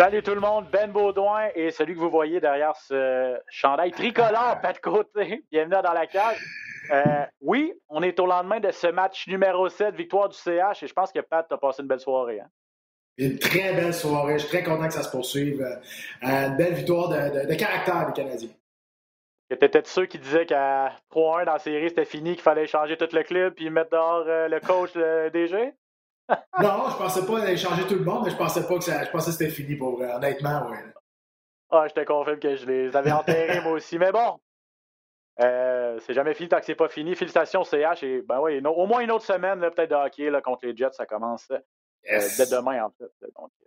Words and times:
Salut 0.00 0.22
tout 0.22 0.34
le 0.34 0.40
monde, 0.40 0.64
Ben 0.72 0.90
Baudouin 0.90 1.48
et 1.54 1.70
celui 1.70 1.94
que 1.94 1.98
vous 1.98 2.08
voyez 2.08 2.40
derrière 2.40 2.74
ce 2.74 3.38
chandail 3.50 3.90
tricolore, 3.90 4.56
de 4.62 4.78
côté. 4.80 5.44
Bienvenue 5.52 5.82
dans 5.82 5.92
la 5.92 6.06
cage. 6.06 6.38
Euh, 6.90 7.26
oui, 7.42 7.74
on 7.90 8.02
est 8.02 8.18
au 8.18 8.24
lendemain 8.24 8.60
de 8.60 8.70
ce 8.70 8.86
match 8.86 9.28
numéro 9.28 9.68
7, 9.68 9.94
victoire 9.94 10.30
du 10.30 10.36
CH, 10.38 10.82
et 10.82 10.86
je 10.86 10.94
pense 10.94 11.12
que 11.12 11.20
Pat 11.20 11.46
a 11.52 11.58
passé 11.58 11.82
une 11.82 11.88
belle 11.88 12.00
soirée. 12.00 12.40
Hein? 12.40 12.48
Une 13.18 13.38
très 13.38 13.74
belle 13.74 13.92
soirée. 13.92 14.38
Je 14.38 14.46
suis 14.46 14.48
très 14.48 14.62
content 14.62 14.88
que 14.88 14.94
ça 14.94 15.02
se 15.02 15.10
poursuive. 15.10 15.60
Euh, 15.60 15.76
une 16.22 16.56
belle 16.56 16.72
victoire 16.72 17.10
de, 17.10 17.40
de, 17.40 17.48
de 17.48 17.54
caractère 17.54 18.06
des 18.06 18.22
Canadiens. 18.22 18.48
T'étais 19.58 19.82
ceux 19.84 20.06
qui 20.06 20.18
disaient 20.18 20.46
qu'à 20.46 20.92
3-1 21.10 21.44
dans 21.44 21.52
la 21.54 21.58
série, 21.58 21.88
c'était 21.88 22.04
fini, 22.04 22.34
qu'il 22.34 22.42
fallait 22.42 22.66
changer 22.66 22.96
tout 22.96 23.08
le 23.12 23.22
club 23.22 23.54
puis 23.54 23.68
mettre 23.68 23.90
dehors 23.90 24.24
euh, 24.26 24.48
le 24.48 24.60
coach 24.60 24.94
le 24.94 25.28
DG? 25.30 25.74
non, 26.62 26.88
je 26.90 26.96
pensais 26.96 27.26
pas 27.26 27.42
aller 27.42 27.56
changer 27.56 27.84
tout 27.88 27.96
le 27.96 28.04
monde, 28.04 28.22
mais 28.24 28.30
je 28.30 28.36
pensais 28.36 28.66
pas 28.66 28.78
que 28.78 28.84
ça, 28.84 29.02
je 29.04 29.10
pensais 29.10 29.32
que 29.32 29.36
c'était 29.36 29.50
fini 29.50 29.74
pour 29.74 29.96
vrai. 29.96 30.12
Honnêtement, 30.12 30.68
oui. 30.70 30.76
Ah, 31.70 31.86
je 31.88 31.94
te 31.94 32.04
confirme 32.04 32.38
que 32.38 32.54
je 32.56 32.66
les 32.66 32.96
avais 32.96 33.12
enterrés 33.12 33.60
moi 33.60 33.72
aussi. 33.72 33.98
Mais 33.98 34.12
bon, 34.12 34.38
euh, 35.40 35.98
c'est 36.00 36.14
jamais 36.14 36.34
fini 36.34 36.48
tant 36.48 36.58
que 36.60 36.66
c'est 36.66 36.74
pas 36.76 36.88
fini. 36.88 37.14
Félicitations 37.16 37.64
CH 37.64 38.02
et 38.04 38.22
ben 38.22 38.40
oui, 38.40 38.60
au 38.64 38.86
moins 38.86 39.00
une 39.00 39.10
autre 39.10 39.24
semaine 39.24 39.60
peut-être 39.60 39.90
de 39.90 39.94
hockey 39.96 40.30
là, 40.30 40.40
contre 40.40 40.66
les 40.66 40.76
Jets, 40.76 40.92
ça 40.92 41.06
commence 41.06 41.50
euh, 41.50 41.58
Yes. 42.04 42.36
dès 42.38 42.56
demain 42.56 42.84
en 42.84 42.90
fait. 42.90 43.10
Donc, 43.36 43.50
euh, 43.62 43.66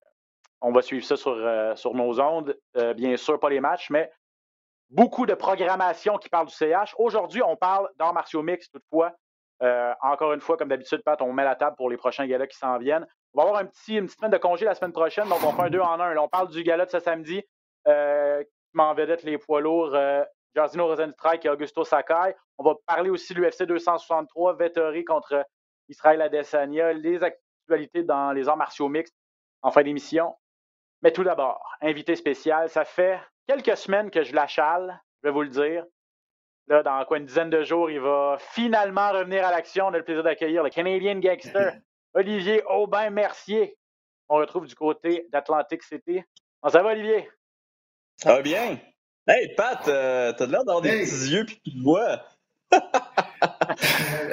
on 0.61 0.71
va 0.71 0.81
suivre 0.81 1.05
ça 1.05 1.15
sur, 1.15 1.33
euh, 1.33 1.75
sur 1.75 1.93
nos 1.93 2.19
ondes. 2.19 2.57
Euh, 2.77 2.93
bien 2.93 3.15
sûr, 3.17 3.39
pas 3.39 3.49
les 3.49 3.59
matchs, 3.59 3.89
mais 3.89 4.11
beaucoup 4.93 5.25
de 5.25 5.33
programmation 5.33 6.17
qui 6.17 6.29
parle 6.29 6.47
du 6.47 6.53
CH. 6.53 6.95
Aujourd'hui, 6.97 7.41
on 7.41 7.55
parle 7.55 7.89
d'arts 7.97 8.13
martiaux 8.13 8.43
mix 8.43 8.69
toutefois. 8.69 9.11
Euh, 9.61 9.93
encore 10.01 10.33
une 10.33 10.41
fois, 10.41 10.55
comme 10.55 10.69
d'habitude, 10.69 11.01
Pat, 11.03 11.21
on 11.21 11.33
met 11.33 11.43
la 11.43 11.55
table 11.55 11.75
pour 11.75 11.89
les 11.89 11.97
prochains 11.97 12.27
galas 12.27 12.47
qui 12.47 12.57
s'en 12.57 12.77
viennent. 12.77 13.07
On 13.33 13.41
va 13.41 13.47
avoir 13.47 13.61
un 13.61 13.65
petit, 13.65 13.95
une 13.95 14.05
petite 14.05 14.19
semaine 14.19 14.31
de 14.31 14.37
congé 14.37 14.65
la 14.65 14.75
semaine 14.75 14.91
prochaine, 14.91 15.27
donc 15.27 15.39
on 15.43 15.51
fait 15.51 15.63
un 15.63 15.69
deux 15.69 15.79
en 15.79 15.99
un. 15.99 16.13
Là, 16.13 16.21
on 16.21 16.27
parle 16.27 16.49
du 16.49 16.63
gala 16.63 16.85
de 16.85 16.91
ce 16.91 16.99
samedi, 16.99 17.41
euh, 17.87 18.43
qui 18.43 18.51
met 18.73 18.83
en 18.83 18.93
vedette 18.93 19.23
les 19.23 19.37
poids 19.37 19.61
lourds, 19.61 19.95
euh, 19.95 20.23
Jarzino 20.55 20.85
Rosenstrike 20.85 21.45
et 21.45 21.49
Augusto 21.49 21.83
Sakai. 21.83 22.35
On 22.57 22.63
va 22.63 22.75
parler 22.85 23.09
aussi 23.09 23.33
de 23.33 23.41
l'UFC 23.41 23.63
263, 23.63 24.53
Vettori 24.53 25.03
contre 25.05 25.45
Israël 25.89 26.21
Adesanya, 26.21 26.93
les 26.93 27.23
actualités 27.23 28.03
dans 28.03 28.31
les 28.31 28.47
arts 28.49 28.57
martiaux 28.57 28.89
mixtes 28.89 29.15
en 29.61 29.71
fin 29.71 29.81
d'émission. 29.81 30.35
Mais 31.01 31.11
tout 31.11 31.23
d'abord, 31.23 31.63
invité 31.81 32.15
spécial, 32.15 32.69
ça 32.69 32.85
fait 32.85 33.19
quelques 33.47 33.77
semaines 33.77 34.09
que 34.11 34.23
je 34.23 34.33
l'achale, 34.33 34.99
je 35.21 35.27
vais 35.27 35.33
vous 35.33 35.41
le 35.43 35.49
dire. 35.49 35.85
Là, 36.67 36.81
dans 36.81 37.03
quoi, 37.05 37.17
une 37.17 37.25
dizaine 37.25 37.49
de 37.49 37.61
jours, 37.63 37.91
il 37.91 37.99
va 37.99 38.37
finalement 38.39 39.11
revenir 39.11 39.45
à 39.45 39.51
l'action. 39.51 39.87
On 39.87 39.93
a 39.93 39.97
le 39.97 40.03
plaisir 40.05 40.23
d'accueillir 40.23 40.63
le 40.63 40.69
Canadian 40.69 41.15
Gangster, 41.19 41.73
Olivier 42.13 42.63
Aubin-Mercier. 42.65 43.77
On 44.29 44.35
retrouve 44.37 44.65
du 44.65 44.75
côté 44.75 45.27
d'Atlantic 45.31 45.83
City. 45.83 46.23
Comment 46.61 46.71
ça 46.71 46.81
va, 46.81 46.91
Olivier? 46.91 47.29
Ça 48.17 48.35
va 48.35 48.41
bien? 48.41 48.79
Hey, 49.27 49.53
Pat, 49.55 49.85
euh, 49.87 50.31
t'as 50.33 50.45
l'air 50.45 50.63
d'avoir 50.63 50.81
des 50.81 50.89
Hey. 50.89 51.05
petits 51.05 51.31
yeux 51.33 51.45
puis 51.45 51.59
tu 51.65 51.71
te 51.77 51.83
vois. 51.83 52.21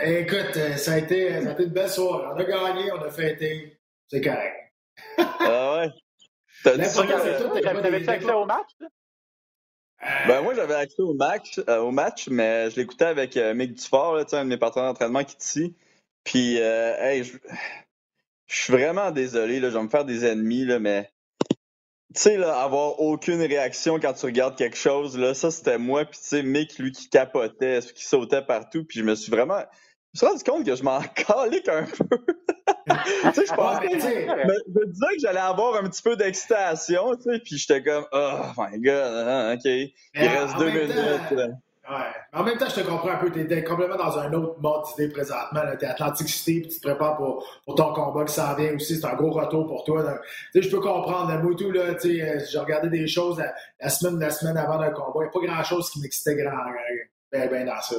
Euh, 0.02 0.18
écoute, 0.20 0.56
euh, 0.56 0.76
ça 0.76 0.92
a, 0.92 0.98
été, 0.98 1.42
ça 1.42 1.50
a 1.50 1.52
été 1.52 1.64
une 1.64 1.70
belle 1.72 1.88
soirée. 1.90 2.26
On 2.34 2.36
a 2.38 2.44
gagné, 2.44 2.90
on 2.92 3.02
a 3.02 3.10
fêté. 3.10 3.78
C'est 4.08 4.20
correct. 4.22 4.72
Ah 5.18 5.76
ouais? 5.80 5.90
T'as 6.64 6.76
dit 6.76 6.82
que- 6.84 7.60
T'avais-tu 7.60 8.06
t'as 8.06 8.12
accès 8.12 8.32
au 8.32 8.44
match? 8.46 8.68
Ben 10.26 10.40
moi 10.42 10.54
j'avais 10.54 10.74
accès 10.74 11.02
au 11.02 11.12
match, 11.12 11.60
euh, 11.68 11.78
au 11.80 11.90
match, 11.90 12.28
mais 12.28 12.70
je 12.70 12.76
l'écoutais 12.76 13.04
avec 13.04 13.36
euh, 13.36 13.52
Mick 13.52 13.74
Dufort, 13.74 14.14
là, 14.14 14.24
un 14.32 14.44
de 14.44 14.48
mes 14.48 14.56
partenaires 14.56 14.88
d'entraînement 14.88 15.24
qui 15.24 15.36
ici. 15.38 15.74
Puis 16.24 16.58
euh, 16.58 17.22
je 18.46 18.62
suis 18.62 18.72
vraiment 18.72 19.10
désolé, 19.10 19.60
là, 19.60 19.68
je 19.70 19.76
vais 19.76 19.82
me 19.82 19.88
faire 19.88 20.04
des 20.06 20.24
ennemis, 20.24 20.64
là, 20.64 20.78
mais 20.78 21.10
tu 22.14 22.22
sais, 22.22 22.42
avoir 22.42 22.98
aucune 22.98 23.40
réaction 23.40 24.00
quand 24.00 24.14
tu 24.14 24.26
regardes 24.26 24.56
quelque 24.56 24.76
chose, 24.76 25.18
là, 25.18 25.34
ça 25.34 25.50
c'était 25.50 25.78
moi, 25.78 26.04
puis 26.04 26.18
tu 26.18 26.26
sais, 26.26 26.42
Mick, 26.42 26.78
lui, 26.78 26.92
qui 26.92 27.08
capotait, 27.08 27.80
qui 27.94 28.04
sautait 28.04 28.42
partout, 28.42 28.84
puis 28.84 29.00
je 29.00 29.04
me 29.04 29.14
suis 29.14 29.30
vraiment. 29.30 29.62
Je 30.12 30.24
me 30.24 30.26
suis 30.26 30.26
rendu 30.26 30.44
compte 30.44 30.66
que 30.66 30.74
je 30.74 30.82
m'en 30.82 31.00
calique 31.14 31.68
un 31.68 31.84
peu. 31.84 32.18
tu 32.88 33.34
sais, 33.34 33.46
je 33.46 33.54
pensais 33.54 34.00
sais, 34.00 34.26
je 34.26 34.32
me, 34.32 34.86
disais 34.86 35.06
que 35.14 35.20
j'allais 35.22 35.38
avoir 35.38 35.76
un 35.76 35.88
petit 35.88 36.02
peu 36.02 36.16
d'excitation, 36.16 37.14
tu 37.16 37.22
sais, 37.22 37.38
puis 37.38 37.56
j'étais 37.58 37.82
comme, 37.82 38.04
oh 38.12 38.38
my 38.58 38.80
god, 38.80 39.28
hein, 39.28 39.54
ok, 39.54 39.64
il 39.64 39.92
mais 40.14 40.28
reste 40.28 40.56
deux 40.58 40.70
minutes. 40.70 40.94
temps-. 41.28 41.60
Ouais. 41.90 41.96
Mais 42.32 42.38
En 42.38 42.44
même 42.44 42.56
temps, 42.56 42.68
je 42.68 42.80
te 42.80 42.86
comprends 42.86 43.10
un 43.10 43.16
peu. 43.16 43.30
Tu 43.30 43.40
es 43.40 43.64
complètement 43.64 43.96
dans 43.96 44.18
un 44.18 44.32
autre 44.32 44.60
mode 44.60 44.82
d'idée 44.84 45.12
présentement. 45.12 45.60
Tu 45.78 45.84
es 45.84 45.88
Atlantic 45.88 46.28
City, 46.28 46.60
puis 46.60 46.70
tu 46.70 46.80
te 46.80 46.86
prépares 46.86 47.16
pour, 47.16 47.44
pour 47.64 47.74
ton 47.74 47.92
combat 47.92 48.24
qui 48.24 48.34
s'en 48.34 48.54
vient 48.54 48.74
aussi. 48.74 48.96
C'est 48.96 49.06
un 49.06 49.14
gros 49.14 49.30
retour 49.30 49.66
pour 49.66 49.82
toi. 49.84 50.02
Donc, 50.02 50.18
tu 50.52 50.62
sais, 50.62 50.68
je 50.68 50.70
peux 50.70 50.80
comprendre. 50.80 51.36
Moi, 51.42 51.54
tout, 51.56 51.70
là, 51.72 51.94
tu 51.94 52.16
sais, 52.16 52.22
euh, 52.22 52.40
j'ai 52.48 52.58
regardé 52.58 52.90
des 52.90 53.08
choses 53.08 53.38
la, 53.38 53.52
la 53.80 53.88
semaine 53.88 54.20
la 54.20 54.30
semaine 54.30 54.56
avant 54.56 54.78
d'un 54.78 54.90
combat. 54.90 55.12
Il 55.16 55.22
n'y 55.22 55.26
a 55.28 55.30
pas 55.30 55.54
grand-chose 55.54 55.90
qui 55.90 56.00
m'excitait 56.00 56.36
grand, 56.36 56.52
euh, 56.52 57.04
ben, 57.32 57.50
ben 57.50 57.66
dans 57.66 57.80
ça. 57.80 57.96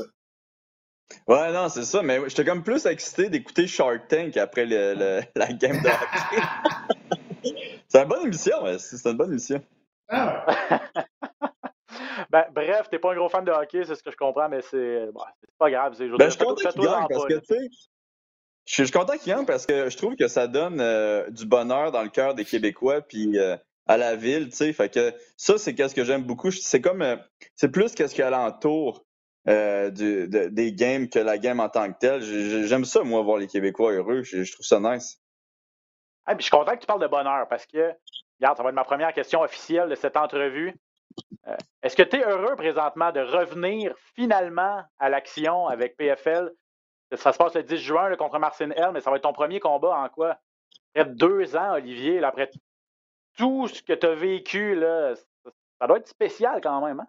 Ouais, 1.27 1.51
non, 1.51 1.69
c'est 1.69 1.83
ça, 1.83 2.01
mais 2.01 2.19
j'étais 2.27 2.45
comme 2.45 2.63
plus 2.63 2.85
excité 2.85 3.29
d'écouter 3.29 3.67
Shark 3.67 4.07
Tank 4.07 4.38
après 4.38 4.66
le, 4.66 4.94
le- 4.95 5.22
la 5.35 5.47
game 5.47 5.81
de 5.81 5.88
hockey. 5.88 7.53
c'est 7.88 8.01
une 8.01 8.07
bonne 8.09 8.23
émission, 8.25 8.57
c'est 8.77 9.09
une 9.09 9.17
bonne 9.17 9.31
émission. 9.31 9.61
Ah. 10.09 10.45
Ben, 12.29 12.45
bref, 12.53 12.88
t'es 12.89 13.00
pas 13.00 13.11
un 13.11 13.16
gros 13.16 13.27
fan 13.27 13.44
de 13.44 13.51
hockey, 13.51 13.83
c'est 13.85 13.95
ce 13.95 14.03
que 14.03 14.11
je 14.11 14.16
comprends, 14.16 14.47
mais 14.47 14.61
c'est 14.61 15.07
bon, 15.11 15.21
pas 15.59 15.69
grave. 15.69 15.95
Ben, 16.00 16.07
dire, 16.07 16.17
je 16.19 16.29
suis 16.29 16.39
content 16.39 16.69
qu'il 16.69 16.81
gagne 16.81 16.94
en 16.94 17.07
parce 17.07 17.21
pas, 17.23 17.27
que, 17.27 17.33
là. 17.33 17.39
tu 17.41 17.45
sais, 17.47 17.59
je 18.66 18.73
suis 18.73 18.83
je 18.83 18.83
suis 18.83 18.91
content 18.91 19.17
qu'il 19.17 19.33
gagne 19.33 19.45
parce 19.45 19.66
que 19.66 19.89
je 19.89 19.97
trouve 19.97 20.16
que 20.16 20.27
ça 20.29 20.47
donne 20.47 20.79
euh, 20.79 21.29
du 21.29 21.45
bonheur 21.45 21.91
dans 21.91 22.03
le 22.03 22.09
cœur 22.09 22.33
des 22.33 22.45
Québécois 22.45 23.01
puis 23.01 23.38
euh, 23.38 23.57
à 23.88 23.97
la 23.97 24.16
ville, 24.16 24.50
tu 24.50 24.55
sais. 24.55 24.71
Fait 24.73 24.89
que 24.89 25.13
ça, 25.35 25.57
c'est 25.57 25.75
qu'est-ce 25.75 25.95
que 25.95 26.05
j'aime 26.05 26.23
beaucoup. 26.23 26.51
C'est 26.51 26.79
comme, 26.79 27.01
euh, 27.01 27.17
c'est 27.55 27.69
plus 27.69 27.94
qu'est-ce 27.94 28.16
qu'il 28.16 28.21
y 28.21 28.23
a 28.23 28.27
alentour 28.27 29.03
euh, 29.47 29.90
des 29.90 30.74
games 30.74 31.09
que 31.09 31.19
la 31.19 31.38
game 31.38 31.59
en 31.59 31.69
tant 31.69 31.91
que 31.91 31.97
telle. 31.97 32.22
J'ai- 32.22 32.50
j'ai- 32.50 32.68
J'aime 32.68 32.85
ça, 32.85 33.03
moi, 33.03 33.22
voir 33.22 33.38
les 33.38 33.47
Québécois 33.47 33.91
heureux. 33.94 34.24
Je, 34.24 34.52
trouve 34.52 34.66
ça 34.66 34.79
nice. 34.79 35.19
Ah, 36.25 36.35
je 36.38 36.41
suis 36.44 36.52
content 36.52 36.75
que 36.75 36.79
tu 36.81 36.85
parles 36.88 37.02
de 37.02 37.07
bonheur 37.07 37.47
parce 37.47 37.66
que, 37.66 37.94
regarde, 38.40 38.57
ça 38.57 38.63
va 38.63 38.69
être 38.69 38.75
ma 38.75 38.84
première 38.84 39.13
question 39.13 39.41
officielle 39.41 39.90
de 39.90 39.96
cette 39.96 40.16
entrevue. 40.18 40.75
Euh, 41.47 41.56
Est-ce 41.81 41.96
que 41.96 42.03
tu 42.03 42.18
es 42.18 42.24
heureux 42.24 42.56
présentement 42.56 43.12
de 43.12 43.19
revenir 43.22 43.94
finalement 44.16 44.84
à 45.00 45.09
l'action 45.09 45.68
avec 45.68 45.97
PFL? 45.97 46.51
Ça 47.16 47.34
se 47.34 47.38
passe 47.38 47.56
le 47.56 47.63
10 47.63 47.78
juin 47.78 48.16
contre 48.16 48.40
Marcin 48.40 48.69
L, 48.72 48.91
mais 48.94 49.01
ça 49.01 49.09
va 49.09 49.18
être 49.18 49.24
ton 49.24 49.34
premier 49.34 49.59
combat 49.59 49.97
en 49.97 50.07
quoi? 50.09 50.38
Après 50.96 51.09
deux 51.09 51.56
ans, 51.57 51.74
Olivier, 51.74 52.24
après 52.24 52.50
tout 53.38 53.68
ce 53.68 53.81
que 53.81 53.94
tu 53.94 54.06
as 54.06 54.13
vécu, 54.13 54.75
là, 54.75 55.16
ça 55.80 55.88
doit 55.88 55.97
être 55.97 56.07
spécial 56.07 56.62
quand 56.62 56.85
même. 56.85 57.00
Hein? 57.01 57.07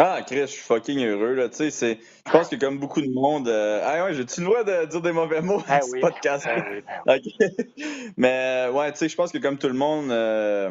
Ah, 0.00 0.22
Chris, 0.24 0.42
je 0.42 0.46
suis 0.46 0.62
fucking 0.62 1.04
heureux, 1.04 1.34
là. 1.34 1.48
Tu 1.48 1.56
sais, 1.56 1.70
c'est, 1.70 1.98
je 2.24 2.30
pense 2.30 2.48
que 2.48 2.54
comme 2.54 2.78
beaucoup 2.78 3.00
de 3.00 3.10
monde, 3.10 3.48
euh, 3.48 3.82
ah 3.84 4.04
ouais, 4.04 4.14
j'ai-tu 4.14 4.42
le 4.42 4.46
droit 4.46 4.62
de 4.62 4.86
dire 4.86 5.02
des 5.02 5.10
mauvais 5.10 5.40
mots 5.40 5.60
Ah 5.68 5.80
oui. 5.90 6.00
podcast? 6.00 6.46
Ah 6.46 6.64
oui. 6.70 7.34
Mais 8.16 8.68
euh, 8.68 8.72
ouais, 8.72 8.92
tu 8.92 8.98
sais, 8.98 9.08
je 9.08 9.16
pense 9.16 9.32
que 9.32 9.38
comme 9.38 9.58
tout 9.58 9.66
le 9.66 9.74
monde, 9.74 10.12
euh, 10.12 10.70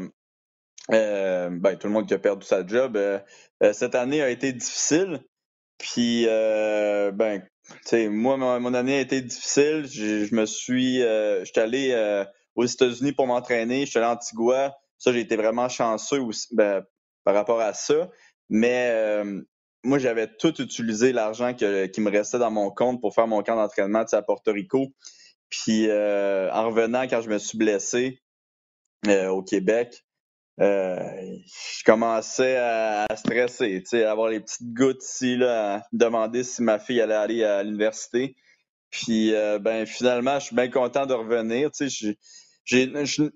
euh, 0.94 1.50
ben, 1.52 1.76
tout 1.76 1.88
le 1.88 1.94
monde 1.94 2.08
qui 2.08 2.14
a 2.14 2.20
perdu 2.20 2.46
sa 2.46 2.66
job, 2.66 2.98
cette 3.74 3.96
année 3.96 4.22
a 4.22 4.30
été 4.30 4.54
difficile. 4.54 5.20
Puis, 5.78 6.24
euh, 6.28 7.12
ben, 7.12 7.42
tu 7.42 7.78
sais, 7.84 8.08
moi, 8.08 8.38
mon, 8.38 8.74
année 8.74 8.96
a 8.96 9.02
été 9.02 9.22
difficile. 9.22 9.88
Je, 9.92 10.24
je 10.24 10.36
me 10.36 10.46
suis, 10.46 11.04
euh, 11.04 11.44
j'étais 11.44 11.62
allé 11.62 12.24
aux 12.56 12.66
États-Unis 12.66 13.12
pour 13.12 13.28
m'entraîner. 13.28 13.86
J'étais 13.86 14.00
allé 14.00 14.08
à 14.08 14.12
Antigua. 14.12 14.78
Ça, 14.98 15.12
j'ai 15.12 15.20
été 15.20 15.36
vraiment 15.36 15.68
chanceux 15.68 16.22
aussi, 16.22 16.48
ben, 16.56 16.86
par 17.26 17.36
rapport 17.36 17.60
à 17.60 17.74
ça. 17.74 18.10
Mais 18.50 18.92
euh, 18.92 19.42
moi, 19.84 20.00
j'avais 20.00 20.28
tout 20.28 20.62
utilisé 20.62 21.12
l'argent 21.12 21.54
qui 21.54 21.66
me 21.66 22.10
restait 22.10 22.40
dans 22.40 22.52
mon 22.52 22.72
compte 22.72 23.02
pour 23.02 23.14
faire 23.14 23.28
mon 23.28 23.44
camp 23.44 23.56
d'entraînement 23.56 24.06
à 24.12 24.22
Porto 24.22 24.52
Rico. 24.52 24.88
Puis 25.50 25.88
euh, 25.90 26.52
en 26.52 26.68
revenant, 26.68 27.04
quand 27.04 27.22
je 27.22 27.30
me 27.30 27.38
suis 27.38 27.58
blessé 27.58 28.22
euh, 29.08 29.30
au 29.30 29.44
Québec, 29.44 30.04
je 30.60 31.84
commençais 31.86 32.58
à, 32.58 33.06
stresser, 33.16 33.84
tu 33.84 33.90
sais, 33.90 34.04
à 34.04 34.12
avoir 34.12 34.30
les 34.30 34.40
petites 34.40 34.74
gouttes 34.74 35.04
ici, 35.04 35.38
là, 35.38 35.76
à 35.76 35.82
demander 35.92 36.44
si 36.44 36.64
ma 36.64 36.80
fille 36.80 37.00
allait 37.00 37.14
aller 37.14 37.44
à 37.44 37.62
l'université. 37.64 38.36
Puis, 38.90 39.34
ben, 39.62 39.86
finalement, 39.86 40.40
je 40.40 40.46
suis 40.46 40.56
bien 40.56 40.70
content 40.70 41.06
de 41.06 41.14
revenir. 41.14 41.70
Tu 41.72 41.90
sais, 41.90 42.18
j'ai, 42.66 42.92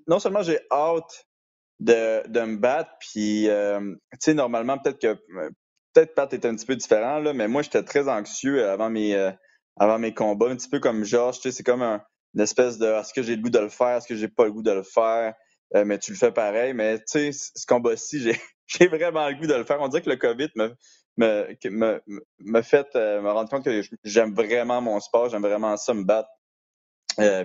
non 0.08 0.20
seulement 0.20 0.42
j'ai 0.42 0.60
hâte 0.72 1.28
de, 1.82 2.28
de 2.30 2.42
me 2.42 2.58
battre, 2.58 2.92
puis, 3.02 3.48
tu 3.50 4.18
sais, 4.22 4.36
normalement, 4.36 4.80
peut-être 4.80 5.02
que 5.02 5.18
peut-être 5.94 6.16
Pat 6.16 6.34
est 6.34 6.46
un 6.46 6.56
petit 6.56 6.68
peu 6.68 6.78
différent, 6.78 7.20
là, 7.20 7.34
mais 7.34 7.50
moi, 7.50 7.64
j'étais 7.64 7.84
très 7.84 8.10
anxieux 8.10 8.68
avant 8.70 8.92
mes, 8.92 9.16
euh, 9.16 9.32
avant 9.78 10.00
mes 10.00 10.16
combats, 10.16 10.50
un 10.50 10.58
petit 10.58 10.70
peu 10.70 10.80
comme 10.82 11.06
Georges. 11.06 11.38
Tu 11.38 11.44
sais, 11.44 11.52
c'est 11.52 11.64
comme 11.64 11.84
un, 11.84 12.04
une 12.36 12.42
espèce 12.42 12.80
de 12.80 12.88
est-ce 12.88 13.14
que 13.14 13.24
j'ai 13.24 13.38
le 13.38 13.44
goût 13.44 13.52
de 13.52 13.60
le 13.60 13.70
faire, 13.70 13.98
est-ce 13.98 14.08
que 14.08 14.16
j'ai 14.18 14.30
pas 14.30 14.46
le 14.46 14.54
goût 14.54 14.64
de 14.64 14.72
le 14.72 14.84
faire, 14.84 15.36
euh, 15.76 15.86
mais 15.86 16.00
tu 16.00 16.12
le 16.14 16.18
fais 16.18 16.34
pareil. 16.34 16.74
Mais 16.76 17.00
tu 17.00 17.06
sais, 17.08 17.34
ce 17.34 17.66
combat-ci, 17.68 18.22
j'ai, 18.22 18.40
j'ai 18.68 18.88
vraiment 18.90 19.28
le 19.30 19.36
goût 19.36 19.48
de 19.48 19.56
le 19.56 19.66
faire. 19.66 19.82
On 19.82 19.90
dirait 19.90 20.04
que 20.04 20.12
le 20.12 20.18
COVID 20.18 20.50
me, 20.56 20.76
me, 21.18 21.58
me, 21.70 22.02
me 22.40 22.64
fait 22.64 22.88
euh, 22.96 23.22
me 23.22 23.32
rendre 23.32 23.50
compte 23.52 23.66
que 23.66 23.82
j'aime 24.06 24.34
vraiment 24.34 24.82
mon 24.82 25.00
sport, 25.02 25.30
j'aime 25.30 25.44
vraiment 25.44 25.78
ça 25.78 25.96
me 25.96 26.06
battre. 26.06 26.30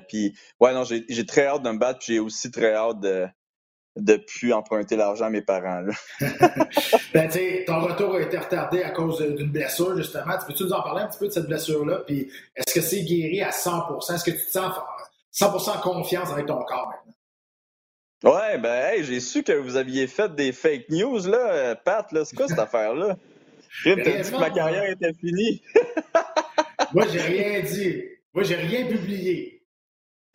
puis, 0.08 0.36
ouais, 0.60 0.72
non, 0.74 0.84
j'ai, 0.84 1.04
j'ai 1.08 1.26
très 1.26 1.46
hâte 1.46 1.62
de 1.62 1.70
me 1.70 1.78
battre, 1.78 2.00
puis 2.00 2.14
j'ai 2.14 2.20
aussi 2.20 2.50
très 2.50 2.74
hâte 2.74 3.00
de, 3.00 3.26
de 3.96 4.16
plus 4.16 4.52
emprunter 4.52 4.96
l'argent 4.96 5.26
à 5.26 5.30
mes 5.30 5.40
parents. 5.40 5.84
ben, 7.14 7.28
tu 7.28 7.64
ton 7.66 7.80
retour 7.80 8.14
a 8.14 8.20
été 8.20 8.38
retardé 8.38 8.82
à 8.82 8.90
cause 8.90 9.18
d'une 9.20 9.50
blessure, 9.50 9.96
justement. 9.96 10.34
Peux-tu 10.46 10.64
nous 10.64 10.72
en 10.72 10.82
parler 10.82 11.02
un 11.02 11.08
petit 11.08 11.18
peu 11.18 11.28
de 11.28 11.32
cette 11.32 11.46
blessure-là? 11.46 12.02
Puis, 12.06 12.30
est-ce 12.54 12.74
que 12.74 12.80
c'est 12.80 13.02
guéri 13.02 13.42
à 13.42 13.50
100% 13.50 14.14
Est-ce 14.14 14.24
que 14.24 14.30
tu 14.30 14.46
te 14.46 14.50
sens 14.50 14.74
100% 15.34 15.80
confiance 15.80 16.30
avec 16.30 16.46
ton 16.46 16.62
corps 16.62 16.88
maintenant? 16.90 18.34
Ouais, 18.34 18.58
ben, 18.58 18.92
hey, 18.92 19.04
j'ai 19.04 19.20
su 19.20 19.42
que 19.42 19.52
vous 19.52 19.76
aviez 19.76 20.06
fait 20.06 20.34
des 20.34 20.52
fake 20.52 20.88
news, 20.90 21.26
là, 21.26 21.74
Pat, 21.76 22.10
là. 22.12 22.24
C'est 22.24 22.36
quoi 22.36 22.48
cette 22.48 22.58
affaire-là? 22.58 23.16
Tu 23.82 23.94
t'as 24.02 24.22
dit 24.22 24.30
que 24.30 24.38
ma 24.38 24.50
carrière 24.50 24.90
était 24.90 25.12
finie. 25.14 25.62
Moi, 26.94 27.06
j'ai 27.12 27.20
rien 27.20 27.60
dit. 27.60 28.04
Moi, 28.32 28.44
j'ai 28.44 28.56
rien 28.56 28.86
publié. 28.86 29.55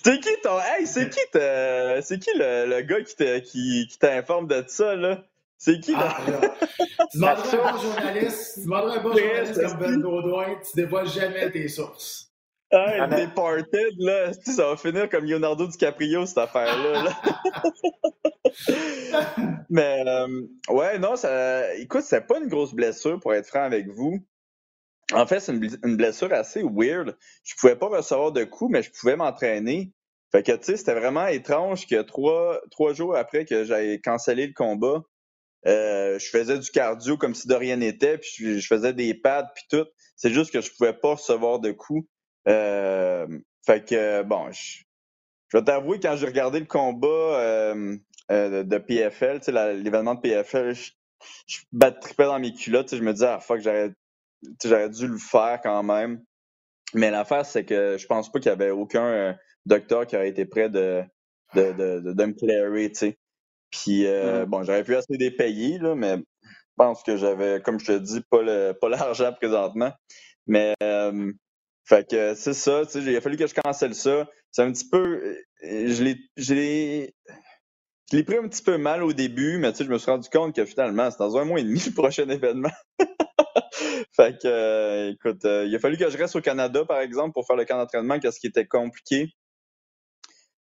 C'est 0.03 0.19
qui 0.19 0.29
ton. 0.41 0.59
Hey, 0.59 0.87
c'est 0.87 1.09
qui, 1.09 1.19
c'est 1.31 2.19
qui 2.19 2.31
le, 2.35 2.65
le, 2.67 2.81
gars 2.81 3.01
qui, 3.01 3.87
qui, 3.87 3.99
t'informe 3.99 4.47
de 4.47 4.63
ça, 4.67 4.95
là? 4.95 5.23
C'est 5.57 5.79
qui, 5.79 5.91
là? 5.91 6.17
Ah, 6.17 6.31
là. 6.31 6.55
tu 7.11 7.17
demanderais 7.17 7.57
un 7.57 7.71
bon 7.71 7.77
journaliste, 7.77 8.53
tu 8.55 8.61
demanderais 8.61 8.97
un 8.97 9.03
bon 9.03 9.17
journaliste 9.17 9.61
comme 9.61 9.77
Ben 9.77 10.01
Baudouin, 10.01 10.55
tu 10.55 10.75
dévoiles 10.75 11.07
jamais 11.07 11.51
tes 11.51 11.67
sources. 11.67 12.31
Hey, 12.71 13.01
Departed, 13.01 13.93
là, 13.99 14.31
ça 14.33 14.69
va 14.69 14.77
finir 14.77 15.09
comme 15.09 15.25
Leonardo 15.25 15.67
DiCaprio, 15.67 16.25
cette 16.25 16.37
affaire-là. 16.37 17.03
Là. 17.03 17.21
Mais, 19.69 20.03
euh, 20.07 20.47
ouais, 20.69 20.97
non, 20.97 21.17
ça, 21.17 21.75
écoute, 21.75 22.03
c'est 22.03 22.25
pas 22.25 22.39
une 22.39 22.47
grosse 22.47 22.73
blessure, 22.73 23.19
pour 23.19 23.33
être 23.33 23.47
franc 23.47 23.63
avec 23.63 23.89
vous. 23.89 24.25
En 25.13 25.25
fait, 25.25 25.39
c'est 25.39 25.51
une, 25.51 25.97
blessure 25.97 26.31
assez 26.33 26.63
weird. 26.63 27.17
Je 27.43 27.55
pouvais 27.59 27.75
pas 27.75 27.87
recevoir 27.87 28.31
de 28.31 28.43
coups, 28.43 28.71
mais 28.71 28.83
je 28.83 28.91
pouvais 28.91 29.15
m'entraîner. 29.15 29.91
Fait 30.31 30.43
que, 30.43 30.53
tu 30.53 30.63
sais, 30.63 30.77
c'était 30.77 30.93
vraiment 30.93 31.27
étrange 31.27 31.87
que 31.87 32.01
trois, 32.01 32.61
trois 32.71 32.93
jours 32.93 33.15
après 33.15 33.45
que 33.45 33.65
j'avais 33.65 33.99
cancellé 33.99 34.47
le 34.47 34.53
combat, 34.53 35.03
euh, 35.67 36.17
je 36.17 36.29
faisais 36.29 36.57
du 36.57 36.69
cardio 36.71 37.17
comme 37.17 37.35
si 37.35 37.47
de 37.47 37.53
rien 37.53 37.75
n'était, 37.75 38.17
puis 38.17 38.59
je, 38.59 38.65
faisais 38.65 38.93
des 38.93 39.13
pads, 39.13 39.51
puis 39.53 39.65
tout. 39.69 39.85
C'est 40.15 40.31
juste 40.31 40.51
que 40.51 40.61
je 40.61 40.71
pouvais 40.71 40.93
pas 40.93 41.15
recevoir 41.15 41.59
de 41.59 41.71
coups. 41.71 42.07
Euh, 42.47 43.27
fait 43.65 43.87
que, 43.87 44.23
bon, 44.23 44.51
je, 44.51 44.83
vais 45.53 45.63
t'avouer, 45.63 45.99
quand 45.99 46.15
j'ai 46.15 46.25
regardé 46.25 46.59
le 46.59 46.65
combat 46.65 47.07
euh, 47.07 47.97
de 48.29 48.77
PFL, 48.77 49.39
tu 49.39 49.51
sais, 49.51 49.73
l'événement 49.75 50.15
de 50.15 50.21
PFL, 50.21 50.73
je, 50.73 50.91
je 51.47 51.59
battripais 51.73 52.25
dans 52.25 52.39
mes 52.39 52.53
culottes, 52.53 52.95
je 52.95 53.03
me 53.03 53.11
disais, 53.11 53.27
ah 53.27 53.39
fuck, 53.39 53.59
j'aurais 53.59 53.91
j'aurais 54.63 54.89
dû 54.89 55.07
le 55.07 55.17
faire 55.17 55.59
quand 55.61 55.83
même. 55.83 56.23
Mais 56.93 57.11
l'affaire, 57.11 57.45
c'est 57.45 57.65
que 57.65 57.97
je 57.97 58.05
pense 58.05 58.31
pas 58.31 58.39
qu'il 58.39 58.49
y 58.49 58.53
avait 58.53 58.71
aucun 58.71 59.05
euh, 59.05 59.33
docteur 59.65 60.05
qui 60.05 60.15
aurait 60.15 60.29
été 60.29 60.45
prêt 60.45 60.69
de, 60.69 61.03
de, 61.55 61.71
de, 61.71 62.13
de, 62.13 62.25
me 62.25 62.33
clairer, 62.33 62.89
tu 62.91 62.99
sais. 62.99 63.17
Puis, 63.69 64.05
euh, 64.05 64.45
mm. 64.45 64.49
bon, 64.49 64.63
j'aurais 64.63 64.83
pu 64.83 64.95
essayer 64.95 65.17
de 65.17 65.35
payer, 65.35 65.77
là, 65.77 65.95
mais 65.95 66.17
je 66.17 66.75
pense 66.75 67.03
que 67.03 67.15
j'avais, 67.15 67.61
comme 67.61 67.79
je 67.79 67.85
te 67.85 67.97
dis, 67.97 68.21
pas 68.29 68.41
le 68.41 68.73
pas 68.73 68.89
l'argent 68.89 69.31
présentement. 69.33 69.91
Mais, 70.47 70.73
euh, 70.83 71.31
fait 71.85 72.09
que 72.09 72.33
c'est 72.35 72.53
ça, 72.53 72.85
tu 72.85 72.93
sais, 72.93 72.99
il 72.99 73.15
a 73.15 73.21
fallu 73.21 73.37
que 73.37 73.47
je 73.47 73.55
cancelle 73.55 73.95
ça. 73.95 74.29
C'est 74.51 74.63
un 74.63 74.71
petit 74.71 74.87
peu, 74.89 75.37
je 75.61 76.53
l'ai, 76.53 77.13
je 78.11 78.17
l'ai, 78.17 78.23
pris 78.23 78.37
un 78.37 78.47
petit 78.47 78.61
peu 78.61 78.77
mal 78.77 79.03
au 79.03 79.13
début, 79.13 79.57
mais 79.57 79.71
tu 79.71 79.79
sais, 79.79 79.83
je 79.85 79.89
me 79.89 79.97
suis 79.97 80.11
rendu 80.11 80.29
compte 80.29 80.55
que 80.55 80.65
finalement, 80.65 81.09
c'est 81.09 81.19
dans 81.19 81.37
un 81.37 81.45
mois 81.45 81.59
et 81.59 81.63
demi 81.63 81.81
le 81.85 81.93
prochain 81.93 82.27
événement. 82.29 82.71
fait 84.15 84.41
que, 84.41 84.47
euh, 84.47 85.11
écoute, 85.11 85.45
euh, 85.45 85.65
il 85.65 85.75
a 85.75 85.79
fallu 85.79 85.97
que 85.97 86.09
je 86.09 86.17
reste 86.17 86.35
au 86.35 86.41
Canada, 86.41 86.83
par 86.85 86.99
exemple, 86.99 87.33
pour 87.33 87.47
faire 87.47 87.55
le 87.55 87.65
camp 87.65 87.77
d'entraînement, 87.77 88.19
qu'est-ce 88.19 88.39
qui 88.39 88.47
était 88.47 88.67
compliqué. 88.67 89.29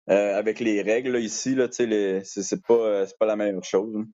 Euh, 0.09 0.37
avec 0.37 0.59
les 0.59 0.81
règles 0.81 1.17
ici, 1.17 1.55
là, 1.55 1.67
c'est 1.71 2.61
pas, 2.67 3.05
pas 3.19 3.25
la 3.25 3.35
meilleure 3.35 3.63
chose. 3.63 4.05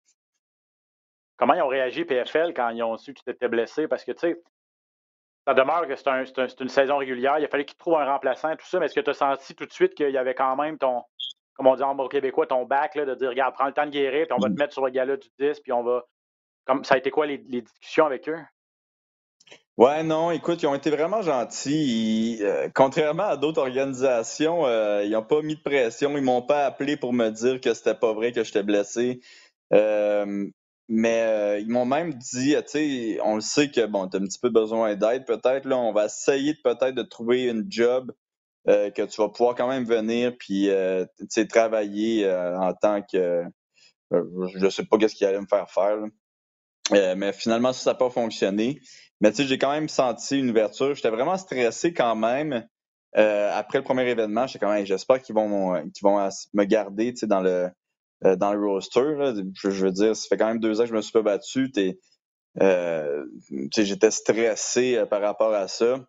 Comment 1.38 1.54
ils 1.54 1.62
ont 1.62 1.68
réagi, 1.68 2.06
PFL, 2.06 2.54
quand 2.54 2.70
ils 2.70 2.84
ont 2.84 2.98
su 2.98 3.14
que 3.14 3.22
tu 3.26 3.30
étais 3.30 3.50
blessé? 3.50 3.88
Parce 3.88 4.06
que, 4.06 4.12
tu 4.12 4.20
sais, 4.20 4.42
ça 5.48 5.54
demeure 5.54 5.88
que 5.88 5.96
c'est 5.96 6.60
une 6.62 6.70
saison 6.70 6.98
régulière. 6.98 7.40
Il 7.40 7.46
a 7.46 7.48
fallu 7.48 7.66
qu'ils 7.66 7.78
trouvent 7.78 7.96
un 7.96 8.06
remplaçant, 8.06 8.56
tout 8.56 8.68
ça. 8.68 8.80
Mais 8.80 8.86
est-ce 8.86 8.96
que 8.96 9.02
tu 9.02 9.10
as 9.10 9.16
senti 9.16 9.56
tout 9.56 9.66
de 9.66 9.74
suite 9.74 9.96
qu'il 9.96 10.12
y 10.12 10.18
avait 10.18 10.36
quand 10.36 10.56
même 10.56 10.78
ton, 10.78 11.04
comme 11.62 11.72
on 11.72 11.76
dit 11.76 11.84
en 11.84 11.94
mot 11.94 12.08
québécois, 12.08 12.48
ton 12.48 12.66
bac, 12.66 12.96
là, 12.96 13.06
de 13.06 13.14
dire, 13.14 13.30
regarde, 13.30 13.54
prends 13.54 13.68
le 13.68 13.72
temps 13.72 13.86
de 13.86 13.92
guérir, 13.92 14.26
puis 14.26 14.36
on 14.36 14.42
va 14.42 14.50
te 14.50 14.60
mettre 14.60 14.74
sur 14.74 14.84
le 14.84 14.90
gala 14.90 15.16
du 15.16 15.28
10, 15.40 15.60
puis 15.60 15.72
on 15.72 15.84
va. 15.84 16.08
Comme, 16.66 16.84
ça 16.84 16.96
a 16.96 16.98
été 16.98 17.12
quoi 17.12 17.28
les 17.28 17.38
discussions 17.38 18.08
avec 18.08 18.28
eux? 18.28 18.40
Ouais, 19.78 20.02
non, 20.02 20.32
écoute, 20.32 20.64
ils 20.64 20.66
ont 20.66 20.74
été 20.74 20.90
vraiment 20.90 21.22
gentils. 21.22 22.40
Euh, 22.42 22.68
contrairement 22.74 23.28
à 23.28 23.38
d'autres 23.38 23.62
organisations, 23.62 24.66
euh, 24.66 25.04
ils 25.04 25.12
n'ont 25.12 25.22
pas 25.22 25.44
mis 25.44 25.56
de 25.56 25.62
pression. 25.62 26.18
Ils 26.18 26.24
m'ont 26.24 26.42
pas 26.42 26.66
appelé 26.66 26.98
pour 26.98 27.14
me 27.14 27.30
dire 27.30 27.62
que 27.62 27.76
c'était 27.76 27.94
pas 27.94 28.12
vrai 28.12 28.32
que 28.32 28.44
j'étais 28.44 28.64
blessé. 28.64 29.22
Euh, 29.72 30.48
mais 30.88 31.62
ils 31.62 31.70
m'ont 31.70 31.86
même 31.86 32.16
dit, 32.16 32.56
tu 32.56 32.64
sais, 32.66 33.20
on 33.24 33.36
le 33.36 33.42
sait 33.42 33.70
que 33.70 33.86
bon, 33.86 34.08
tu 34.08 34.18
as 34.18 34.20
un 34.20 34.24
petit 34.24 34.40
peu 34.40 34.50
besoin 34.50 34.96
d'aide, 34.96 35.26
peut-être. 35.26 35.66
Là, 35.66 35.78
on 35.78 35.94
va 35.94 36.06
essayer 36.06 36.56
peut-être 36.64 36.96
de 36.96 37.04
trouver 37.04 37.44
une 37.46 37.66
job 37.70 38.12
que 38.68 39.06
tu 39.06 39.22
vas 39.22 39.30
pouvoir 39.30 39.56
quand 39.56 39.68
même 39.68 39.86
venir 39.86 40.34
puis 40.38 40.70
travailler 41.50 42.32
en 42.32 42.74
tant 42.74 43.02
que 43.02 43.44
je 44.12 44.70
sais 44.70 44.84
pas 44.86 44.98
qu'est-ce 44.98 45.16
qu'ils 45.16 45.28
allaient 45.28 45.42
me 45.42 45.48
faire 45.48 45.70
faire. 45.70 45.98
mais 47.16 47.34
finalement, 47.34 47.74
ça 47.74 47.92
n'a 47.92 47.96
pas 47.96 48.10
fonctionné. 48.10 48.80
Mais 49.22 49.32
tu 49.32 49.38
sais, 49.38 49.44
j'ai 49.46 49.58
quand 49.58 49.72
même 49.72 49.88
senti 49.88 50.40
une 50.40 50.50
ouverture. 50.50 50.96
J'étais 50.96 51.10
vraiment 51.10 51.38
stressé 51.38 51.94
quand 51.94 52.16
même. 52.16 52.68
Euh, 53.18 53.52
après 53.54 53.78
le 53.78 53.84
premier 53.84 54.10
événement, 54.10 54.48
j'étais 54.48 54.66
quand 54.66 54.72
même, 54.72 54.86
j'espère 54.86 55.22
qu'ils 55.22 55.36
vont, 55.36 55.82
qu'ils 55.92 56.04
vont 56.04 56.30
me 56.54 56.64
garder, 56.64 57.14
tu 57.14 57.20
sais, 57.20 57.28
dans 57.28 57.42
le, 57.42 57.70
euh, 58.26 58.36
dans 58.36 58.54
le 58.54 58.60
roster. 58.60 59.16
Là. 59.16 59.34
Je, 59.54 59.70
veux 59.70 59.92
dire, 59.92 60.16
ça 60.16 60.28
fait 60.30 60.38
quand 60.38 60.48
même 60.48 60.60
deux 60.60 60.80
ans 60.80 60.84
que 60.84 60.90
je 60.90 60.96
me 60.96 61.02
suis 61.02 61.12
pas 61.12 61.22
battu. 61.22 61.72
Euh, 62.62 63.26
j'étais 63.76 64.12
stressé 64.12 64.98
euh, 64.98 65.06
par 65.06 65.22
rapport 65.22 65.54
à 65.54 65.68
ça. 65.68 66.00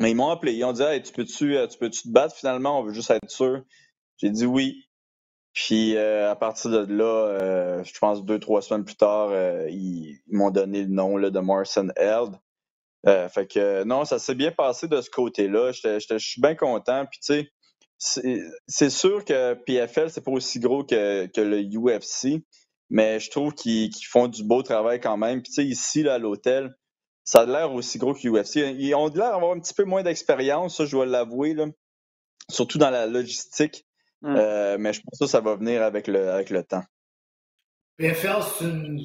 Mais 0.00 0.10
ils 0.10 0.16
m'ont 0.16 0.30
appelé. 0.30 0.54
Ils 0.54 0.64
ont 0.64 0.72
dit, 0.72 0.82
hey, 0.82 1.02
tu 1.02 1.12
peux-tu, 1.12 1.56
tu 1.70 1.78
peux-tu 1.78 2.02
te 2.02 2.08
battre 2.08 2.34
finalement? 2.34 2.80
On 2.80 2.82
veut 2.82 2.92
juste 2.92 3.10
être 3.10 3.30
sûr. 3.30 3.62
J'ai 4.18 4.30
dit 4.30 4.46
oui. 4.46 4.84
Puis 5.52 5.96
euh, 5.96 6.30
à 6.30 6.36
partir 6.36 6.70
de 6.70 6.92
là, 6.92 7.04
euh, 7.04 7.84
je 7.84 7.98
pense 7.98 8.24
deux, 8.24 8.38
trois 8.38 8.62
semaines 8.62 8.84
plus 8.84 8.96
tard, 8.96 9.30
euh, 9.30 9.68
ils, 9.68 10.20
m'ont 10.28 10.50
donné 10.50 10.82
le 10.82 10.88
nom 10.88 11.16
là, 11.16 11.30
de 11.30 11.40
Morrison 11.40 11.88
Held. 11.96 12.36
fait 13.04 13.46
que 13.46 13.84
non, 13.84 14.04
ça 14.04 14.18
s'est 14.18 14.34
bien 14.34 14.52
passé 14.52 14.88
de 14.88 15.00
ce 15.00 15.10
côté-là. 15.10 15.72
Je 15.72 16.18
suis 16.18 16.40
bien 16.40 16.54
content. 16.54 17.06
Puis 17.06 17.20
tu 17.20 17.50
sais, 17.98 18.52
c'est 18.68 18.90
sûr 18.90 19.24
que 19.24 19.54
PFL, 19.54 20.10
c'est 20.10 20.24
pas 20.24 20.30
aussi 20.30 20.60
gros 20.60 20.84
que, 20.84 21.26
que 21.26 21.40
le 21.40 21.62
UFC, 21.62 22.42
mais 22.88 23.20
je 23.20 23.30
trouve 23.30 23.54
qu'ils 23.54 23.90
font 24.08 24.28
du 24.28 24.44
beau 24.44 24.62
travail 24.62 25.00
quand 25.00 25.16
même. 25.16 25.42
Puis 25.42 25.52
tu 25.52 25.62
sais, 25.62 25.66
ici, 25.66 26.02
là, 26.02 26.14
à 26.14 26.18
l'hôtel, 26.18 26.74
ça 27.30 27.42
a 27.42 27.46
l'air 27.46 27.72
aussi 27.72 27.98
gros 27.98 28.12
que 28.12 28.26
l'UFC. 28.26 28.56
Ils 28.56 28.92
ont 28.96 29.06
l'air 29.06 29.30
d'avoir 29.30 29.52
un 29.52 29.60
petit 29.60 29.72
peu 29.72 29.84
moins 29.84 30.02
d'expérience, 30.02 30.76
ça, 30.76 30.84
je 30.84 30.90
dois 30.90 31.06
l'avouer, 31.06 31.54
surtout 32.48 32.76
dans 32.76 32.90
la 32.90 33.06
logistique. 33.06 33.86
Mm. 34.22 34.34
Euh, 34.36 34.76
mais 34.80 34.92
je 34.92 35.00
pense 35.00 35.16
que 35.16 35.26
ça 35.26 35.40
va 35.40 35.54
venir 35.54 35.80
avec 35.84 36.08
le, 36.08 36.28
avec 36.28 36.50
le 36.50 36.64
temps. 36.64 36.82
PFL, 37.98 38.42
c'est 38.58 38.64
une 38.64 39.00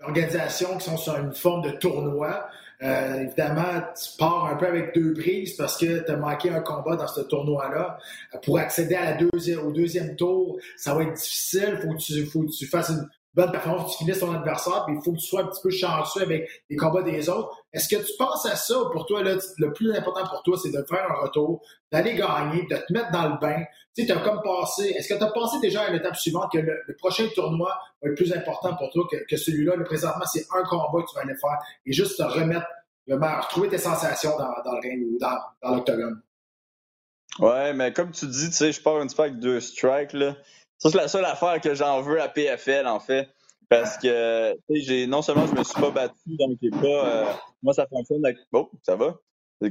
organisation 0.00 0.78
qui 0.78 0.86
sont 0.86 0.96
sur 0.96 1.16
une 1.18 1.34
forme 1.34 1.70
de 1.70 1.72
tournoi. 1.72 2.48
Euh, 2.82 3.20
évidemment, 3.20 3.82
tu 3.94 4.16
pars 4.16 4.46
un 4.46 4.56
peu 4.56 4.66
avec 4.66 4.94
deux 4.94 5.12
prises 5.12 5.54
parce 5.56 5.76
que 5.76 6.02
tu 6.02 6.10
as 6.10 6.16
manqué 6.16 6.48
un 6.48 6.60
combat 6.60 6.96
dans 6.96 7.08
ce 7.08 7.20
tournoi-là. 7.20 7.98
Pour 8.42 8.58
accéder 8.58 8.94
à 8.94 9.12
la 9.12 9.18
deuxième, 9.18 9.66
au 9.66 9.72
deuxième 9.72 10.16
tour, 10.16 10.58
ça 10.78 10.94
va 10.94 11.02
être 11.02 11.12
difficile. 11.12 11.78
Il 11.78 11.82
faut, 11.82 11.94
que 11.94 12.02
tu, 12.02 12.26
faut 12.26 12.40
que 12.40 12.56
tu 12.56 12.66
fasses 12.66 12.88
une 12.88 13.06
bonne 13.36 13.52
performance, 13.52 13.92
tu 13.92 14.04
finisses 14.04 14.20
ton 14.20 14.34
adversaire, 14.34 14.84
puis 14.86 14.96
il 14.96 15.04
faut 15.04 15.12
que 15.12 15.18
tu 15.18 15.26
sois 15.26 15.42
un 15.42 15.46
petit 15.46 15.60
peu 15.62 15.70
chanceux 15.70 16.22
avec 16.22 16.48
les 16.70 16.76
combats 16.76 17.02
des 17.02 17.28
autres. 17.28 17.54
Est-ce 17.70 17.86
que 17.86 18.02
tu 18.02 18.12
penses 18.18 18.46
à 18.46 18.56
ça? 18.56 18.80
Ou 18.80 18.90
pour 18.90 19.04
toi, 19.04 19.22
là, 19.22 19.36
le 19.58 19.72
plus 19.74 19.94
important 19.94 20.26
pour 20.26 20.42
toi, 20.42 20.56
c'est 20.60 20.70
de 20.70 20.82
faire 20.88 21.06
un 21.10 21.20
retour, 21.20 21.62
d'aller 21.92 22.14
gagner, 22.14 22.62
de 22.62 22.76
te 22.76 22.92
mettre 22.94 23.12
dans 23.12 23.28
le 23.28 23.38
bain? 23.38 23.62
Tu 23.94 24.06
sais, 24.06 24.12
as 24.12 24.20
comme 24.20 24.40
passé. 24.42 24.88
Est-ce 24.96 25.12
que 25.12 25.18
tu 25.18 25.22
as 25.22 25.30
pensé 25.30 25.58
déjà 25.60 25.82
à 25.82 25.90
l'étape 25.90 26.16
suivante 26.16 26.50
que 26.50 26.58
le, 26.58 26.96
prochain 26.96 27.28
tournoi 27.34 27.78
va 28.02 28.08
être 28.08 28.16
plus 28.16 28.32
important 28.32 28.74
pour 28.74 28.88
toi 28.90 29.06
que, 29.10 29.16
que 29.28 29.36
celui-là? 29.36 29.76
Le 29.76 29.84
présentement, 29.84 30.24
c'est 30.24 30.46
un 30.54 30.62
combat 30.64 31.02
que 31.02 31.10
tu 31.10 31.14
vas 31.14 31.20
aller 31.20 31.36
faire 31.38 31.58
et 31.84 31.92
juste 31.92 32.16
te 32.16 32.22
remettre, 32.22 32.66
retrouver 33.06 33.68
tes 33.68 33.78
sensations 33.78 34.36
dans, 34.38 34.62
dans 34.64 34.72
le 34.72 34.80
ring 34.80 35.06
ou 35.12 35.18
dans, 35.18 35.38
dans 35.62 35.74
l'octogone. 35.76 36.22
Ouais, 37.38 37.74
mais 37.74 37.92
comme 37.92 38.12
tu 38.12 38.26
dis, 38.26 38.48
tu 38.48 38.56
sais, 38.56 38.72
je 38.72 38.80
pars 38.80 38.96
un 38.96 39.06
petit 39.06 39.14
peu 39.14 39.24
avec 39.24 39.38
deux 39.38 39.60
strikes, 39.60 40.14
là. 40.14 40.36
Ça, 40.78 40.90
c'est 40.90 40.96
la 40.96 41.08
seule 41.08 41.24
affaire 41.24 41.60
que 41.60 41.74
j'en 41.74 42.02
veux 42.02 42.20
à 42.20 42.28
PFL, 42.28 42.86
en 42.86 43.00
fait. 43.00 43.28
Parce 43.68 43.98
que, 43.98 44.52
tu 44.68 44.76
sais, 44.76 44.80
j'ai, 44.82 45.06
non 45.06 45.22
seulement 45.22 45.46
je 45.46 45.54
me 45.54 45.64
suis 45.64 45.80
pas 45.80 45.90
battu, 45.90 46.14
donc 46.26 46.56
j'ai 46.62 46.70
pas, 46.70 46.86
euh, 46.86 47.24
moi, 47.62 47.74
ça 47.74 47.86
fonctionne 47.88 48.24
avec, 48.24 48.38
oh, 48.52 48.70
ça 48.82 48.94
va? 48.94 49.16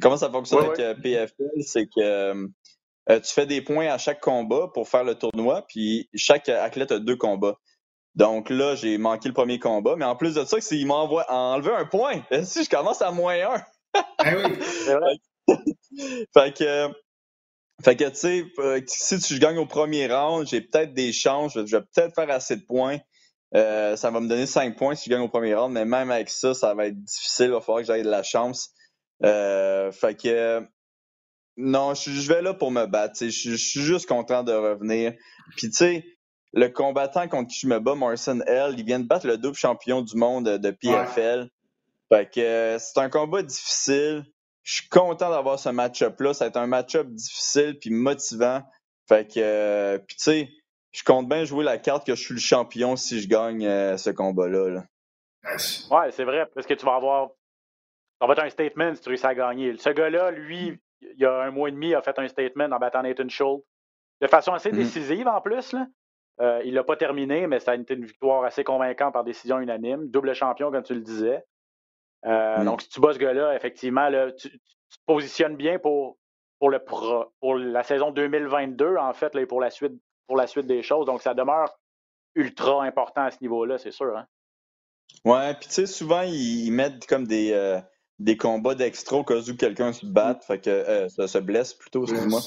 Comment 0.01 0.17
ça 0.17 0.29
fonctionne 0.29 0.65
avec 0.65 0.79
euh, 0.79 0.95
PFL? 0.95 1.62
C'est 1.62 1.85
que, 1.85 2.01
euh, 2.01 2.47
tu 3.07 3.33
fais 3.33 3.45
des 3.45 3.62
points 3.62 3.88
à 3.88 3.97
chaque 3.97 4.19
combat 4.19 4.69
pour 4.74 4.89
faire 4.89 5.03
le 5.03 5.15
tournoi, 5.15 5.65
puis 5.67 6.09
chaque 6.13 6.50
athlète 6.50 6.91
a 6.91 7.00
deux 7.00 7.15
combats. 7.15 7.57
Donc 8.15 8.50
là, 8.50 8.75
j'ai 8.75 8.97
manqué 8.97 9.29
le 9.29 9.33
premier 9.33 9.59
combat, 9.59 9.95
mais 9.97 10.05
en 10.05 10.15
plus 10.15 10.35
de 10.35 10.43
ça, 10.43 10.57
il 10.71 10.88
m'a 10.88 10.95
enlevé 10.95 11.71
un 11.71 11.85
point. 11.85 12.21
Si 12.43 12.63
je 12.63 12.69
commence 12.69 13.01
à 13.01 13.12
moins 13.12 13.35
un. 13.35 13.63
ah 13.93 14.03
oui, 14.24 14.57
c'est 14.62 14.95
vrai. 14.95 15.15
fait 16.33 16.57
que, 16.57 16.88
fait 17.84 17.96
que, 17.96 18.05
tu 18.05 18.15
sais, 18.15 18.46
euh, 18.60 18.82
si 18.88 19.20
tu 19.20 19.38
gagnes 19.38 19.58
au 19.58 19.65
premier 19.65 20.08
round, 20.08 20.48
j'ai 20.48 20.62
peut-être 20.62 20.94
des 20.94 21.12
chances, 21.12 21.53
je 21.53 21.77
vais 21.77 21.84
peut-être 21.84 22.15
faire 22.15 22.29
assez 22.29 22.55
de 22.55 22.63
points. 22.63 23.00
Euh, 23.53 23.96
ça 23.96 24.12
va 24.12 24.20
me 24.20 24.27
donner 24.27 24.46
5 24.46 24.77
points 24.77 24.96
si 24.96 25.05
je 25.05 25.15
gagne 25.15 25.24
au 25.24 25.29
premier 25.29 25.53
round, 25.55 25.74
mais 25.74 25.86
même 25.86 26.10
avec 26.10 26.29
ça, 26.29 26.53
ça 26.53 26.74
va 26.74 26.88
être 26.88 27.01
difficile. 27.03 27.48
Il 27.48 27.51
va 27.51 27.62
falloir 27.62 27.82
que 27.82 27.88
j'aille 27.88 28.03
de 28.03 28.10
la 28.10 28.24
chance. 28.24 28.72
Euh, 29.24 29.91
fait 29.91 30.15
que, 30.15 30.65
non, 31.58 31.94
je, 31.94 32.27
vais 32.27 32.41
là 32.41 32.53
pour 32.53 32.72
me 32.72 32.86
battre. 32.86 33.15
Je, 33.20 33.29
je, 33.29 33.55
suis 33.55 33.82
juste 33.82 34.08
content 34.08 34.44
de 34.44 34.53
revenir. 34.53 35.13
Puis, 35.58 35.70
tu 35.70 35.75
sais, 35.75 36.05
le 36.53 36.70
combattant 36.70 37.27
contre 37.27 37.50
qui 37.50 37.60
je 37.60 37.67
me 37.67 37.79
bats, 37.79 37.96
Morrison 37.96 38.39
L, 38.48 38.75
il 38.77 38.86
vient 38.86 39.00
de 39.00 39.08
battre 39.08 39.27
le 39.27 39.38
double 39.38 39.55
champion 39.55 40.01
du 40.01 40.15
monde 40.15 40.46
de 40.46 40.72
PFL. 40.72 41.50
Fait 42.10 42.29
que 42.29 42.77
c'est 42.79 43.00
un 43.00 43.10
combat 43.10 43.41
difficile 43.41 44.25
je 44.65 44.81
suis 44.81 44.89
content 44.89 45.29
d'avoir 45.29 45.60
ce 45.60 45.69
match-up-là. 45.69 46.34
Ça 46.34 46.45
va 46.45 46.50
être 46.50 46.57
un 46.57 46.67
match-up 46.67 47.07
difficile 47.07 47.77
puis 47.79 47.91
motivant. 47.91 48.63
Fait 49.07 49.31
que, 49.31 49.39
euh, 49.39 50.00
puis 50.00 50.17
tu 50.17 50.24
sais, 50.24 50.50
je 50.91 51.03
compte 51.03 51.29
bien 51.29 51.45
jouer 51.45 51.63
la 51.63 51.77
carte 51.77 52.05
que 52.05 52.15
je 52.15 52.22
suis 52.22 52.34
le 52.34 52.39
champion 52.39 52.95
si 52.95 53.22
je 53.22 53.29
gagne 53.29 53.65
euh, 53.65 53.95
ce 53.98 54.10
combat-là. 54.10 54.69
Là. 54.69 54.84
Ouais, 55.91 56.12
c'est 56.12 56.24
vrai, 56.24 56.48
parce 56.53 56.65
que 56.65 56.74
tu 56.74 56.84
vas 56.84 56.95
avoir. 56.95 57.29
Ça 58.19 58.25
va 58.25 58.34
être 58.34 58.43
un 58.43 58.50
statement 58.50 58.95
si 58.95 59.01
tu 59.01 59.10
réussis 59.10 59.27
à 59.27 59.36
gagner. 59.36 59.77
Ce 59.77 59.89
gars-là, 59.89 60.31
lui, 60.31 60.79
il 61.01 61.19
y 61.19 61.25
a 61.25 61.43
un 61.43 61.51
mois 61.51 61.69
et 61.69 61.72
demi, 61.72 61.93
a 61.93 62.01
fait 62.01 62.17
un 62.17 62.27
statement 62.27 62.65
en 62.65 62.79
battant 62.79 63.03
Nathan 63.03 63.29
Schultz. 63.29 63.63
De 64.22 64.27
façon 64.27 64.53
assez 64.53 64.72
mm-hmm. 64.72 64.75
décisive 64.75 65.27
en 65.27 65.41
plus. 65.41 65.74
Là. 65.74 65.86
Euh, 66.41 66.62
il 66.65 66.74
l'a 66.74 66.84
pas 66.84 66.95
terminé, 66.95 67.45
mais 67.45 67.60
ça 67.60 67.72
a 67.72 67.75
été 67.75 67.93
une 67.93 68.05
victoire 68.05 68.43
assez 68.43 68.63
convaincante 68.63 69.13
par 69.13 69.24
décision 69.24 69.60
unanime. 69.60 70.10
Double 70.10 70.34
champion, 70.34 70.72
comme 70.72 70.84
tu 70.84 70.95
le 70.95 71.01
disais. 71.01 71.43
Euh, 72.25 72.60
mm. 72.60 72.65
Donc, 72.65 72.82
si 72.82 72.89
tu 72.89 73.00
bats 73.00 73.13
ce 73.13 73.20
gars-là, 73.20 73.55
effectivement, 73.55 74.10
là, 74.10 74.32
tu, 74.32 74.50
te 74.50 74.58
positionnes 75.05 75.55
bien 75.55 75.79
pour, 75.79 76.17
pour, 76.60 76.70
le 76.70 76.79
pour 77.39 77.55
la 77.55 77.84
saison 77.84 78.12
2022, 78.12 78.98
en 78.98 79.13
fait, 79.13 79.34
là, 79.36 79.46
pour, 79.46 79.62
la 79.62 79.70
suite, 79.70 79.94
pour 80.27 80.38
la 80.38 80.48
suite 80.48 80.67
des 80.67 80.84
choses. 80.84 81.05
Donc, 81.05 81.22
ça 81.22 81.34
demeure 81.34 81.77
ultra 82.36 82.84
important 82.84 83.22
à 83.22 83.32
ce 83.32 83.38
niveau-là, 83.41 83.77
c'est 83.77 83.91
sûr. 83.91 84.17
Hein? 84.17 84.25
Ouais, 85.24 85.53
puis 85.53 85.67
tu 85.67 85.74
sais, 85.74 85.86
souvent, 85.86 86.22
ils, 86.22 86.72
mettent 86.72 87.05
comme 87.08 87.25
des, 87.25 87.51
euh, 87.53 87.79
des 88.20 88.38
combats 88.38 88.75
d'extra 88.75 89.17
au 89.17 89.24
cas 89.24 89.39
où 89.39 89.55
quelqu'un 89.55 89.94
se 89.94 90.05
batte, 90.05 90.44
fait 90.44 90.60
que, 90.60 90.70
euh, 90.70 91.10
ça 91.10 91.27
se 91.27 91.38
blesse 91.38 91.74
plutôt, 91.74 92.03
excuse-moi. 92.03 92.41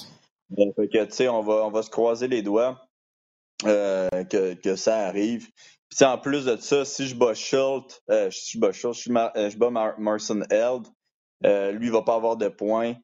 Fait 0.56 0.88
que, 0.88 1.04
tu 1.04 1.12
sais, 1.12 1.28
on 1.28 1.42
va, 1.42 1.66
on 1.66 1.70
va 1.70 1.82
se 1.82 1.90
croiser 1.90 2.26
les 2.26 2.42
doigts 2.42 2.80
que, 3.62 4.54
que 4.54 4.76
ça 4.76 4.98
arrive. 5.06 5.48
Puis 5.90 6.04
en 6.04 6.18
plus 6.18 6.44
de 6.44 6.56
ça, 6.56 6.84
si 6.84 7.06
je 7.06 7.14
bats 7.14 7.34
Schultz, 7.34 8.02
euh, 8.10 8.30
si 8.30 8.52
je 8.52 8.60
bats 8.60 8.72
Schultz, 8.72 9.02
je, 9.02 9.12
euh, 9.12 9.50
je 9.50 9.56
bats 9.56 9.70
Marson 9.98 10.42
Held, 10.50 10.86
euh, 11.44 11.72
lui, 11.72 11.86
il 11.86 11.92
va 11.92 12.02
pas 12.02 12.14
avoir 12.14 12.36
de 12.36 12.48
points. 12.48 12.94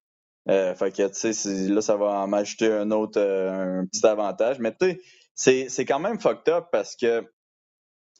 Euh, 0.51 0.75
fait 0.75 0.95
que, 0.95 1.09
tu 1.09 1.33
sais, 1.33 1.69
là, 1.69 1.81
ça 1.81 1.97
va 1.97 2.27
m'ajouter 2.27 2.71
un 2.71 2.91
autre, 2.91 3.21
un 3.21 3.87
petit 3.87 4.07
avantage. 4.07 4.59
Mais 4.59 4.75
tu 4.79 5.01
sais, 5.35 5.67
c'est 5.71 5.87
quand 5.87 5.99
même 5.99 6.21
fucked 6.21 6.53
up 6.53 6.67
parce 6.71 6.95
que, 6.97 7.21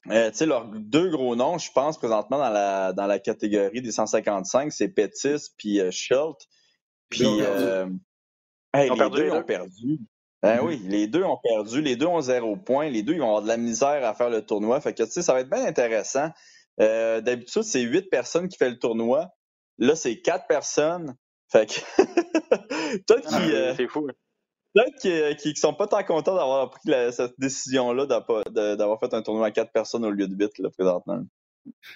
tu 0.07 0.13
sais, 0.33 0.47
leurs 0.47 0.67
deux 0.67 1.11
gros 1.11 1.37
noms, 1.37 1.59
je 1.59 1.71
pense, 1.71 1.99
présentement 1.99 2.39
dans 2.39 2.51
la, 2.51 2.95
dans 2.95 3.07
la 3.07 3.19
catégorie 3.19 3.83
des 3.83 3.93
155, 3.93 4.73
c'est 4.73 4.89
Pettis 4.89 5.51
puis 5.59 5.81
Schultz. 5.91 6.47
Puis, 7.11 7.27
hey, 8.73 8.89
les 8.89 9.11
deux 9.11 9.31
ont 9.31 9.43
perdu. 9.43 10.01
Ben 10.45 10.59
mm-hmm. 10.59 10.67
oui, 10.67 10.81
les 10.85 11.07
deux 11.07 11.25
ont 11.25 11.39
perdu, 11.43 11.81
les 11.81 11.97
deux 11.97 12.07
ont 12.07 12.21
zéro 12.21 12.55
point, 12.55 12.91
les 12.91 13.03
deux 13.03 13.15
ils 13.15 13.21
vont 13.21 13.29
avoir 13.29 13.43
de 13.43 13.49
la 13.49 13.57
misère 13.57 14.05
à 14.05 14.13
faire 14.13 14.29
le 14.29 14.45
tournoi. 14.45 14.79
Fait 14.83 14.93
que 14.93 15.03
tu 15.03 15.11
sais, 15.11 15.23
ça 15.23 15.33
va 15.33 15.41
être 15.41 15.49
bien 15.49 15.65
intéressant. 15.65 16.29
Euh, 16.83 17.23
d'habitude, 17.23 17.63
c'est 17.63 17.81
huit 17.81 18.11
personnes 18.11 18.49
qui 18.49 18.59
font 18.59 18.69
le 18.69 18.79
tournoi. 18.79 19.31
Là, 19.79 19.97
c'est 19.97 20.21
quatre 20.21 20.47
personnes. 20.47 21.17
Fait 21.51 21.65
que 21.65 21.81
toi 23.07 23.21
qui. 23.23 23.35
Ah, 23.35 23.41
euh, 23.41 23.75
c'est 23.75 23.89
fou. 23.89 24.07
Peut-être 24.75 25.07
euh, 25.07 25.33
qui, 25.33 25.55
qui, 25.55 25.61
sont 25.61 25.73
pas 25.73 25.87
tant 25.87 26.05
contents 26.05 26.35
d'avoir 26.35 26.69
pris 26.69 26.93
cette 27.13 27.39
décision-là 27.39 28.05
d'avoir 28.05 29.01
fait 29.01 29.15
un 29.15 29.23
tournoi 29.23 29.47
à 29.47 29.51
quatre 29.51 29.73
personnes 29.73 30.05
au 30.05 30.11
lieu 30.11 30.29
de 30.29 30.35
huit 30.35 30.59
là, 30.59 30.69
présentement. 30.69 31.23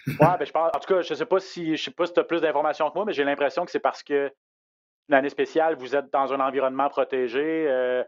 Ouais, 0.07 0.15
ben 0.17 0.45
je 0.47 0.53
pense. 0.53 0.71
En 0.75 0.79
tout 0.79 0.95
cas, 0.95 1.03
je 1.03 1.13
sais 1.13 1.27
pas 1.27 1.41
si 1.41 1.77
je 1.77 1.85
sais 1.85 1.91
pas 1.91 2.07
si 2.07 2.15
tu 2.15 2.21
as 2.21 2.25
plus 2.25 2.41
d'informations 2.41 2.89
que 2.89 2.95
moi, 2.95 3.05
mais 3.05 3.13
j'ai 3.13 3.25
l'impression 3.25 3.67
que 3.67 3.71
c'est 3.71 3.79
parce 3.79 4.03
que 4.03 4.33
une 5.09 5.15
année 5.15 5.31
spéciale, 5.31 5.77
vous 5.77 5.97
êtes 5.97 6.13
dans 6.13 6.33
un 6.33 6.41
environnement 6.41 6.89
protégé. 6.89 7.67
Euh, 7.69 8.05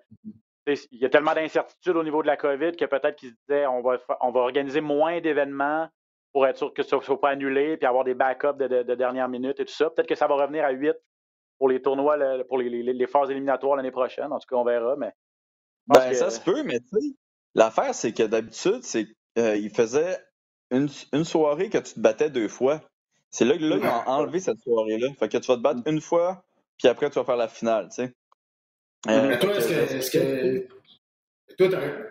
il 0.66 0.98
y 0.98 1.04
a 1.04 1.08
tellement 1.08 1.34
d'incertitudes 1.34 1.96
au 1.96 2.04
niveau 2.04 2.22
de 2.22 2.26
la 2.26 2.36
COVID 2.36 2.72
que 2.72 2.84
peut-être 2.84 3.16
qu'ils 3.16 3.30
se 3.30 3.34
disaient 3.48 3.66
on 3.66 3.80
va, 3.80 3.98
on 4.20 4.30
va 4.30 4.40
organiser 4.40 4.80
moins 4.80 5.20
d'événements 5.20 5.88
pour 6.32 6.46
être 6.46 6.58
sûr 6.58 6.72
que 6.72 6.82
ça 6.82 6.96
ne 6.96 7.02
soit 7.02 7.20
pas 7.20 7.30
annulé, 7.30 7.76
puis 7.76 7.86
avoir 7.86 8.04
des 8.04 8.14
backups 8.14 8.56
de, 8.56 8.94
dernière 8.94 9.28
minute 9.28 9.58
et 9.58 9.64
tout 9.64 9.72
ça. 9.72 9.90
Peut-être 9.90 10.08
que 10.08 10.14
ça 10.14 10.28
va 10.28 10.34
revenir 10.34 10.64
à 10.64 10.70
8 10.70 10.94
pour 11.58 11.68
les 11.68 11.82
tournois, 11.82 12.16
pour 12.48 12.58
les, 12.58 13.06
phases 13.06 13.30
éliminatoires 13.30 13.76
l'année 13.76 13.90
prochaine. 13.90 14.32
En 14.32 14.38
tout 14.38 14.46
cas, 14.48 14.56
on 14.56 14.64
verra. 14.64 14.94
Mais 14.96 15.12
ben, 15.88 16.14
ça 16.14 16.30
se 16.30 16.40
peut, 16.40 16.62
mais 16.62 16.78
tu 16.78 16.88
sais, 17.00 17.16
l'affaire, 17.54 17.94
c'est 17.94 18.12
que 18.12 18.22
d'habitude, 18.22 18.82
c'est 18.82 19.08
euh, 19.38 19.68
faisait 19.74 20.18
une, 20.70 20.88
une, 21.12 21.24
soirée 21.24 21.68
que 21.68 21.78
tu 21.78 21.94
te 21.94 22.00
battais 22.00 22.30
deux 22.30 22.48
fois. 22.48 22.80
C'est 23.30 23.44
là 23.44 23.56
que 23.56 23.64
là, 23.64 23.76
ils 23.76 23.86
ont 23.86 24.08
enlevé 24.08 24.38
cette 24.38 24.58
soirée-là. 24.60 25.08
Fait 25.18 25.28
que 25.28 25.38
tu 25.38 25.48
vas 25.48 25.56
te 25.56 25.62
battre 25.62 25.80
une 25.86 26.00
fois 26.00 26.44
puis 26.80 26.88
après, 26.88 27.10
tu 27.10 27.18
vas 27.18 27.24
faire 27.26 27.36
la 27.36 27.48
finale, 27.48 27.88
tu 27.90 27.96
sais. 27.96 28.12
Euh, 29.08 29.28
mais 29.28 29.38
toi, 29.38 29.54
est-ce 29.54 30.10
que, 30.10 30.66
Toi, 31.58 31.68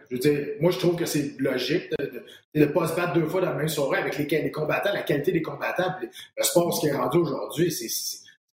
je 0.10 0.16
veux 0.16 0.20
dire, 0.20 0.48
moi, 0.60 0.70
je 0.70 0.78
trouve 0.78 0.96
que 0.96 1.06
c'est 1.06 1.34
logique 1.40 1.90
de 2.00 2.24
ne 2.54 2.66
pas 2.68 2.88
se 2.88 2.96
battre 2.96 3.14
deux 3.14 3.26
fois 3.26 3.42
dans 3.42 3.50
la 3.50 3.56
même 3.56 3.68
soirée 3.68 3.98
avec 3.98 4.16
les, 4.18 4.26
les 4.26 4.52
combattants, 4.52 4.94
la 4.94 5.02
qualité 5.02 5.32
des 5.32 5.42
combattants. 5.42 5.96
le 6.02 6.44
sport, 6.44 6.72
ce 6.72 6.82
qui 6.82 6.88
est 6.88 6.96
rendu 6.96 7.18
aujourd'hui, 7.18 7.72
c'est 7.72 7.88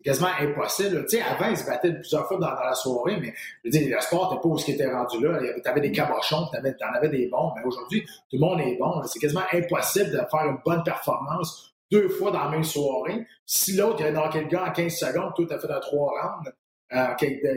quasiment 0.02 0.30
impossible. 0.40 1.04
Tu 1.06 1.18
sais, 1.18 1.22
avant, 1.22 1.50
ils 1.50 1.56
se 1.58 1.66
battaient 1.66 1.92
plusieurs 1.92 2.26
fois 2.26 2.38
dans, 2.38 2.50
la 2.50 2.74
soirée, 2.74 3.18
mais 3.20 3.34
je 3.62 3.68
veux 3.68 3.70
dire, 3.70 3.94
le 3.94 4.00
sport 4.00 4.30
n'était 4.30 4.40
pas 4.40 4.48
où 4.48 4.56
ce 4.56 4.64
qui 4.64 4.72
était 4.72 4.90
rendu 4.90 5.22
là. 5.22 5.38
Tu 5.62 5.68
avais 5.68 5.80
des 5.82 5.92
cabochons, 5.92 6.48
tu 6.50 6.58
en 6.58 6.94
avais 6.94 7.10
des 7.10 7.26
bons, 7.28 7.52
mais 7.56 7.62
aujourd'hui, 7.62 8.02
tout 8.30 8.36
le 8.36 8.40
monde 8.40 8.60
est 8.60 8.78
bon. 8.78 9.02
C'est 9.04 9.18
quasiment 9.18 9.44
impossible 9.52 10.12
de 10.12 10.16
faire 10.30 10.46
une 10.46 10.58
bonne 10.64 10.82
performance 10.82 11.75
deux 11.90 12.08
fois 12.08 12.30
dans 12.30 12.44
la 12.44 12.50
même 12.50 12.64
soirée. 12.64 13.26
Si 13.44 13.76
l'autre, 13.76 14.00
il 14.00 14.06
a 14.06 14.10
knocké 14.10 14.40
le 14.40 14.48
gars 14.48 14.66
en 14.68 14.72
15 14.72 14.92
secondes, 14.92 15.32
toi, 15.34 15.46
t'as 15.48 15.58
fait 15.58 15.70
un 15.70 15.80
trois 15.80 16.12
rounds 16.20 16.52
euh, 16.92 17.14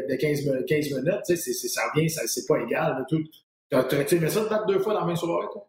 de 0.10 0.16
15, 0.16 0.66
15 0.68 0.92
minutes, 0.92 1.22
tu 1.28 1.38
sais, 1.38 1.54
ça 1.54 1.82
revient, 1.94 2.10
c'est 2.10 2.48
pas 2.48 2.60
égal. 2.60 3.06
T'aurais-tu 3.70 4.16
aimé 4.16 4.30
ça 4.30 4.44
de 4.44 4.50
battre 4.50 4.66
deux 4.66 4.80
fois 4.80 4.94
dans 4.94 5.02
la 5.02 5.06
même 5.06 5.16
soirée, 5.16 5.48
toi? 5.52 5.66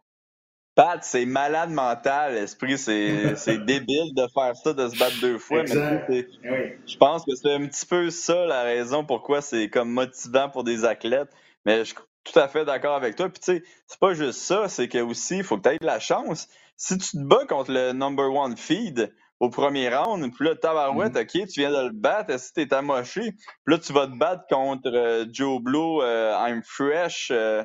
Pat, 0.75 1.03
c'est 1.03 1.27
malade 1.27 1.71
mental, 1.71 2.35
l'esprit, 2.35 2.79
c'est 2.79 3.59
débile 3.67 4.15
de 4.15 4.27
faire 4.33 4.57
ça, 4.57 4.73
de 4.73 4.89
se 4.89 4.99
battre 4.99 5.21
deux 5.21 5.39
fois. 5.39 5.63
Mais 5.65 6.05
eh 6.11 6.79
je 6.87 6.97
pense 6.97 7.25
que 7.25 7.35
c'est 7.35 7.53
un 7.53 7.67
petit 7.67 7.85
peu 7.85 8.09
ça 8.11 8.47
la 8.47 8.63
raison 8.63 9.05
pourquoi 9.05 9.43
c'est 9.43 9.69
comme 9.69 9.91
motivant 9.91 10.49
pour 10.49 10.65
des 10.65 10.85
athlètes. 10.85 11.31
Mais 11.67 11.81
je 11.81 11.85
suis 11.85 11.97
tout 12.25 12.39
à 12.39 12.49
fait 12.49 12.65
d'accord 12.65 12.95
avec 12.95 13.17
toi. 13.17 13.29
Puis 13.29 13.41
tu 13.41 13.53
sais, 13.53 13.63
c'est 13.87 13.99
pas 13.99 14.15
juste 14.15 14.39
ça, 14.39 14.69
c'est 14.69 14.89
que 14.89 14.99
aussi, 14.99 15.39
il 15.39 15.45
faut 15.45 15.59
que 15.59 15.69
tu 15.69 15.75
aies 15.75 15.79
de 15.79 15.87
la 15.87 16.01
chance 16.01 16.49
si 16.81 16.97
tu 16.97 17.11
te 17.11 17.23
bats 17.23 17.45
contre 17.47 17.73
le 17.73 17.93
number 17.93 18.33
one 18.33 18.57
feed 18.57 19.15
au 19.39 19.51
premier 19.51 19.95
round, 19.95 20.35
puis 20.35 20.47
là, 20.47 20.57
tabarouette, 20.57 21.15
mm 21.15 21.19
OK, 21.19 21.49
tu 21.49 21.61
viens 21.61 21.71
de 21.71 21.89
le 21.89 21.93
battre, 21.93 22.41
si 22.41 22.55
t'es 22.55 22.73
amoché, 22.73 23.33
puis 23.33 23.75
là, 23.75 23.79
tu 23.79 23.93
vas 23.93 24.07
te 24.07 24.17
battre 24.17 24.45
contre 24.51 24.91
euh, 24.91 25.27
Joe 25.31 25.61
Blow, 25.61 26.03
euh, 26.03 26.35
I'm 26.35 26.63
Fresh, 26.63 27.31
euh, 27.31 27.63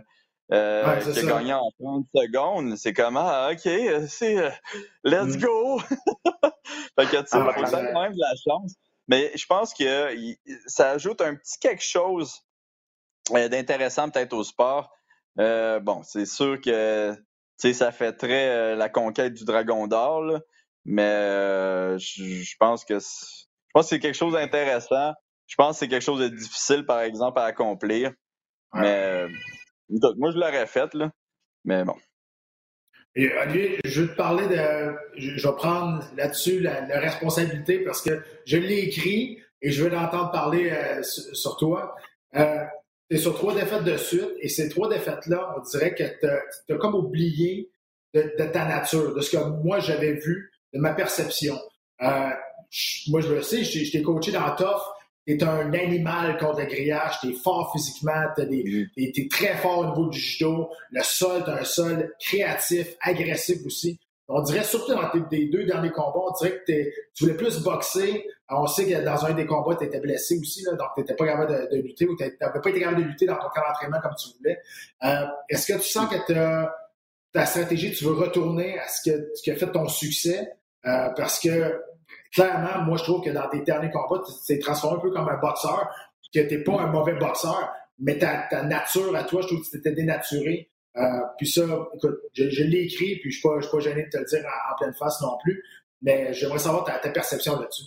euh 0.51 1.13
qui 1.13 1.19
a 1.19 1.24
gagné 1.24 1.53
en 1.53 1.72
30 1.79 2.05
secondes. 2.13 2.75
C'est 2.75 2.93
comment? 2.93 3.25
Ah, 3.25 3.51
OK, 3.53 3.69
c'est 4.07 4.36
let's 5.05 5.38
mm. 5.38 5.41
go! 5.41 5.79
fait 5.79 7.05
que, 7.05 7.22
tu 7.22 7.27
sais, 7.27 7.38
ah, 7.38 7.53
faut 7.55 7.63
quand 7.63 8.01
même 8.01 8.13
de 8.13 8.22
la 8.22 8.36
chance. 8.45 8.75
Mais 9.07 9.31
je 9.36 9.45
pense 9.45 9.74
que 9.74 10.13
ça 10.67 10.91
ajoute 10.91 11.22
un 11.22 11.36
petit 11.36 11.57
quelque 11.60 11.84
chose 11.84 12.41
d'intéressant 13.31 14.10
peut-être 14.10 14.34
au 14.34 14.43
sport. 14.43 14.91
bon, 15.38 16.01
c'est 16.03 16.25
sûr 16.25 16.60
que 16.60 17.15
sais, 17.57 17.74
ça 17.74 17.91
fait 17.91 18.13
très 18.13 18.50
euh, 18.50 18.75
la 18.75 18.89
conquête 18.89 19.33
du 19.33 19.45
dragon 19.45 19.88
d'or, 19.88 20.21
là. 20.24 20.39
mais 20.85 21.03
euh, 21.03 21.97
je 21.97 22.55
pense 22.59 22.85
que 22.85 23.00
c'est- 23.00 23.25
je 23.67 23.71
pense 23.74 23.85
que 23.85 23.89
c'est 23.89 24.00
quelque 24.00 24.15
chose 24.15 24.33
d'intéressant. 24.33 25.13
Je 25.47 25.55
pense 25.55 25.75
que 25.75 25.79
c'est 25.79 25.88
quelque 25.88 26.03
chose 26.03 26.19
de 26.21 26.27
difficile, 26.27 26.85
par 26.85 27.01
exemple, 27.01 27.39
à 27.39 27.43
accomplir. 27.45 28.09
Ouais. 28.74 28.81
Mais 28.81 29.27
euh, 29.27 29.29
moi, 30.17 30.31
je 30.31 30.38
l'aurais 30.38 30.65
fait, 30.67 30.93
là. 30.93 31.12
Mais 31.65 31.83
bon. 31.83 31.95
Et 33.15 33.31
Olivier, 33.38 33.79
je 33.85 34.01
veux 34.01 34.07
te 34.09 34.15
parler 34.15 34.47
de. 34.47 34.95
Je, 35.15 35.38
je 35.38 35.47
vais 35.47 35.55
prendre 35.55 36.03
là-dessus 36.17 36.59
la, 36.59 36.81
la 36.88 37.00
responsabilité 37.00 37.79
parce 37.79 38.01
que 38.01 38.21
je 38.45 38.57
l'ai 38.57 38.79
écrit 38.79 39.41
et 39.62 39.71
je 39.71 39.83
veux 39.83 39.89
l'entendre 39.89 40.31
parler 40.31 40.69
euh, 40.71 41.01
sur, 41.03 41.35
sur 41.35 41.57
toi. 41.57 41.95
Tu 43.09 43.17
es 43.17 43.19
sur 43.19 43.35
trois 43.35 43.53
défaites 43.53 43.83
de 43.83 43.97
suite 43.97 44.31
et 44.39 44.50
ces 44.50 44.69
trois 44.69 44.89
défaites-là, 44.89 45.55
on 45.57 45.62
dirait 45.62 45.93
que 45.93 46.03
tu 46.67 46.74
as, 46.74 46.77
comme 46.77 46.95
oublié 46.95 47.69
de, 48.13 48.21
de 48.39 48.45
ta 48.51 48.65
nature, 48.65 49.13
de 49.13 49.21
ce 49.21 49.31
que 49.38 49.43
moi 49.63 49.79
j'avais 49.79 50.13
vu, 50.13 50.51
de 50.74 50.79
ma 50.79 50.93
perception. 50.93 51.59
Euh, 52.01 52.29
moi, 53.07 53.21
je 53.21 53.33
le 53.33 53.41
sais, 53.41 53.63
je, 53.63 53.91
t'ai- 53.91 54.01
coaché 54.01 54.31
dans 54.31 54.55
TOF. 54.55 54.81
T'es 55.27 55.41
un 55.43 55.74
animal 55.74 56.38
contre 56.38 56.59
le 56.59 56.65
grillage, 56.67 57.15
t'es 57.21 57.33
fort 57.33 57.71
physiquement, 57.74 58.25
t'es, 58.35 59.27
très 59.31 59.55
fort 59.57 59.79
au 59.79 59.85
niveau 59.88 60.09
du 60.09 60.19
judo. 60.19 60.69
Le 60.91 61.01
sol, 61.01 61.41
t'as 61.43 61.62
un 61.62 61.63
sol 61.63 62.13
créatif, 62.19 62.95
agressif 63.01 63.57
aussi. 63.65 64.00
On 64.27 64.41
dirait, 64.43 64.63
surtout 64.63 64.93
dans 64.93 65.09
tes, 65.09 65.21
tes 65.29 65.45
deux 65.45 65.65
derniers 65.65 65.89
combats, 65.91 66.19
on 66.29 66.33
dirait 66.33 66.59
que 66.59 66.63
t'es- 66.65 66.93
tu 67.15 67.24
voulais 67.24 67.38
plus 67.38 67.59
boxer. 67.63 68.27
On 68.50 68.68
sait 68.68 68.86
que 68.86 69.04
dans 69.04 69.25
un 69.25 69.34
des 69.34 69.46
combats, 69.46 69.75
tu 69.75 69.86
étais 69.86 70.00
blessé 70.00 70.38
aussi, 70.40 70.64
là, 70.64 70.74
donc 70.74 70.90
tu 70.94 71.02
n'étais 71.02 71.16
pas 71.16 71.25
capable 71.25 71.52
de, 71.70 71.75
de 71.75 71.82
lutter 71.82 72.06
ou 72.08 72.16
tu 72.16 72.24
n'avais 72.24 72.62
pas 72.62 72.70
été 72.70 72.80
capable 72.80 73.02
de 73.02 73.08
lutter 73.08 73.25
dans 73.25 73.38
ton 73.38 73.50
camp 73.50 73.62
d'entraînement 73.68 74.00
comme 74.02 74.14
tu 74.22 74.30
voulais. 74.38 74.60
Euh, 75.04 75.25
Est-ce 75.50 75.74
que 75.74 75.78
tu 75.80 75.90
sens 75.90 76.08
que 76.10 76.32
ta 77.34 77.46
stratégie, 77.46 77.92
tu 77.94 78.06
veux 78.06 78.14
retourner 78.14 78.78
à 78.80 78.88
ce, 78.88 79.10
que, 79.10 79.32
ce 79.34 79.42
qui 79.42 79.52
a 79.52 79.56
fait 79.56 79.72
ton 79.72 79.88
succès? 79.88 80.48
Euh, 80.86 81.10
parce 81.18 81.40
que 81.40 81.82
clairement, 82.34 82.84
moi, 82.84 82.98
je 82.98 83.04
trouve 83.04 83.24
que 83.24 83.32
dans 83.32 83.50
tes 83.50 83.62
derniers 83.62 83.90
combats, 83.92 84.22
tu 84.25 84.32
t'es 84.46 84.60
transformé 84.60 84.98
un 84.98 85.02
peu 85.02 85.12
comme 85.12 85.28
un 85.28 85.38
boxeur, 85.38 85.90
que 86.34 86.40
tu 86.42 86.58
n'es 86.58 86.64
pas 86.64 86.82
un 86.82 86.88
mauvais 86.88 87.14
boxeur, 87.14 87.74
mais 87.98 88.18
ta, 88.20 88.46
ta 88.50 88.62
nature 88.64 89.16
à 89.16 89.24
toi, 89.24 89.42
je 89.42 89.48
trouve 89.48 89.62
que 89.62 89.66
tu 89.66 89.72
t'étais 89.72 89.94
dénaturé. 89.94 90.70
Euh, 90.98 91.02
puis 91.38 91.48
ça, 91.48 91.62
écoute, 91.96 92.20
je, 92.34 92.50
je 92.50 92.64
l'ai 92.64 92.84
écrit, 92.84 93.16
puis 93.20 93.32
je 93.32 93.38
ne 93.38 93.40
suis, 93.40 93.42
pas- 93.42 93.62
suis 93.62 93.72
pas 93.72 93.80
gêné 93.80 94.04
de 94.04 94.10
te 94.10 94.18
le 94.18 94.25
dire 94.25 94.46
en, 94.46 94.74
en 94.74 94.78
pleine 94.78 94.94
face 94.94 95.20
non 95.22 95.38
plus, 95.44 95.64
mais 96.02 96.34
j'aimerais 96.34 96.60
savoir 96.60 96.84
ta, 96.84 97.00
ta 97.00 97.10
perception 97.10 97.60
là-dessus. 97.60 97.86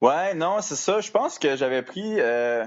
Ouais, 0.00 0.34
non, 0.34 0.60
c'est 0.60 0.76
ça. 0.76 1.00
Je 1.00 1.10
pense 1.10 1.38
que 1.38 1.56
j'avais 1.56 1.82
pris, 1.82 2.20
euh, 2.20 2.66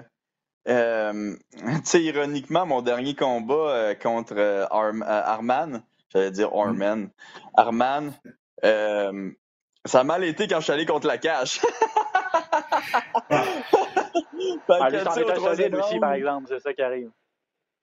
euh, 0.67 1.35
tu 1.53 1.81
sais, 1.85 2.03
ironiquement, 2.03 2.65
mon 2.65 2.81
dernier 2.81 3.15
combat 3.15 3.53
euh, 3.53 3.95
contre 3.95 4.33
euh, 4.37 4.65
Arm- 4.71 5.03
euh, 5.03 5.23
Arman, 5.25 5.83
j'allais 6.11 6.31
dire 6.31 6.49
Arman, 6.53 7.09
Arman, 7.55 8.13
euh, 8.63 9.31
ça 9.85 10.01
a 10.01 10.03
mal 10.03 10.23
été 10.23 10.47
quand 10.47 10.59
je 10.59 10.63
suis 10.65 10.73
allé 10.73 10.85
contre 10.85 11.07
la 11.07 11.17
cage. 11.17 11.61
Fait 13.29 14.73
Ah, 14.79 14.89
lui, 14.89 14.99
solide 14.99 15.75
aussi, 15.75 15.99
par 15.99 16.13
exemple. 16.13 16.47
C'est 16.47 16.59
ça 16.59 16.73
qui 16.73 16.81
arrive. 16.81 17.09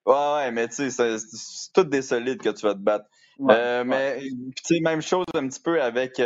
Ouais, 0.06 0.14
ouais, 0.14 0.50
mais 0.52 0.68
tu 0.68 0.90
sais, 0.90 0.90
c'est 0.90 1.72
toutes 1.74 1.88
des 1.88 2.02
solides 2.02 2.40
que 2.40 2.50
tu 2.50 2.64
vas 2.64 2.74
te 2.74 2.78
battre. 2.78 3.06
Ouais, 3.38 3.84
mais 3.84 4.20
tu 4.20 4.62
sais, 4.62 4.80
même 4.80 5.02
chose 5.02 5.26
un 5.34 5.48
petit 5.48 5.60
peu 5.60 5.82
avec 5.82 6.16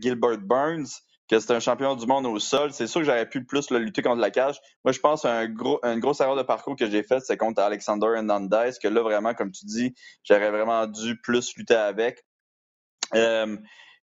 Gilbert 0.00 0.38
Burns, 0.38 0.86
que 1.32 1.40
c'est 1.40 1.52
un 1.52 1.60
champion 1.60 1.94
du 1.96 2.06
monde 2.06 2.26
au 2.26 2.38
sol. 2.38 2.72
C'est 2.72 2.86
sûr 2.86 3.00
que 3.00 3.06
j'aurais 3.06 3.28
pu 3.28 3.44
plus 3.44 3.70
le 3.70 3.78
lutter 3.78 4.02
contre 4.02 4.20
la 4.20 4.30
cage. 4.30 4.60
Moi, 4.84 4.92
je 4.92 5.00
pense 5.00 5.24
un 5.24 5.48
gros, 5.48 5.80
une 5.82 5.98
grosse 6.00 6.20
erreur 6.20 6.36
de 6.36 6.42
parcours 6.42 6.76
que 6.76 6.90
j'ai 6.90 7.02
faite, 7.02 7.22
c'est 7.24 7.36
contre 7.36 7.62
Alexander 7.62 8.08
Hernandez, 8.14 8.72
que 8.82 8.88
là, 8.88 9.02
vraiment, 9.02 9.32
comme 9.34 9.50
tu 9.50 9.64
dis, 9.64 9.94
j'aurais 10.24 10.50
vraiment 10.50 10.86
dû 10.86 11.18
plus 11.20 11.56
lutter 11.56 11.74
avec. 11.74 12.24
Euh, 13.14 13.56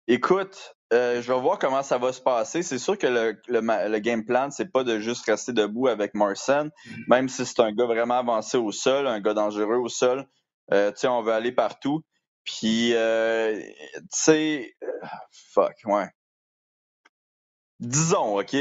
écoute, 0.07 0.75
euh, 0.91 1.21
je 1.21 1.31
vais 1.31 1.39
voir 1.39 1.59
comment 1.59 1.83
ça 1.83 1.99
va 1.99 2.11
se 2.13 2.21
passer. 2.21 2.63
C'est 2.63 2.79
sûr 2.79 2.97
que 2.97 3.07
le, 3.07 3.39
le, 3.47 3.89
le 3.89 3.99
game 3.99 4.25
plan, 4.25 4.49
c'est 4.49 4.71
pas 4.71 4.83
de 4.83 4.99
juste 4.99 5.25
rester 5.25 5.53
debout 5.53 5.87
avec 5.87 6.15
Marcin, 6.15 6.69
même 7.07 7.29
si 7.29 7.45
c'est 7.45 7.59
un 7.59 7.71
gars 7.71 7.85
vraiment 7.85 8.17
avancé 8.19 8.57
au 8.57 8.71
sol, 8.71 9.05
un 9.07 9.19
gars 9.19 9.35
dangereux 9.35 9.77
au 9.77 9.89
sol. 9.89 10.27
Euh, 10.73 10.91
tu 10.91 11.01
sais, 11.01 11.07
on 11.07 11.21
veut 11.21 11.33
aller 11.33 11.51
partout. 11.51 12.01
Puis, 12.43 12.93
euh, 12.95 13.59
tu 13.95 14.01
sais, 14.09 14.75
euh, 14.83 14.87
fuck, 15.53 15.75
ouais. 15.85 16.07
Disons, 17.79 18.39
OK, 18.39 18.55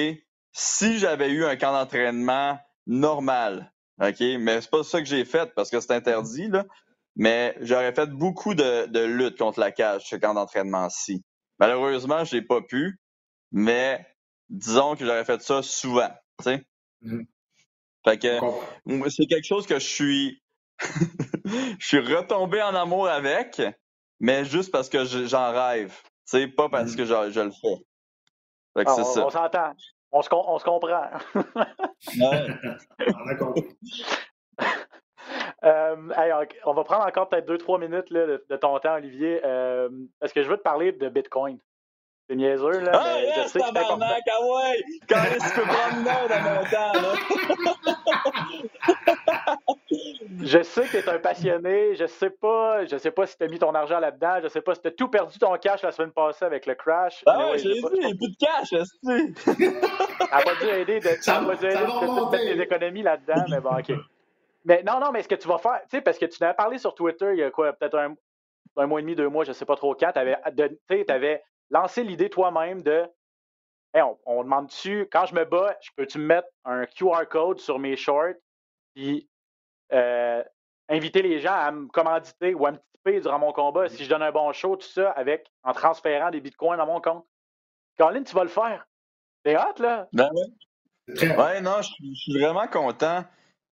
si 0.53 0.99
j'avais 0.99 1.31
eu 1.31 1.45
un 1.47 1.57
camp 1.57 1.73
d'entraînement 1.73 2.59
normal, 2.87 3.73
OK, 4.03 4.21
mais 4.41 4.61
c'est 4.63 4.71
pas 4.71 4.85
ça 4.85 5.01
que 5.01 5.07
j'ai 5.09 5.25
fait 5.25 5.55
parce 5.55 5.71
que 5.71 5.81
c'est 5.81 5.93
interdit, 5.93 6.49
là, 6.49 6.67
mais 7.17 7.57
j'aurais 7.63 7.95
fait 7.95 8.09
beaucoup 8.11 8.55
de, 8.55 8.87
de 8.87 9.01
lutte 9.01 9.39
contre 9.39 9.61
la 9.61 9.73
cage, 9.73 10.09
ce 10.09 10.17
camp 10.17 10.35
d'entraînement-ci. 10.35 11.25
Malheureusement, 11.61 12.25
j'ai 12.25 12.43
pas 12.43 12.63
pu, 12.63 13.01
mais 13.53 14.07
disons 14.51 14.97
que 14.97 15.07
j'aurais 15.07 15.25
fait 15.27 15.43
ça 15.43 15.63
souvent, 15.63 16.11
tu 16.41 16.45
sais. 16.45 16.65
Mhm. 17.03 17.27
Fait 18.05 18.19
que, 18.19 18.41
c'est 19.11 19.27
quelque 19.27 19.47
chose 19.47 19.67
que 19.67 19.79
je 19.79 19.87
suis 19.87 20.43
je 21.81 21.87
suis 21.87 22.01
retombé 22.01 22.63
en 22.63 22.75
amour 22.75 23.09
avec, 23.09 23.63
mais 24.21 24.45
juste 24.45 24.71
parce 24.73 24.89
que 24.89 25.05
je- 25.05 25.27
j'en 25.27 25.53
rêve. 25.53 25.95
Tu 26.05 26.39
sais, 26.39 26.49
pas 26.49 26.69
parce 26.71 26.93
Mhm. 26.93 26.97
que 26.97 27.05
je, 27.07 27.31
je 27.33 27.41
le 27.41 27.53
fais. 27.53 27.88
Fait 28.77 28.85
que 28.85 28.91
Ah, 28.91 28.95
on 28.99 29.05
ça. 29.05 29.27
on 29.27 29.31
s'entend. 29.31 29.73
On 30.13 30.23
se, 30.23 30.29
com- 30.29 30.45
on 30.47 30.59
se 30.59 30.65
comprend. 30.65 31.03
Ouais. 32.21 32.47
On 33.15 33.29
a 33.29 33.35
compris. 33.35 33.77
Euh, 35.65 35.97
on 36.65 36.73
va 36.73 36.85
prendre 36.85 37.05
encore 37.05 37.29
peut-être 37.29 37.47
deux, 37.47 37.59
trois 37.59 37.79
minutes 37.79 38.09
là, 38.11 38.27
de, 38.27 38.45
de 38.49 38.57
ton 38.57 38.79
temps, 38.79 38.95
Olivier. 38.95 39.41
Euh, 39.45 39.89
parce 40.21 40.33
que 40.33 40.43
je 40.43 40.49
veux 40.49 40.57
te 40.57 40.63
parler 40.63 40.93
de 40.93 41.09
Bitcoin? 41.09 41.59
C'est 42.29 42.37
niaiseux, 42.37 42.81
là. 42.81 42.91
Ah, 42.93 43.15
mais 43.17 43.29
je 43.45 43.49
sais 43.49 43.59
que 43.59 43.65
c'est 43.65 43.79
important. 43.79 43.99
ah 44.05 44.45
ouais! 44.45 44.85
Quand 45.09 45.17
est-ce 45.25 45.39
que 45.39 45.49
tu 45.49 45.61
peux 45.61 45.67
prendre 45.67 46.05
dans 46.05 46.41
mon 46.43 46.63
temps, 46.65 46.93
là? 46.93 47.15
Je 50.43 50.63
sais 50.63 50.83
que 50.83 50.91
tu 50.91 50.97
es 50.99 51.09
un 51.09 51.19
passionné. 51.19 51.95
Je 51.95 52.07
sais 52.07 52.31
pas, 52.31 52.85
je 52.87 52.97
sais 52.97 53.11
pas 53.11 53.27
si 53.27 53.37
tu 53.37 53.45
as 53.45 53.49
mis 53.49 53.59
ton 53.59 53.75
argent 53.75 53.99
là-dedans. 53.99 54.41
Je 54.43 54.49
sais 54.49 54.61
pas 54.61 54.75
si 54.75 54.81
tu 54.83 54.89
as 54.89 54.91
tout 54.93 55.09
perdu 55.09 55.39
ton 55.39 55.53
cash 55.57 55.83
la 55.83 55.91
semaine 55.91 56.13
passée 56.13 56.45
avec 56.45 56.67
le 56.67 56.75
crash. 56.75 57.23
Ah 57.27 57.37
Mais 57.39 57.45
ouais, 57.45 57.51
ouais, 57.53 57.59
je 57.59 57.69
l'ai 57.69 57.75
j'ai 57.75 57.81
dit, 57.81 57.89
il 57.95 58.07
n'y 58.07 58.13
a 58.13 58.15
plus 58.15 58.31
de 58.31 58.37
cash, 58.39 58.69
Ça 60.31 60.37
n'a 60.37 60.43
pas 60.43 60.55
dû 60.61 60.69
aider 60.69 61.01
de, 61.01 61.09
Ça 61.21 61.41
va- 61.41 61.55
aider 61.55 61.69
de 61.69 61.75
va 61.75 62.31
mettre 62.31 62.31
tes 62.31 62.61
économies 62.61 63.03
là-dedans, 63.03 63.45
mais 63.51 63.61
bon, 63.61 63.71
OK. 63.79 63.93
Mais 64.65 64.83
non, 64.83 65.01
non, 65.01 65.11
mais 65.13 65.23
ce 65.23 65.29
que 65.29 65.35
tu 65.35 65.49
vas 65.49 65.59
faire, 65.59 65.81
tu 65.83 65.97
sais, 65.97 66.01
parce 66.03 66.19
que 66.19 66.27
tu 66.27 66.39
n'avais 66.43 66.55
parlé 66.55 66.79
sur 66.79 66.95
Twitter 66.95 67.31
il 67.33 67.39
y 67.39 67.43
a 67.43 67.51
quoi, 67.51 67.73
peut-être 67.73 67.99
un, 67.99 68.15
un 68.77 68.87
mois 68.87 69.01
et 69.01 69.03
demi, 69.03 69.15
deux 69.17 69.29
mois, 69.29 69.45
je 69.45 69.53
sais 69.53 69.65
pas 69.65 69.77
trop 69.77 69.95
quand, 69.95 70.13
tu 70.13 70.19
avais, 70.19 71.43
lancé 71.71 72.03
l'idée 72.05 72.31
toi-même 72.31 72.83
de 72.83 73.09
Hey, 73.95 74.03
on, 74.03 74.19
on 74.27 74.45
demande-tu, 74.45 75.09
quand 75.11 75.25
je 75.25 75.35
me 75.35 75.45
bats, 75.47 75.75
je 75.81 75.91
peux-tu 75.97 76.19
me 76.19 76.27
mettre 76.27 76.49
un 76.65 76.85
QR 76.85 77.27
code 77.29 77.59
sur 77.59 77.79
mes 77.79 77.97
shorts, 77.97 78.35
puis 78.95 79.29
euh, 79.93 80.45
inviter 80.91 81.23
les 81.23 81.41
gens 81.41 81.55
à 81.55 81.71
me 81.71 81.89
commanditer 81.89 82.53
ou 82.53 82.67
à 82.67 82.73
me 82.73 82.79
tiper 82.93 83.21
durant 83.21 83.39
mon 83.39 83.53
combat 83.53 83.89
si 83.89 84.05
je 84.05 84.11
donne 84.11 84.23
un 84.23 84.31
bon 84.31 84.53
show, 84.53 84.77
tout 84.77 84.87
ça, 84.87 85.11
avec 85.13 85.51
en 85.63 85.73
transférant 85.73 86.31
des 86.31 86.41
bitcoins 86.41 86.77
dans 86.77 86.87
mon 86.87 87.01
compte? 87.01 87.27
Colin, 87.99 88.23
tu 88.23 88.35
vas 88.35 88.43
le 88.45 88.51
faire. 88.51 88.87
T'es 89.43 89.57
hâte, 89.57 89.79
là? 89.81 90.09
Ben 90.13 90.29
ouais. 91.39 91.61
Non, 91.63 91.81
je 91.81 91.89
suis- 91.89 92.15
je 92.15 92.21
suis 92.21 92.41
vraiment 92.41 92.67
content. 92.69 93.25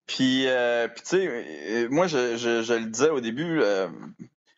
Puis, 0.07 0.49
euh, 0.49 0.89
puis 0.89 1.03
tu 1.03 1.09
sais, 1.09 1.27
euh, 1.27 1.89
moi, 1.91 2.07
je, 2.07 2.37
je, 2.37 2.63
je 2.63 2.75
le 2.75 2.87
disais 2.87 3.11
au 3.11 3.21
début, 3.21 3.61
euh, 3.61 3.89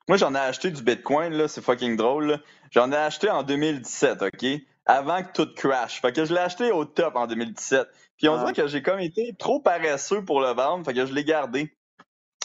moi, 0.09 0.17
j'en 0.17 0.35
ai 0.35 0.39
acheté 0.39 0.71
du 0.71 0.83
Bitcoin, 0.83 1.35
là, 1.35 1.49
c'est 1.49 1.63
fucking 1.63 1.97
drôle. 1.97 2.41
J'en 2.71 2.91
ai 2.93 2.97
acheté 2.97 3.31
en 3.31 3.43
2017, 3.43 4.23
OK? 4.23 4.47
Avant 4.87 5.23
que 5.23 5.33
tout 5.33 5.55
crash. 5.55 6.01
Fait 6.01 6.13
que 6.13 6.25
je 6.25 6.33
l'ai 6.33 6.41
acheté 6.41 6.73
au 6.73 6.85
top 6.87 7.17
en 7.17 7.27
2017. 7.27 7.87
Puis 8.17 8.29
on 8.29 8.35
Ah. 8.35 8.39
dirait 8.41 8.53
que 8.55 8.67
j'ai 8.67 8.83
comme 8.83 9.01
été 9.01 9.35
trop 9.39 9.61
paresseux 9.61 10.25
pour 10.25 10.41
le 10.41 10.49
vendre, 10.55 10.85
fait 10.85 10.95
que 10.95 11.07
je 11.07 11.13
l'ai 11.13 11.25
gardé. 11.25 11.77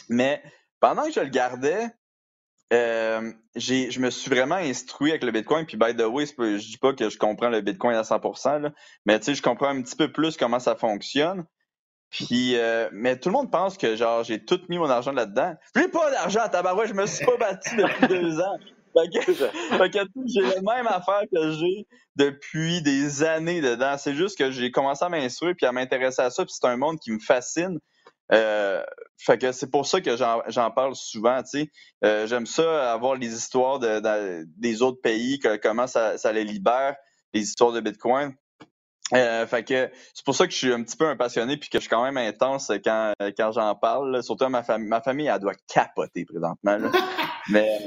Mais 0.08 0.42
pendant 0.80 1.04
que 1.04 1.12
je 1.12 1.20
le 1.20 1.28
gardais, 1.30 1.88
euh, 2.72 3.32
j'ai, 3.56 3.90
je 3.90 4.00
me 4.00 4.10
suis 4.10 4.30
vraiment 4.30 4.56
instruit 4.56 5.10
avec 5.10 5.24
le 5.24 5.30
Bitcoin. 5.32 5.64
Puis, 5.66 5.76
by 5.76 5.96
the 5.96 6.02
way, 6.02 6.26
je 6.26 6.56
dis 6.56 6.78
pas 6.78 6.92
que 6.92 7.08
je 7.08 7.18
comprends 7.18 7.48
le 7.48 7.60
Bitcoin 7.62 7.96
à 7.96 8.02
100%, 8.04 8.58
là, 8.58 8.72
mais 9.06 9.18
tu 9.20 9.26
sais, 9.26 9.34
je 9.34 9.42
comprends 9.42 9.68
un 9.68 9.82
petit 9.82 9.96
peu 9.96 10.12
plus 10.12 10.36
comment 10.36 10.58
ça 10.60 10.76
fonctionne. 10.76 11.44
Puis, 12.14 12.56
euh, 12.56 12.88
mais 12.92 13.18
tout 13.18 13.28
le 13.28 13.34
monde 13.34 13.50
pense 13.50 13.76
que 13.76 13.96
genre 13.96 14.22
j'ai 14.24 14.44
tout 14.44 14.60
mis 14.68 14.78
mon 14.78 14.88
argent 14.90 15.12
là-dedans. 15.12 15.54
J'ai 15.76 15.88
pas 15.88 16.10
d'argent 16.12 16.40
à 16.40 16.48
tabarouette, 16.48 16.88
je 16.88 16.94
me 16.94 17.06
suis 17.06 17.26
pas 17.26 17.36
battu 17.38 17.76
depuis 17.76 18.08
deux 18.08 18.40
ans. 18.40 18.56
Fait 18.96 19.10
que, 19.90 19.98
que 20.04 20.20
j'ai 20.26 20.42
la 20.42 20.62
même 20.62 20.86
affaire 20.86 21.22
que 21.32 21.50
j'ai 21.52 21.86
depuis 22.16 22.82
des 22.82 23.24
années 23.24 23.60
dedans. 23.60 23.96
C'est 23.98 24.14
juste 24.14 24.38
que 24.38 24.52
j'ai 24.52 24.70
commencé 24.70 25.04
à 25.04 25.08
m'instruire 25.08 25.54
puis 25.56 25.66
à 25.66 25.72
m'intéresser 25.72 26.22
à 26.22 26.30
ça. 26.30 26.44
Puis 26.44 26.54
c'est 26.60 26.68
un 26.68 26.76
monde 26.76 26.98
qui 27.00 27.10
me 27.10 27.18
fascine. 27.18 27.78
Euh, 28.32 28.82
fait 29.18 29.36
que 29.38 29.52
c'est 29.52 29.70
pour 29.70 29.86
ça 29.86 30.00
que 30.00 30.16
j'en 30.16 30.42
j'en 30.48 30.70
parle 30.70 30.94
souvent. 30.94 31.42
Tu 31.42 31.60
sais, 31.62 31.70
Euh, 32.04 32.26
j'aime 32.28 32.46
ça 32.46 32.92
avoir 32.92 33.16
les 33.16 33.34
histoires 33.34 33.80
de, 33.80 34.00
de- 34.00 34.44
des 34.56 34.82
autres 34.82 35.00
pays, 35.02 35.38
que, 35.40 35.56
comment 35.56 35.86
ça, 35.88 36.16
ça 36.18 36.32
les 36.32 36.44
libère, 36.44 36.94
les 37.34 37.42
histoires 37.42 37.72
de 37.72 37.80
Bitcoin. 37.80 38.32
Euh, 39.12 39.46
fait 39.46 39.62
que 39.64 39.90
c'est 40.14 40.24
pour 40.24 40.34
ça 40.34 40.46
que 40.46 40.52
je 40.52 40.56
suis 40.58 40.72
un 40.72 40.82
petit 40.82 40.96
peu 40.96 41.06
un 41.06 41.16
passionné 41.16 41.58
puis 41.58 41.68
que 41.68 41.76
je 41.78 41.82
suis 41.82 41.90
quand 41.90 42.02
même 42.02 42.16
intense 42.16 42.72
quand, 42.84 43.12
quand 43.36 43.52
j'en 43.52 43.74
parle. 43.74 44.12
là. 44.12 44.22
Surtout 44.22 44.48
ma 44.48 44.62
famille. 44.62 44.88
Ma 44.88 45.02
famille, 45.02 45.26
elle 45.26 45.38
doit 45.40 45.52
capoter 45.72 46.24
présentement. 46.24 46.78
Là. 46.78 46.90
Mais, 47.50 47.78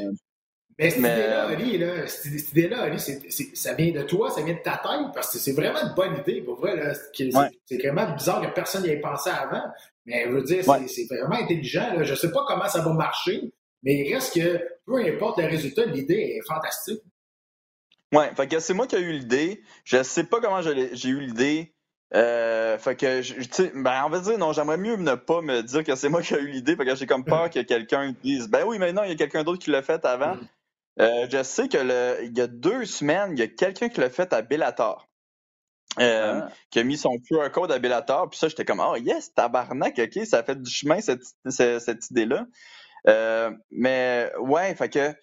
Mais 0.78 0.92
cette 0.92 1.00
idée-là, 1.00 1.50
euh, 1.50 2.02
là, 2.02 2.08
cette, 2.08 2.52
idée-là, 2.52 2.98
ça 3.56 3.74
vient 3.74 3.92
de 3.92 4.04
toi, 4.04 4.30
ça 4.30 4.44
vient 4.44 4.54
de 4.54 4.60
ta 4.60 4.78
tête, 4.78 5.12
parce 5.16 5.34
que 5.34 5.40
c'est 5.40 5.54
vraiment 5.54 5.80
une 5.82 5.96
bonne 5.96 6.18
idée, 6.20 6.42
pour 6.44 6.60
vrai. 6.60 6.76
là. 6.76 6.94
C'est 7.14 7.36
Ouais. 7.36 7.78
vraiment 7.80 8.12
bizarre 8.14 8.40
que 8.42 8.54
personne 8.54 8.84
n'y 8.84 8.90
ait 8.90 9.00
pensé 9.02 9.32
avant. 9.32 9.64
Mais 10.06 10.26
je 10.26 10.30
veux 10.30 10.44
dire, 10.44 10.64
c'est 10.64 10.70
Ouais. 11.12 11.18
vraiment 11.20 11.42
intelligent. 11.44 11.94
Là. 11.98 12.04
Je 12.04 12.14
sais 12.14 12.32
pas 12.32 12.46
comment 12.48 12.68
ça 12.68 12.82
va 12.82 12.94
marcher, 12.94 13.52
mais 13.82 13.96
il 14.06 14.14
reste 14.14 14.36
que, 14.36 14.62
peu 14.86 14.98
importe 15.04 15.40
le 15.40 15.48
résultat, 15.48 15.84
l'idée 15.86 16.36
est 16.38 16.48
fantastique. 16.48 17.02
Ouais, 18.13 18.34
fait 18.36 18.48
que 18.48 18.60
c'est 18.60 18.74
moi 18.74 18.88
qui 18.88 18.96
ai 18.96 19.00
eu 19.00 19.12
l'idée. 19.12 19.62
Je 19.84 20.02
sais 20.04 20.24
pas 20.24 20.39
comment 20.39 20.62
j'ai 20.62 21.10
eu 21.10 21.20
l'idée. 21.20 21.74
Euh, 22.15 22.78
fait 22.78 22.96
que, 22.96 23.22
tu 23.22 23.43
sais, 23.52 23.72
ben, 23.76 24.04
on 24.06 24.10
va 24.10 24.20
dire, 24.22 24.38
non, 24.38 24.54
j'aimerais 24.54 24.78
mieux 24.78 24.96
ne 24.96 25.15
pas 25.15 25.41
me 25.41 25.62
dire 25.62 25.84
que 25.84 25.96
c'est 25.96 26.08
moi 26.08 26.22
qui 26.22 26.34
ai 26.36 26.39
eu 26.39 26.48
l'idée, 26.48 26.78
parce 26.78 26.89
que 26.89 26.96
j'ai 26.96 27.06
comme 27.06 27.26
peur 27.26 27.50
que 27.50 27.60
quelqu'un 27.62 28.13
dise, 28.24 28.48
ben 28.48 28.63
oui, 28.65 28.80
mais 28.80 28.93
non, 28.93 29.04
il 29.04 29.10
y 29.10 29.12
a 29.12 29.15
quelqu'un 29.15 29.43
d'autre 29.43 29.62
qui 29.62 29.72
l'a 29.72 29.82
fait 29.82 30.06
avant. 30.06 30.36
Mm. 30.36 30.50
Euh, 31.02 31.28
je 31.30 31.43
sais 31.43 31.67
que 31.67 31.78
le, 31.78 32.26
il 32.26 32.38
y 32.38 32.41
a 32.41 32.48
deux 32.48 32.86
semaines, 32.86 33.34
il 33.34 33.39
y 33.39 33.43
a 33.43 33.48
quelqu'un 33.48 33.89
qui 33.89 34.00
l'a 34.00 34.10
fait 34.10 34.32
à 34.34 34.41
Bellator. 34.41 35.08
Euh, 36.00 36.41
Ah. 36.43 36.50
qui 36.70 36.80
a 36.80 36.84
mis 36.84 36.98
son 36.98 37.17
QR 37.17 37.50
code 37.52 37.72
à 37.72 37.80
Bellator, 37.80 38.30
puis 38.30 38.38
ça, 38.38 38.48
j'étais 38.48 38.65
comme, 38.65 38.80
oh 38.86 38.96
yes, 38.98 39.34
tabarnak, 39.34 39.98
ok, 40.00 40.26
ça 40.26 40.39
a 40.39 40.43
fait 40.43 40.62
du 40.62 40.70
chemin, 40.70 41.02
cette, 41.02 41.24
cette, 41.50 41.82
cette 41.82 42.12
idée-là. 42.12 42.46
Euh, 43.08 43.52
mais 43.72 44.32
ouais, 44.39 44.76
fait 44.76 44.89
que 44.89 45.13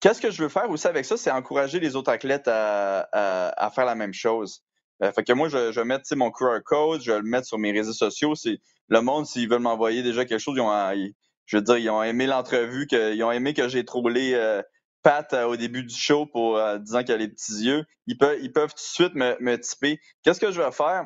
qu'est-ce 0.00 0.20
que 0.20 0.30
je 0.30 0.42
veux 0.42 0.48
faire 0.50 0.70
aussi 0.70 0.88
avec 0.88 1.04
ça, 1.04 1.16
c'est 1.16 1.30
encourager 1.30 1.80
les 1.80 1.96
autres 1.96 2.12
athlètes 2.12 2.48
à, 2.48 3.00
à, 3.12 3.66
à 3.66 3.70
faire 3.70 3.86
la 3.86 3.96
même 3.96 4.14
chose. 4.14 4.62
Euh, 5.02 5.12
fait 5.12 5.24
que 5.24 5.32
moi, 5.34 5.48
je, 5.48 5.70
vais 5.80 5.84
mettre 5.84 6.04
mon 6.16 6.30
QR 6.32 6.60
code, 6.64 7.02
je 7.02 7.12
vais 7.12 7.18
le 7.18 7.24
mettre 7.24 7.46
sur 7.46 7.58
mes 7.58 7.72
réseaux 7.72 7.92
sociaux. 7.94 8.34
C'est 8.36 8.58
le 8.88 9.00
monde, 9.02 9.26
s'ils 9.26 9.48
veulent 9.48 9.60
m'envoyer 9.62 10.02
déjà 10.02 10.24
quelque 10.24 10.40
chose, 10.40 10.56
ils 10.58 10.62
ont, 10.62 10.92
ils- 10.92 11.14
je 11.46 11.58
veux 11.58 11.62
dire, 11.62 11.78
ils 11.78 11.90
ont 11.90 12.02
aimé 12.02 12.26
l'entrevue, 12.26 12.86
que, 12.88 13.14
ils 13.14 13.22
ont 13.24 13.32
aimé 13.32 13.54
que 13.54 13.68
j'ai 13.68 13.84
trollé 13.84 14.34
euh, 14.34 14.62
Pat 15.02 15.32
euh, 15.34 15.46
au 15.46 15.56
début 15.56 15.84
du 15.84 15.94
show 15.96 16.26
pour 16.26 16.58
euh, 16.58 16.78
disant 16.78 17.00
qu'il 17.04 17.14
a 17.14 17.18
les 17.18 17.28
petits 17.28 17.64
yeux. 17.64 17.84
Ils 18.06 18.18
peuvent, 18.18 18.38
ils 18.42 18.52
peuvent 18.52 18.70
tout 18.70 18.76
de 18.76 18.80
suite 18.80 19.14
me, 19.16 19.36
me 19.40 19.58
typer. 19.60 20.00
Qu'est-ce 20.24 20.40
que 20.40 20.52
je 20.52 20.60
vais 20.62 20.72
faire? 20.72 21.04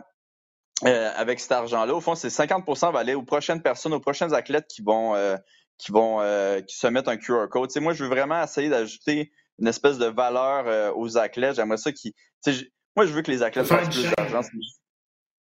euh, 0.86 1.12
avec 1.16 1.40
cet 1.40 1.52
argent-là, 1.52 1.94
au 1.94 2.00
fond, 2.00 2.14
c'est 2.14 2.28
50% 2.30 2.92
va 2.92 3.00
aller 3.00 3.14
aux 3.14 3.22
prochaines 3.24 3.62
personnes, 3.62 3.94
aux 3.94 4.00
prochains 4.00 4.32
athlètes 4.32 4.66
qui 4.68 4.82
vont 4.82 5.14
qui 5.78 5.92
vont 5.92 6.20
euh, 6.20 6.60
qui 6.60 6.76
se 6.76 6.86
mettent 6.86 7.08
un 7.08 7.16
QR 7.16 7.48
code. 7.50 7.70
Moi, 7.80 7.92
je 7.92 8.04
veux 8.04 8.10
vraiment 8.10 8.42
essayer 8.42 8.68
d'ajouter 8.68 9.32
une 9.58 9.68
espèce 9.68 9.98
de 9.98 10.06
valeur 10.06 10.66
euh, 10.66 10.92
aux 10.94 11.18
athlètes. 11.18 11.56
J'aimerais 11.56 11.76
ça 11.76 11.92
qui, 11.92 12.14
moi, 12.96 13.06
je 13.06 13.12
veux 13.12 13.22
que 13.22 13.30
les 13.30 13.42
athlètes 13.42 13.66
fassent 13.66 13.86
une 13.86 13.92
plus 13.92 14.02
chaîne. 14.02 14.14
d'argent. 14.16 14.40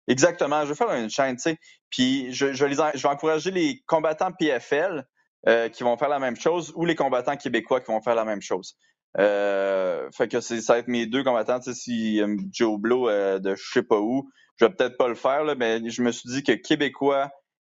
Exactement, 0.09 0.63
je 0.63 0.69
veux 0.69 0.75
faire 0.75 0.93
une 0.93 1.11
chaîne, 1.11 1.37
tu 1.37 1.43
sais. 1.43 1.59
Puis 1.91 2.33
je, 2.33 2.53
je, 2.53 2.65
vais 2.65 2.71
les 2.71 2.81
en- 2.81 2.91
je 2.95 3.03
vais 3.03 3.09
encourager 3.09 3.51
les 3.51 3.83
combattants 3.87 4.33
PFL 4.33 5.05
euh, 5.49 5.69
qui 5.69 5.83
vont 5.85 5.97
faire 5.97 6.09
la 6.09 6.19
même 6.19 6.37
chose 6.37 6.73
ou 6.75 6.85
les 6.85 6.95
combattants 6.97 7.37
québécois 7.37 7.81
qui 7.81 7.93
vont 7.93 8.01
faire 8.01 8.15
la 8.17 8.25
même 8.25 8.43
chose. 8.43 8.77
Euh, 9.19 10.09
fait 10.13 10.29
que 10.29 10.41
ça 10.41 10.55
va 10.73 10.79
être 10.79 10.89
mes 10.89 11.07
deux 11.07 11.23
combattants. 11.23 11.61
Tu 11.61 11.73
sais, 11.73 11.79
si 11.81 12.21
euh, 12.23 12.37
Joe 12.53 12.79
Blow 12.79 13.09
euh, 13.09 13.39
de 13.39 13.55
je 13.55 13.71
sais 13.73 13.83
pas 13.83 13.99
où, 14.01 14.29
je 14.59 14.65
vais 14.65 14.71
peut-être 14.73 14.97
pas 14.97 15.09
le 15.09 15.15
faire, 15.15 15.45
là, 15.45 15.55
mais 15.55 15.89
je 15.89 16.03
me 16.03 16.13
suis 16.13 16.29
dit 16.29 16.43
que 16.43 16.53
Québécois 16.53 17.31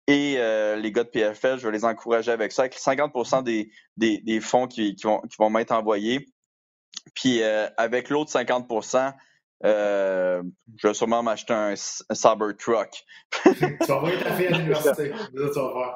et 0.08 0.36
euh, 0.38 0.76
les 0.76 0.92
gars 0.92 1.04
de 1.04 1.10
PFL, 1.10 1.60
je 1.60 1.68
vais 1.68 1.74
les 1.74 1.86
encourager 1.86 2.32
avec 2.32 2.52
ça, 2.52 2.64
avec 2.64 2.76
50 2.76 3.44
des, 3.44 3.72
des, 3.98 4.20
des 4.20 4.40
fonds 4.40 4.68
qui, 4.68 4.96
qui 4.96 5.08
vont, 5.08 5.20
qui 5.22 5.36
vont 5.40 5.50
m'être 5.50 5.72
envoyés. 5.72 6.28
Puis 7.16 7.42
euh, 7.42 7.68
avec 7.78 8.10
l'autre 8.10 8.32
50% 8.32 9.14
euh, 9.64 10.44
je 10.78 10.88
vais 10.88 10.94
sûrement 10.94 11.24
m'acheter 11.24 11.54
un, 11.54 11.74
un 11.74 12.16
Cybertruck. 12.16 13.04
tu 13.44 13.50
vas 13.88 14.00
voir 14.00 14.12
ta 14.24 14.34
fille 14.36 14.48
à 14.48 14.52
l'université. 14.52 15.12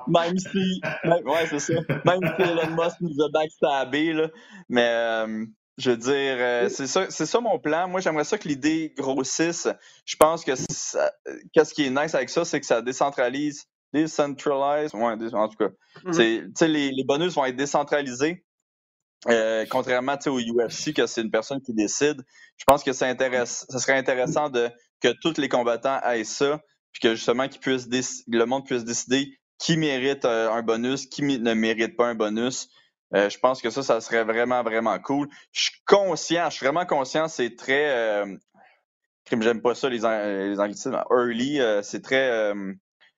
Même 0.08 0.38
si, 0.40 0.82
même- 1.04 1.28
ouais, 1.28 1.46
c'est 1.50 1.60
ça. 1.60 1.74
Même 2.06 2.20
si 2.36 2.42
Elon 2.42 2.76
Musk 2.76 2.96
nous 3.02 3.24
a 3.24 3.30
backstabé, 3.30 4.14
là. 4.14 4.30
Mais, 4.70 4.88
euh, 4.88 5.46
je 5.78 5.92
veux 5.92 5.98
dire, 5.98 6.36
euh, 6.40 6.70
c'est 6.70 6.88
ça, 6.88 7.08
c'est 7.10 7.26
ça 7.26 7.40
mon 7.42 7.60
plan. 7.60 7.88
Moi, 7.88 8.00
j'aimerais 8.02 8.24
ça 8.24 8.38
que 8.38 8.48
l'idée 8.48 8.94
grossisse. 8.98 9.68
Je 10.06 10.16
pense 10.16 10.44
que 10.44 10.52
qu'est-ce 11.54 11.74
qui 11.74 11.86
est 11.86 11.90
nice 11.90 12.16
avec 12.16 12.30
ça, 12.30 12.46
c'est 12.46 12.60
que 12.60 12.66
ça 12.66 12.82
décentralise, 12.82 13.66
décentralise, 13.94 14.94
ouais, 14.94 15.34
en 15.34 15.48
tout 15.50 15.58
cas. 15.58 15.70
Tu 16.14 16.52
sais, 16.56 16.68
les, 16.68 16.92
les 16.92 17.04
bonus 17.04 17.34
vont 17.36 17.46
être 17.46 17.56
décentralisés. 17.56 18.46
Euh, 19.28 19.66
contrairement 19.70 20.18
au 20.28 20.40
UFC, 20.40 20.94
que 20.96 21.06
c'est 21.06 21.22
une 21.22 21.32
personne 21.32 21.62
qui 21.62 21.74
décide, 21.74 22.24
je 22.58 22.64
pense 22.66 22.86
que 22.86 22.94
ça, 22.94 23.14
ça 23.18 23.80
serait 23.80 23.98
intéressant 23.98 24.50
de 24.50 24.70
que 25.02 25.10
tous 25.22 25.38
les 25.38 25.50
combattants 25.50 26.00
aient 26.04 26.24
ça, 26.24 26.62
puis 26.94 27.02
que 27.02 27.16
justement 27.16 27.50
qu'ils 27.50 27.60
puissent 27.60 27.90
le 28.28 28.46
monde 28.46 28.66
puisse 28.66 28.86
décider 28.86 29.38
qui 29.60 29.76
mérite 29.78 30.26
euh, 30.26 30.50
un 30.52 30.64
bonus, 30.64 31.06
qui 31.06 31.22
ne 31.22 31.54
mérite 31.54 31.96
pas 31.98 32.08
un 32.08 32.16
bonus. 32.16 32.70
Euh, 33.14 33.30
je 33.30 33.38
pense 33.40 33.62
que 33.62 33.70
ça, 33.70 33.84
ça 33.84 34.02
serait 34.02 34.24
vraiment, 34.24 34.64
vraiment 34.64 34.98
cool. 35.00 35.28
Je 35.52 35.64
suis 35.64 35.82
conscient, 35.86 36.50
je 36.50 36.56
suis 36.56 36.66
vraiment 36.66 36.86
conscient, 36.86 37.28
c'est 37.28 37.56
très. 37.56 37.90
Euh, 37.90 38.38
j'aime 39.30 39.62
pas 39.62 39.76
ça, 39.76 39.90
les, 39.90 40.00
les 40.00 40.60
anglicismes. 40.60 41.04
Early, 41.12 41.60
euh, 41.60 41.82
c'est 41.82 42.02
très. 42.02 42.54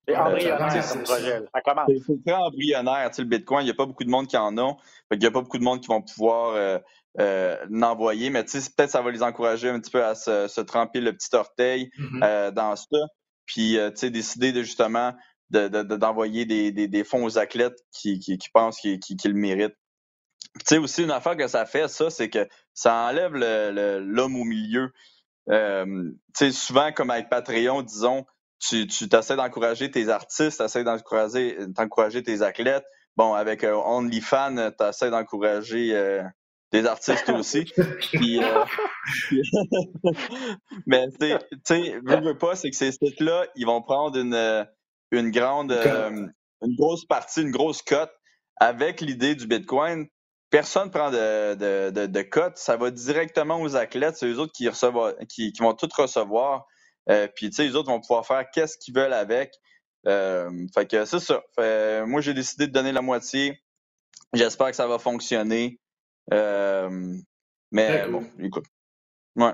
Euh, 0.09 0.13
C'est 0.13 0.17
embryonnaire 0.17 0.83
c'est 0.83 0.93
comme 0.93 1.03
projet. 1.03 1.39
là. 1.39 1.45
Ça 1.53 1.61
commence. 1.61 1.89
c'est 2.07 2.23
très 2.25 2.33
embryonnaire, 2.35 3.09
tu 3.11 3.15
sais, 3.17 3.21
le 3.21 3.27
Bitcoin. 3.27 3.61
Il 3.61 3.65
n'y 3.65 3.71
a 3.71 3.75
pas 3.75 3.85
beaucoup 3.85 4.03
de 4.03 4.09
monde 4.09 4.27
qui 4.27 4.37
en 4.37 4.57
ont. 4.57 4.77
Fait 5.09 5.15
qu'il 5.17 5.19
n'y 5.19 5.25
a 5.27 5.31
pas 5.31 5.41
beaucoup 5.41 5.59
de 5.59 5.63
monde 5.63 5.81
qui 5.81 5.87
vont 5.87 6.01
pouvoir 6.01 6.55
euh, 6.55 6.79
euh, 7.19 7.57
l'envoyer. 7.69 8.29
Mais 8.29 8.43
tu 8.45 8.59
sais, 8.59 8.69
peut-être 8.75 8.89
ça 8.91 9.01
va 9.01 9.11
les 9.11 9.23
encourager 9.23 9.69
un 9.69 9.79
petit 9.79 9.91
peu 9.91 10.03
à 10.03 10.15
se, 10.15 10.47
se 10.47 10.61
tremper 10.61 11.01
le 11.01 11.13
petit 11.13 11.35
orteil 11.35 11.89
Mhm. 11.97 12.23
euh, 12.23 12.51
dans 12.51 12.75
ça. 12.75 12.97
Puis, 13.45 13.77
euh, 13.77 13.89
tu 13.91 13.97
sais, 13.97 14.09
décider 14.09 14.51
de 14.53 14.63
justement 14.63 15.13
de- 15.49 15.67
de- 15.67 15.83
de- 15.83 15.97
d'envoyer 15.97 16.45
des, 16.45 16.71
des, 16.71 16.87
des 16.87 17.03
fonds 17.03 17.25
aux 17.25 17.37
athlètes 17.37 17.77
qui, 17.91 18.19
qui, 18.19 18.37
qui 18.37 18.49
pensent 18.53 18.79
qu'ils 18.79 18.99
qu'ils- 18.99 19.17
qu'ils 19.17 19.31
le 19.33 19.37
méritent. 19.39 19.75
Tu 20.55 20.61
sais, 20.65 20.77
aussi, 20.77 21.03
une 21.03 21.11
affaire 21.11 21.35
que 21.37 21.47
ça 21.47 21.65
fait, 21.65 21.87
ça, 21.89 22.09
c'est 22.09 22.29
que 22.29 22.47
ça 22.73 22.93
enlève 23.09 23.33
le- 23.33 23.71
le- 23.71 23.99
l'homme 23.99 24.35
au 24.39 24.43
milieu. 24.45 24.91
Euh, 25.49 25.85
tu 26.37 26.45
sais, 26.45 26.51
souvent, 26.51 26.91
comme 26.93 27.09
avec 27.09 27.29
Patreon, 27.29 27.81
disons, 27.81 28.25
tu, 28.61 28.87
tu 28.87 29.07
essaies 29.15 29.37
d'encourager 29.37 29.91
tes 29.91 30.09
artistes, 30.09 30.59
tu 30.59 30.65
essaies 30.65 30.85
d'encourager, 30.85 31.57
d'encourager 31.69 32.23
tes 32.23 32.43
athlètes. 32.43 32.85
Bon, 33.17 33.35
avec 33.35 33.65
euh, 33.65 33.75
OnlyFans, 33.75 34.71
tu 34.77 34.85
essaies 34.85 35.11
d'encourager 35.11 35.95
euh, 35.95 36.23
tes 36.71 36.87
artistes 36.87 37.29
aussi. 37.31 37.65
Puis, 38.13 38.43
euh, 38.43 38.65
mais 40.87 41.07
tu 41.19 41.27
sais- 41.65 41.99
veux, 42.05 42.21
veux 42.21 42.37
pas, 42.37 42.55
c'est 42.55 42.69
que 42.71 42.77
ces 42.77 42.91
sites-là, 42.93 43.47
ils 43.55 43.65
vont 43.65 43.81
prendre 43.81 44.17
une, 44.19 44.33
euh, 44.35 44.65
une 45.11 45.31
grande, 45.31 45.71
euh, 45.71 46.27
une 46.63 46.75
grosse 46.77 47.05
partie, 47.05 47.43
une 47.43 47.51
grosse 47.51 47.81
cote 47.81 48.11
avec 48.57 49.01
l'idée 49.01 49.35
du 49.35 49.47
Bitcoin. 49.47 50.07
Personne 50.51 50.91
prend 50.91 51.11
de, 51.11 51.55
de, 51.55 51.91
de, 51.91 52.07
de 52.07 52.21
cote. 52.23 52.57
Ça 52.57 52.77
va 52.77 52.91
directement 52.91 53.61
aux 53.61 53.75
athlètes. 53.75 54.17
C'est 54.17 54.27
eux 54.27 54.39
autres 54.39 54.53
qui, 54.53 54.69
qui, 55.29 55.53
qui 55.53 55.61
vont 55.63 55.73
tout 55.73 55.89
recevoir. 55.97 56.65
Euh, 57.09 57.27
puis, 57.35 57.49
tu 57.49 57.55
sais, 57.55 57.63
les 57.63 57.75
autres 57.75 57.89
vont 57.89 57.99
pouvoir 58.01 58.25
faire 58.25 58.49
qu'est-ce 58.51 58.77
qu'ils 58.77 58.93
veulent 58.95 59.13
avec. 59.13 59.55
Euh, 60.07 60.49
fait 60.73 60.89
que 60.89 61.05
c'est 61.05 61.19
ça. 61.19 61.41
Fait, 61.55 62.05
moi, 62.05 62.21
j'ai 62.21 62.33
décidé 62.33 62.67
de 62.67 62.71
donner 62.71 62.91
la 62.91 63.01
moitié. 63.01 63.61
J'espère 64.33 64.67
que 64.69 64.75
ça 64.75 64.87
va 64.87 64.99
fonctionner. 64.99 65.79
Euh, 66.33 67.15
mais 67.71 68.07
bon, 68.07 68.25
écoute. 68.39 68.65
Ouais. 69.35 69.53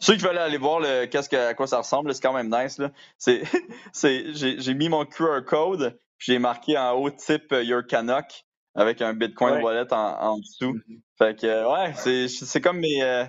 Ceux 0.00 0.14
qui 0.16 0.22
veulent 0.22 0.38
aller 0.38 0.58
voir 0.58 0.80
le, 0.80 1.06
qu'est-ce 1.06 1.28
que, 1.28 1.36
à 1.36 1.54
quoi 1.54 1.66
ça 1.66 1.78
ressemble, 1.78 2.14
c'est 2.14 2.22
quand 2.22 2.32
même 2.32 2.50
nice. 2.50 2.78
Là. 2.78 2.90
C'est, 3.16 3.42
c'est, 3.92 4.32
j'ai, 4.34 4.60
j'ai 4.60 4.74
mis 4.74 4.88
mon 4.88 5.04
QR 5.04 5.40
code, 5.46 5.98
j'ai 6.18 6.38
marqué 6.38 6.76
en 6.78 6.92
haut 6.92 7.10
type 7.10 7.52
euh, 7.52 7.62
Your 7.62 7.84
Canuck 7.86 8.44
avec 8.74 9.02
un 9.02 9.14
Bitcoin 9.14 9.54
Ouais. 9.54 9.62
wallet 9.62 9.92
en, 9.92 9.96
en 9.96 10.38
dessous. 10.38 10.74
Mhm. 10.74 11.00
Fait 11.18 11.38
que, 11.38 11.72
ouais, 11.72 11.94
c'est, 11.96 12.28
c'est 12.28 12.60
comme 12.60 12.78
mes, 12.78 13.02
euh, 13.02 13.24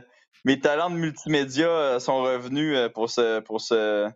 mes 0.45 0.59
talents 0.59 0.89
de 0.89 0.95
multimédia 0.95 1.67
euh, 1.67 1.99
sont 1.99 2.21
revenus 2.21 2.75
euh, 2.75 2.89
pour 2.89 3.09
ce, 3.09 3.39
pour 3.41 3.61
ce, 3.61 4.09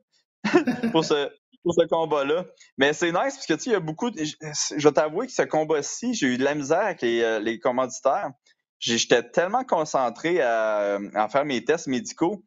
pour 0.91 1.05
ce, 1.05 1.29
pour 1.63 1.73
ce 1.73 1.85
combat-là. 1.87 2.45
Mais 2.77 2.93
c'est 2.93 3.11
nice 3.11 3.35
parce 3.35 3.45
que, 3.45 3.53
tu 3.53 3.59
sais, 3.61 3.69
il 3.71 3.73
y 3.73 3.75
a 3.75 3.79
beaucoup 3.79 4.11
de, 4.11 4.23
je, 4.23 4.35
je 4.77 4.87
vais 4.87 4.93
t'avouer 4.93 5.27
que 5.27 5.33
ce 5.33 5.43
combat-ci, 5.43 6.13
j'ai 6.13 6.27
eu 6.27 6.37
de 6.37 6.43
la 6.43 6.55
misère 6.55 6.79
avec 6.81 7.01
les, 7.01 7.21
euh, 7.21 7.39
les 7.39 7.59
commanditaires. 7.59 8.31
J'étais 8.79 9.23
tellement 9.23 9.63
concentré 9.63 10.41
à, 10.41 10.99
à 11.15 11.29
faire 11.29 11.45
mes 11.45 11.63
tests 11.63 11.87
médicaux 11.87 12.43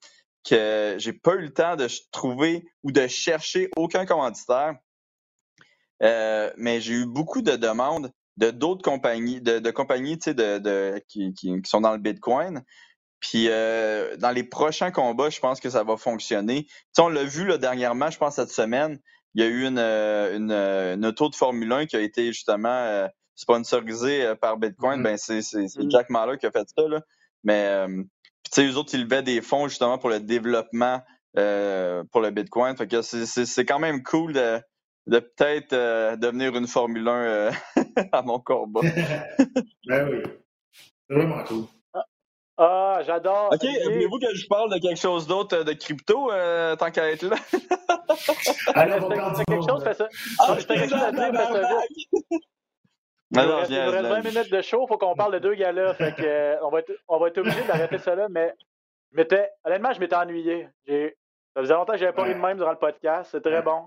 que 0.49 0.97
j'ai 0.99 1.13
pas 1.15 1.35
eu 1.35 1.43
le 1.43 1.53
temps 1.53 1.77
de 1.77 1.89
trouver 2.13 2.65
ou 2.83 2.93
de 2.93 3.07
chercher 3.07 3.71
aucun 3.77 4.07
commanditaire. 4.07 4.77
Euh, 6.03 6.53
mais 6.57 6.81
j'ai 6.81 6.95
eu 6.95 7.07
beaucoup 7.07 7.43
de 7.43 7.57
demandes 7.57 8.13
de 8.37 8.51
d'autres 8.51 8.83
compagnies, 8.83 9.41
de, 9.41 9.59
de 9.59 9.71
compagnies 9.71 10.19
de, 10.19 10.59
de, 10.59 11.03
qui, 11.09 11.33
qui 11.33 11.55
sont 11.65 11.81
dans 11.81 11.93
le 11.93 11.99
Bitcoin. 11.99 12.63
Puis 13.21 13.47
euh, 13.49 14.17
dans 14.19 14.31
les 14.31 14.45
prochains 14.45 14.91
combats, 14.91 15.31
je 15.31 15.41
pense 15.41 15.61
que 15.61 15.71
ça 15.71 15.83
va 15.85 15.97
fonctionner. 15.97 16.65
Tu 16.65 16.73
sais, 16.93 17.03
on 17.03 17.09
l'a 17.09 17.25
vu 17.25 17.47
là, 17.47 17.59
dernièrement, 17.59 18.11
je 18.11 18.19
pense 18.19 18.35
cette 18.37 18.51
semaine, 18.51 18.99
il 19.35 19.43
y 19.43 19.47
a 19.47 19.49
eu 19.49 19.67
une, 19.67 19.79
euh, 19.79 20.37
une, 20.37 20.51
euh, 20.53 20.95
une 20.95 21.05
auto 21.07 21.29
de 21.29 21.35
Formule 21.35 21.73
1 21.73 21.87
qui 21.87 21.97
a 21.97 22.01
été 22.01 22.27
justement 22.33 22.69
euh, 22.69 23.07
sponsorisée 23.35 24.35
par 24.41 24.57
Bitcoin. 24.59 24.99
Mhm. 24.99 25.05
Ben 25.05 25.17
c'est 25.17 25.43
c'est- 25.43 25.69
c'est 25.69 25.83
Mhm. 25.83 25.91
Jack 25.91 26.11
Mahler 26.11 26.39
qui 26.39 26.47
a 26.47 26.51
fait 26.51 26.67
ça. 26.77 26.87
Là. 26.89 27.01
Mais 27.45 27.65
euh, 27.67 28.03
tu 28.45 28.51
sais, 28.53 28.67
eux 28.67 28.77
autres, 28.77 28.95
ils 28.95 29.03
levaient 29.05 29.23
des 29.23 29.41
fonds 29.43 29.69
justement 29.69 29.99
pour 29.99 30.09
le 30.11 30.21
développement 30.21 31.03
euh, 31.39 32.03
pour 32.13 32.21
le 32.23 32.31
Bitcoin. 32.31 32.77
Fait 32.77 32.87
que 32.87 33.03
c'est- 33.03 33.27
c'est 33.27 33.45
c'est 33.47 33.65
quand 33.67 33.79
même 33.79 34.03
cool 34.03 34.33
de, 34.33 34.59
de 35.07 35.19
peut-être 35.19 35.73
euh, 35.75 36.17
devenir 36.17 36.57
une 36.57 36.67
Formule 36.67 37.07
1 37.09 37.13
euh, 37.13 37.51
à 38.13 38.23
mon 38.23 38.41
combat. 38.41 38.81
ben 39.87 40.09
oui. 40.11 40.23
C'est 41.09 41.15
vraiment 41.15 41.45
cool. 41.45 41.65
Ah, 42.59 43.01
j'adore. 43.05 43.51
OK, 43.53 43.67
voulez-vous 43.85 44.19
que 44.19 44.35
je 44.35 44.47
parle 44.47 44.73
de 44.73 44.79
quelque 44.79 44.99
chose 44.99 45.27
d'autre 45.27 45.63
de 45.63 45.73
crypto, 45.75 46.33
euh, 46.33 46.75
tant 46.77 46.91
qu'à 46.91 47.11
être 47.11 47.23
là? 47.23 47.37
Alors, 48.75 49.05
on 49.05 49.09
va 49.09 49.45
quelque 49.45 49.69
chose, 49.69 49.85
fais 49.85 49.95
ça. 49.95 50.09
Ah, 50.41 50.57
je 50.59 50.67
quelque 50.67 50.89
chose 50.89 51.03
à 51.03 51.13
dire, 51.13 51.31
fais 51.31 51.37
ça 51.37 51.83
vite. 51.89 52.43
Il 53.33 53.41
nous 53.43 53.57
reste, 53.57 53.71
il 53.71 53.85
nous 53.85 53.91
reste 53.91 54.07
20 54.07 54.23
minutes 54.23 54.53
de 54.53 54.63
show, 54.63 54.85
il 54.85 54.89
faut 54.89 54.99
qu'on 54.99 55.15
parle 55.15 55.35
de 55.35 55.39
deux 55.41 55.55
gars-là. 55.55 55.93
Fait 55.95 56.15
que, 56.15 56.23
euh, 56.23 56.57
on, 56.63 56.71
va 56.71 56.79
être, 56.79 56.93
on 57.09 57.19
va 57.19 57.29
être 57.29 57.39
obligé 57.39 57.63
d'arrêter 57.65 57.99
ça 57.99 58.15
là, 58.15 58.29
mais 58.31 58.55
je 59.13 59.17
m'étais, 59.17 59.51
honnêtement, 59.65 59.93
je 59.93 60.01
m'étais 60.01 60.17
ennuyé. 60.17 60.69
Ça 60.89 61.63
faisait 61.63 61.75
longtemps 61.75 61.93
que 61.93 61.99
j'avais 61.99 62.13
pas 62.13 62.23
ri 62.23 62.35
de 62.35 62.41
même 62.41 62.57
durant 62.57 62.71
le 62.71 62.79
podcast. 62.79 63.31
C'est 63.33 63.43
très 63.43 63.63
bon. 63.63 63.83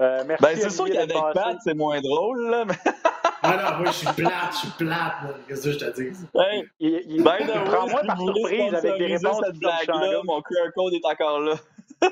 Euh, 0.00 0.24
merci. 0.26 0.42
Ben, 0.42 0.56
c'est 0.56 0.70
sûr 0.70 0.86
qu'avec 0.86 1.12
Pat, 1.12 1.56
c'est 1.62 1.74
moins 1.74 2.00
drôle, 2.00 2.50
là. 2.50 2.64
Mais... 2.64 2.74
ah 3.46 3.56
non, 3.56 3.82
moi, 3.82 3.90
je 3.90 3.96
suis 3.98 4.06
plate, 4.14 4.52
je 4.52 4.56
suis 4.56 4.70
plate, 4.70 5.14
Qu'est-ce 5.46 5.64
que 5.64 5.72
je 5.72 5.78
te 5.78 6.00
dis? 6.00 6.16
Hey, 6.34 6.64
il, 6.80 7.02
il, 7.08 7.22
ben, 7.22 7.38
prends-moi 7.66 8.00
par 8.06 8.18
surprise 8.18 8.74
avec 8.74 8.98
des 8.98 9.06
réponses. 9.06 9.40
Cette 9.44 9.58
blague-là, 9.58 10.20
mon 10.24 10.40
QR 10.40 10.72
code 10.74 10.94
est 10.94 11.04
encore 11.04 11.40
là. 11.40 11.54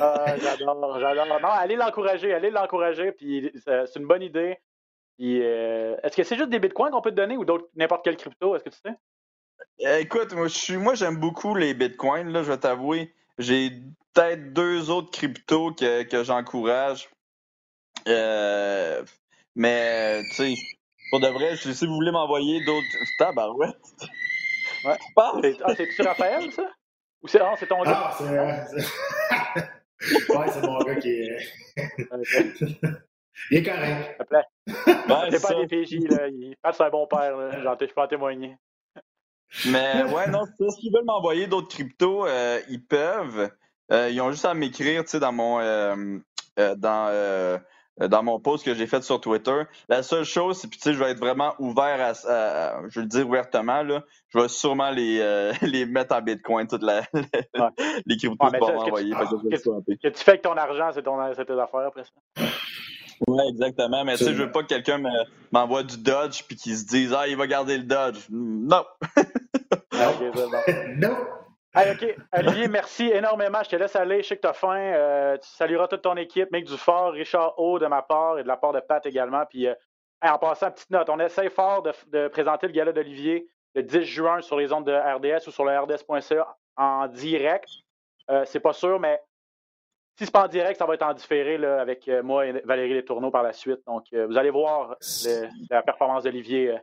ah, 0.00 0.36
j'adore, 0.36 1.00
j'adore. 1.00 1.26
Non, 1.40 1.48
allez 1.48 1.76
l'encourager, 1.76 2.34
allez 2.34 2.50
l'encourager, 2.50 3.12
puis 3.12 3.50
c'est 3.64 3.96
une 3.96 4.06
bonne 4.06 4.22
idée. 4.22 4.58
Euh, 5.22 5.96
est-ce 6.02 6.16
que 6.16 6.22
c'est 6.22 6.36
juste 6.36 6.50
des 6.50 6.58
bitcoins 6.58 6.90
qu'on 6.90 7.02
peut 7.02 7.10
te 7.10 7.16
donner 7.16 7.36
ou 7.36 7.44
d'autres 7.44 7.68
n'importe 7.74 8.04
quel 8.04 8.16
crypto? 8.16 8.56
Est-ce 8.56 8.64
que 8.64 8.70
tu 8.70 8.78
sais? 8.84 8.94
Euh, 9.86 9.98
écoute, 9.98 10.32
moi, 10.32 10.48
je 10.48 10.76
moi 10.76 10.94
j'aime 10.94 11.16
beaucoup 11.16 11.54
les 11.54 11.74
bitcoins, 11.74 12.32
là, 12.32 12.42
je 12.42 12.50
vais 12.52 12.58
t'avouer. 12.58 13.14
J'ai 13.38 13.70
peut-être 14.14 14.52
deux 14.52 14.90
autres 14.90 15.10
cryptos 15.10 15.72
que, 15.72 16.02
que 16.04 16.24
j'encourage. 16.24 17.08
Euh, 18.08 19.02
mais, 19.54 20.22
tu 20.30 20.34
sais, 20.34 20.54
pour 21.10 21.20
de 21.20 21.28
vrai, 21.28 21.56
si 21.56 21.86
vous 21.86 21.94
voulez 21.94 22.12
m'envoyer 22.12 22.64
d'autres. 22.64 22.86
Tabarouette! 23.18 23.76
Ouais. 24.84 24.96
Ah, 25.16 25.74
c'est-tu 25.76 26.02
Raphaël, 26.02 26.50
ça? 26.52 26.70
Ou 27.22 27.28
c'est 27.28 27.40
ah, 27.40 27.54
ton 27.68 27.82
gars? 27.82 28.10
Ah, 28.10 28.66
c'est. 28.68 30.32
ouais, 30.34 30.46
c'est 30.48 30.62
mon 30.62 30.78
gars 30.78 30.94
qui 30.96 31.10
est. 31.10 31.38
Il 33.50 33.58
est 33.58 33.62
correct. 33.62 34.20
Ouais, 34.30 35.30
c'est 35.30 35.42
pas 35.42 35.54
des 35.54 35.66
PJ, 35.66 36.08
là. 36.08 36.28
Il... 36.28 36.56
c'est 36.72 36.82
un 36.82 36.90
bon 36.90 37.06
père, 37.06 37.36
là. 37.36 37.62
J'en 37.62 37.76
je 37.78 37.92
peux 37.92 38.00
en 38.00 38.06
témoigner. 38.06 38.56
Mais 39.66 40.04
ouais, 40.04 40.28
non, 40.28 40.44
s'ils 40.70 40.92
veulent 40.92 41.04
m'envoyer 41.04 41.46
d'autres 41.46 41.68
cryptos, 41.68 42.26
euh, 42.26 42.60
ils 42.68 42.84
peuvent. 42.84 43.50
Euh, 43.92 44.08
ils 44.08 44.20
ont 44.20 44.30
juste 44.30 44.44
à 44.44 44.54
m'écrire, 44.54 45.02
tu 45.04 45.10
sais, 45.10 45.20
dans 45.20 45.32
mon 45.32 45.58
euh, 45.60 46.18
dans 46.76 47.60
dans 48.08 48.22
mon 48.22 48.40
post 48.40 48.64
que 48.64 48.74
j'ai 48.74 48.86
fait 48.86 49.02
sur 49.02 49.20
Twitter. 49.20 49.62
La 49.88 50.02
seule 50.02 50.24
chose, 50.24 50.58
c'est 50.58 50.68
puis 50.68 50.78
tu 50.78 50.84
sais, 50.84 50.94
je 50.94 50.98
vais 50.98 51.10
être 51.10 51.18
vraiment 51.18 51.54
ouvert 51.58 52.00
à, 52.00 52.82
je 52.88 53.00
vais 53.00 53.02
le 53.02 53.08
dire 53.08 53.28
ouvertement 53.28 53.82
là, 53.82 54.04
je 54.28 54.38
vais 54.38 54.48
sûrement 54.48 54.90
les 54.90 55.20
les 55.62 55.86
mettre 55.86 56.14
en 56.14 56.22
Bitcoin 56.22 56.66
toutes 56.66 56.82
la, 56.82 57.02
les 58.06 58.16
cryptos 58.16 58.46
ouais, 58.46 58.58
pour 58.58 58.72
m'envoyer. 58.72 59.12
Que, 59.12 60.08
tu 60.08 60.24
fais 60.24 60.32
avec 60.32 60.42
ton 60.42 60.56
argent, 60.56 60.90
c'est 60.92 61.02
ton 61.02 61.18
c'est 61.34 61.44
tes 61.44 61.52
affaires 61.52 61.86
après 61.86 62.04
ça. 62.04 62.44
Oui, 63.26 63.42
exactement. 63.48 64.04
Mais 64.04 64.16
tu 64.16 64.24
sais, 64.24 64.32
je 64.34 64.42
veux 64.42 64.50
pas 64.50 64.62
que 64.62 64.68
quelqu'un 64.68 65.02
m'envoie 65.52 65.82
du 65.82 65.98
Dodge 65.98 66.42
puis 66.46 66.56
qu'il 66.56 66.76
se 66.76 66.86
dise 66.86 67.14
Ah, 67.16 67.28
il 67.28 67.36
va 67.36 67.46
garder 67.46 67.76
le 67.76 67.84
Dodge. 67.84 68.26
Non. 68.30 68.84
non. 70.96 71.16
OK. 71.76 72.16
Olivier, 72.36 72.68
merci 72.68 73.10
énormément. 73.10 73.62
Je 73.62 73.70
te 73.70 73.76
laisse 73.76 73.94
aller. 73.94 74.22
Je 74.22 74.28
sais 74.28 74.36
que 74.36 74.40
tu 74.40 74.48
as 74.48 74.52
faim. 74.52 74.76
Euh, 74.76 75.36
tu 75.38 75.48
salueras 75.48 75.86
toute 75.86 76.02
ton 76.02 76.16
équipe. 76.16 76.50
Mick 76.50 76.64
Dufort, 76.64 77.12
Richard 77.12 77.58
O 77.58 77.78
de 77.78 77.86
ma 77.86 78.02
part 78.02 78.38
et 78.38 78.42
de 78.42 78.48
la 78.48 78.56
part 78.56 78.72
de 78.72 78.80
Pat 78.80 79.04
également. 79.06 79.44
Puis 79.46 79.68
euh, 79.68 79.74
en 80.22 80.38
passant, 80.38 80.70
petite 80.72 80.90
note, 80.90 81.08
on 81.08 81.20
essaie 81.20 81.48
fort 81.48 81.82
de, 81.82 82.28
présenter 82.28 82.66
le 82.66 82.72
gala 82.72 82.92
d'Olivier 82.92 83.46
le 83.76 83.84
10 83.84 84.02
juin 84.02 84.40
sur 84.40 84.58
les 84.58 84.72
ondes 84.72 84.84
de 84.84 84.92
RDS 84.92 85.46
ou 85.46 85.52
sur 85.52 85.64
le 85.64 85.78
RDS.ca 85.78 86.56
en 86.76 87.06
direct. 87.06 87.68
Euh, 88.30 88.44
c'est 88.46 88.60
pas 88.60 88.72
sûr, 88.72 88.98
mais 88.98 89.20
si 90.18 90.24
c'est 90.24 90.32
pas 90.32 90.44
en 90.44 90.48
direct, 90.48 90.76
ça 90.76 90.86
va 90.86 90.94
être 90.94 91.04
en 91.04 91.14
différé 91.14 91.54
avec 91.64 92.08
moi 92.24 92.46
et 92.46 92.52
Valérie 92.64 92.94
Letourneau 92.94 93.30
par 93.30 93.44
la 93.44 93.52
suite. 93.52 93.80
Donc, 93.86 94.06
vous 94.12 94.36
allez 94.36 94.50
voir 94.50 94.96
la 95.70 95.82
performance 95.82 96.24
d'Olivier 96.24 96.76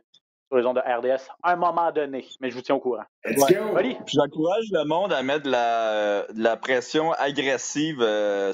sur 0.48 0.58
les 0.58 0.66
ondes 0.66 0.76
de 0.76 0.80
RDS 0.80 1.28
à 1.42 1.52
un 1.52 1.56
moment 1.56 1.92
donné. 1.92 2.26
Mais 2.40 2.50
je 2.50 2.56
vous 2.56 2.62
tiens 2.62 2.74
au 2.74 2.80
courant. 2.80 3.04
J'encourage 3.24 4.64
le 4.72 4.84
monde 4.84 5.12
à 5.12 5.22
mettre 5.22 5.44
de 5.44 5.50
la, 5.50 6.26
la 6.34 6.56
pression 6.56 7.12
agressive 7.12 8.04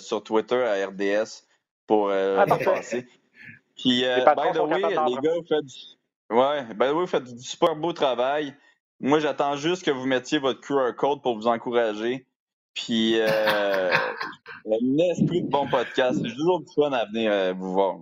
sur 0.01 0.23
Twitter 0.23 0.63
à 0.63 0.87
RDS 0.87 1.45
pour 1.87 2.11
ah, 2.11 2.45
passer. 2.47 3.07
Puis, 3.77 4.03
by 4.03 4.53
the 4.53 4.61
way, 4.61 4.81
les 4.81 4.95
gars, 4.95 5.35
vous 5.35 5.47
faites 5.49 5.65
du... 5.65 5.75
Ouais, 6.31 6.65
by 6.75 6.75
the 6.75 6.81
way, 6.81 6.93
vous 6.93 7.07
faites 7.07 7.25
du 7.25 7.43
super 7.43 7.77
beau 7.77 7.93
travail. 7.93 8.55
Moi, 9.01 9.19
j'attends 9.19 9.57
juste 9.57 9.85
que 9.85 9.91
vous 9.91 10.07
mettiez 10.07 10.39
votre 10.39 10.61
QR 10.61 10.95
code 10.97 11.23
pour 11.23 11.37
vous 11.37 11.47
encourager. 11.47 12.27
Puis, 12.75 13.21
euh, 13.21 13.91
un 14.67 14.99
esprit 15.11 15.43
de 15.43 15.49
bon 15.49 15.69
podcast. 15.69 16.21
C'est 16.23 16.35
toujours 16.35 16.61
du 16.61 16.73
fun 16.75 16.93
à 16.93 17.05
venir 17.07 17.31
euh, 17.31 17.53
vous 17.53 17.73
voir. 17.73 17.97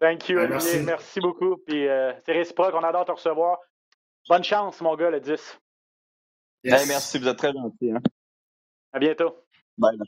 Thank 0.00 0.28
you, 0.28 0.38
Olivier. 0.38 0.82
Merci, 0.82 1.20
beaucoup. 1.20 1.56
Puis, 1.66 1.88
euh, 1.88 2.12
c'est 2.24 2.32
réciproque. 2.32 2.74
On 2.74 2.82
adore 2.82 3.04
te 3.04 3.12
recevoir. 3.12 3.58
Bonne 4.28 4.44
chance, 4.44 4.80
mon 4.80 4.96
gars, 4.96 5.10
le 5.10 5.20
10. 5.20 5.60
merci, 6.64 7.18
vous 7.18 7.28
êtes 7.28 7.36
très 7.36 7.52
gentil. 7.52 7.92
Hein? 7.92 8.00
À 8.92 8.98
bientôt. 8.98 9.36
Bye. 9.76 9.98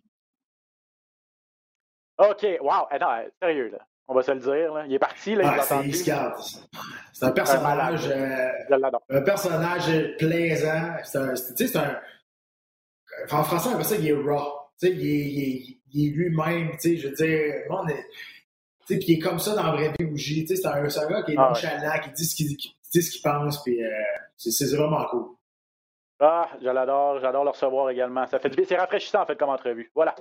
OK, 2.18 2.46
wow. 2.60 2.86
Attends, 2.90 3.24
sérieux, 3.42 3.68
là. 3.68 3.78
On 4.08 4.14
va 4.14 4.22
se 4.22 4.30
le 4.30 4.38
dire. 4.38 4.72
Là. 4.72 4.86
Il 4.86 4.94
est 4.94 4.98
parti, 4.98 5.34
là. 5.34 5.56
Ah, 5.58 5.62
c'est 7.12 7.24
un 7.24 7.32
personnage. 7.32 8.08
Un, 8.08 8.80
un 9.10 9.22
personnage 9.22 10.16
plaisant. 10.16 10.96
C'est 11.04 11.76
un, 11.76 11.82
un 11.82 12.00
en 13.32 13.44
français, 13.44 13.70
on 13.74 13.82
ça, 13.82 13.96
il 13.96 14.08
est 14.08 14.12
raw. 14.12 14.52
Tu 14.78 14.88
sais, 14.88 14.94
il 14.94 15.06
est, 15.06 15.78
il 15.92 16.06
est, 16.06 16.10
lui-même, 16.10 16.72
tu 16.72 16.78
sais, 16.78 16.96
je 16.96 17.08
veux 17.08 17.14
dire, 17.14 17.54
bon, 17.68 17.86
est, 17.88 18.04
puis 18.86 19.04
il 19.08 19.14
est 19.14 19.18
comme 19.18 19.38
ça 19.38 19.54
dans 19.54 19.64
la 19.64 19.72
vraie 19.72 19.92
vie 19.98 20.06
bougie. 20.06 20.46
C'est 20.46 20.64
un, 20.66 20.72
un, 20.72 20.82
gars 20.82 21.22
qui 21.22 21.32
est 21.32 21.36
ah, 21.38 21.48
nonchalant, 21.48 22.00
qui 22.02 22.10
dit 22.10 22.24
ce 22.24 23.10
qu'il 23.10 23.22
pense, 23.22 23.62
puis 23.62 23.82
euh, 23.82 23.90
c'est 24.36 24.76
vraiment 24.76 25.04
cool. 25.06 25.26
Ah, 26.20 26.48
je 26.62 26.68
l'adore, 26.68 27.20
j'adore 27.20 27.44
le 27.44 27.50
recevoir 27.50 27.90
également. 27.90 28.26
Ça 28.26 28.38
fait 28.38 28.52
c'est 28.64 28.76
rafraîchissant 28.76 29.22
en 29.22 29.26
fait 29.26 29.36
comme 29.36 29.50
entrevue. 29.50 29.90
Voilà. 29.94 30.14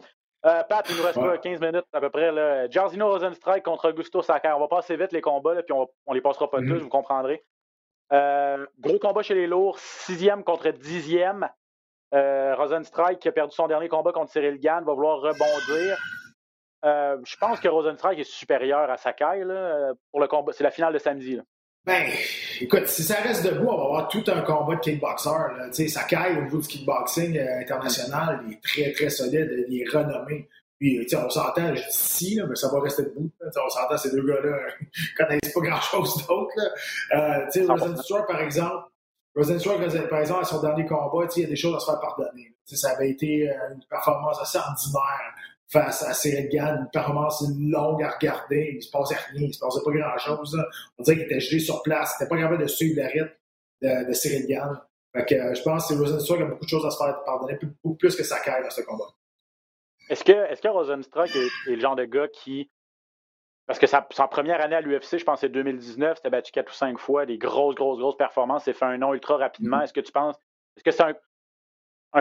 Euh, 0.45 0.61
Pat, 0.69 0.85
il 0.89 0.97
nous 0.97 1.03
reste 1.03 1.19
pas 1.19 1.37
15 1.37 1.59
minutes 1.61 1.85
à 1.93 1.99
peu 1.99 2.09
près. 2.09 2.31
Là. 2.31 2.69
Jarzino 2.69 3.09
Rosenstrike 3.09 3.63
contre 3.63 3.89
Augusto 3.89 4.21
Saka. 4.21 4.55
On 4.55 4.59
va 4.59 4.67
passer 4.67 4.95
vite 4.95 5.11
les 5.11 5.21
combats, 5.21 5.55
là, 5.55 5.63
puis 5.63 5.73
on, 5.73 5.87
on 6.05 6.13
les 6.13 6.21
passera 6.21 6.49
pas 6.49 6.59
mm-hmm. 6.59 6.69
tous, 6.69 6.83
vous 6.83 6.89
comprendrez. 6.89 7.43
Euh, 8.13 8.65
gros 8.79 8.99
combat 8.99 9.23
chez 9.23 9.33
les 9.33 9.47
lourds, 9.47 9.79
sixième 9.79 10.43
contre 10.43 10.69
dixième. 10.69 11.49
Euh, 12.13 12.55
Rosenstrike, 12.55 13.19
qui 13.19 13.27
a 13.27 13.31
perdu 13.31 13.55
son 13.55 13.67
dernier 13.67 13.89
combat 13.89 14.11
contre 14.11 14.31
Cyril 14.31 14.59
Gann, 14.59 14.85
va 14.85 14.93
vouloir 14.93 15.19
rebondir. 15.21 15.97
Euh, 16.85 17.17
je 17.25 17.35
pense 17.37 17.59
que 17.59 17.67
Rosenstrike 17.67 18.19
est 18.19 18.29
supérieur 18.29 18.89
à 18.89 18.97
Sakai 18.97 19.43
là, 19.43 19.93
pour 20.11 20.19
le 20.19 20.27
combat. 20.27 20.51
C'est 20.53 20.63
la 20.63 20.71
finale 20.71 20.93
de 20.93 20.99
samedi. 20.99 21.35
Là. 21.35 21.43
Ben, 21.85 22.03
écoute, 22.61 22.87
si 22.87 23.03
ça 23.03 23.15
reste 23.21 23.45
debout, 23.45 23.67
on 23.67 23.77
va 23.77 23.83
avoir 23.83 24.07
tout 24.07 24.23
un 24.27 24.41
combat 24.41 24.75
de 24.75 24.79
kickboxer. 24.79 25.87
Sakai, 25.87 26.37
au 26.37 26.41
niveau 26.41 26.57
du 26.57 26.67
kickboxing 26.67 27.37
euh, 27.37 27.59
international, 27.59 28.43
il 28.47 28.53
est 28.53 28.63
très, 28.63 28.91
très 28.91 29.09
solide, 29.09 29.65
il 29.69 29.81
est 29.81 29.89
renommé. 29.89 30.49
Puis, 30.79 31.07
on 31.15 31.29
s'entend, 31.29 31.75
je 31.75 31.81
dis 31.81 31.87
si, 31.89 32.41
mais 32.49 32.55
ça 32.55 32.69
va 32.69 32.81
rester 32.81 33.03
debout. 33.03 33.29
on 33.39 33.69
s'entend, 33.69 33.97
ces 33.97 34.11
deux 34.11 34.25
gars-là 34.25 34.57
connaissent 35.17 35.53
pas 35.53 35.61
grand-chose 35.61 36.25
d'autre. 36.27 36.53
Euh, 37.13 37.67
Rosenstrike, 37.67 38.27
par 38.27 38.41
exemple, 38.41 38.89
Rosenstruck, 39.35 39.77
par 40.09 40.19
exemple, 40.19 40.41
à 40.41 40.45
son 40.45 40.61
dernier 40.61 40.85
combat, 40.85 41.27
il 41.35 41.41
y 41.43 41.45
a 41.45 41.49
des 41.49 41.55
choses 41.55 41.75
à 41.75 41.79
se 41.79 41.85
faire 41.85 41.99
pardonner. 41.99 42.55
ça 42.65 42.91
avait 42.91 43.11
été 43.11 43.49
euh, 43.49 43.73
une 43.73 43.83
performance 43.89 44.41
assez 44.41 44.57
ordinaire 44.57 45.35
face 45.75 46.03
à 46.03 46.13
Cyril 46.13 46.49
Gann, 46.49 46.77
une 46.79 46.89
performance 46.89 47.43
longue 47.59 48.01
à 48.01 48.11
regarder. 48.11 48.75
Il 48.75 48.81
se 48.81 48.89
passait 48.89 49.15
rien, 49.15 49.47
il 49.47 49.53
se 49.53 49.59
passait 49.59 49.81
pas 49.83 49.91
grand-chose. 49.91 50.57
On 50.97 51.03
dirait 51.03 51.17
qu'il 51.17 51.25
était 51.25 51.39
gelé 51.41 51.59
sur 51.59 51.83
place. 51.83 52.15
Il 52.19 52.23
n'était 52.23 52.29
pas 52.29 52.41
capable 52.41 52.61
de 52.61 52.67
suivre 52.67 53.01
le 53.01 53.07
rythme 53.07 53.31
de, 53.81 54.07
de 54.07 54.13
Cyril 54.13 54.47
Gann. 54.47 54.81
Fait 55.13 55.25
que, 55.25 55.35
euh, 55.35 55.53
je 55.53 55.61
pense 55.63 55.87
que 55.87 55.93
Rosenstruck 55.95 56.41
a 56.41 56.45
beaucoup 56.45 56.65
de 56.65 56.69
choses 56.69 56.85
à 56.85 56.91
se 56.91 56.97
faire 56.97 57.23
pardonner, 57.25 57.57
beaucoup 57.61 57.95
plus 57.95 58.15
que 58.15 58.23
Sakai 58.23 58.63
dans 58.63 58.69
ce 58.69 58.81
combat. 58.81 59.05
Est-ce 60.09 60.23
que, 60.23 60.61
que 60.61 60.67
Rosenstruck 60.67 61.35
est, 61.35 61.71
est, 61.71 61.75
le 61.75 61.81
genre 61.81 61.95
de 61.95 62.05
gars 62.05 62.27
qui 62.27 62.69
parce 63.67 63.79
que 63.79 63.87
sa, 63.87 64.01
première 64.01 64.61
année 64.61 64.75
à 64.75 64.81
l'UFC, 64.81 65.17
je 65.17 65.23
pense 65.23 65.39
c'est 65.39 65.49
2019, 65.49 66.17
c'était 66.17 66.29
battu 66.29 66.51
quatre 66.51 66.69
ou 66.69 66.75
cinq 66.75 66.99
fois, 66.99 67.25
des 67.25 67.39
grosses, 67.39 67.73
grosses, 67.73 67.97
grosses 67.97 68.17
performances, 68.17 68.65
s'est 68.65 68.73
fait 68.73 68.85
un 68.85 68.99
nom 68.99 69.11
ultra 69.13 69.37
rapidement. 69.37 69.77
Mm-hmm. 69.77 69.83
Est-ce 69.83 69.93
que 69.93 70.01
tu 70.01 70.11
penses, 70.11 70.35
est-ce 70.77 70.83
que 70.83 70.91
c'est 70.91 71.01
un, 71.01 71.15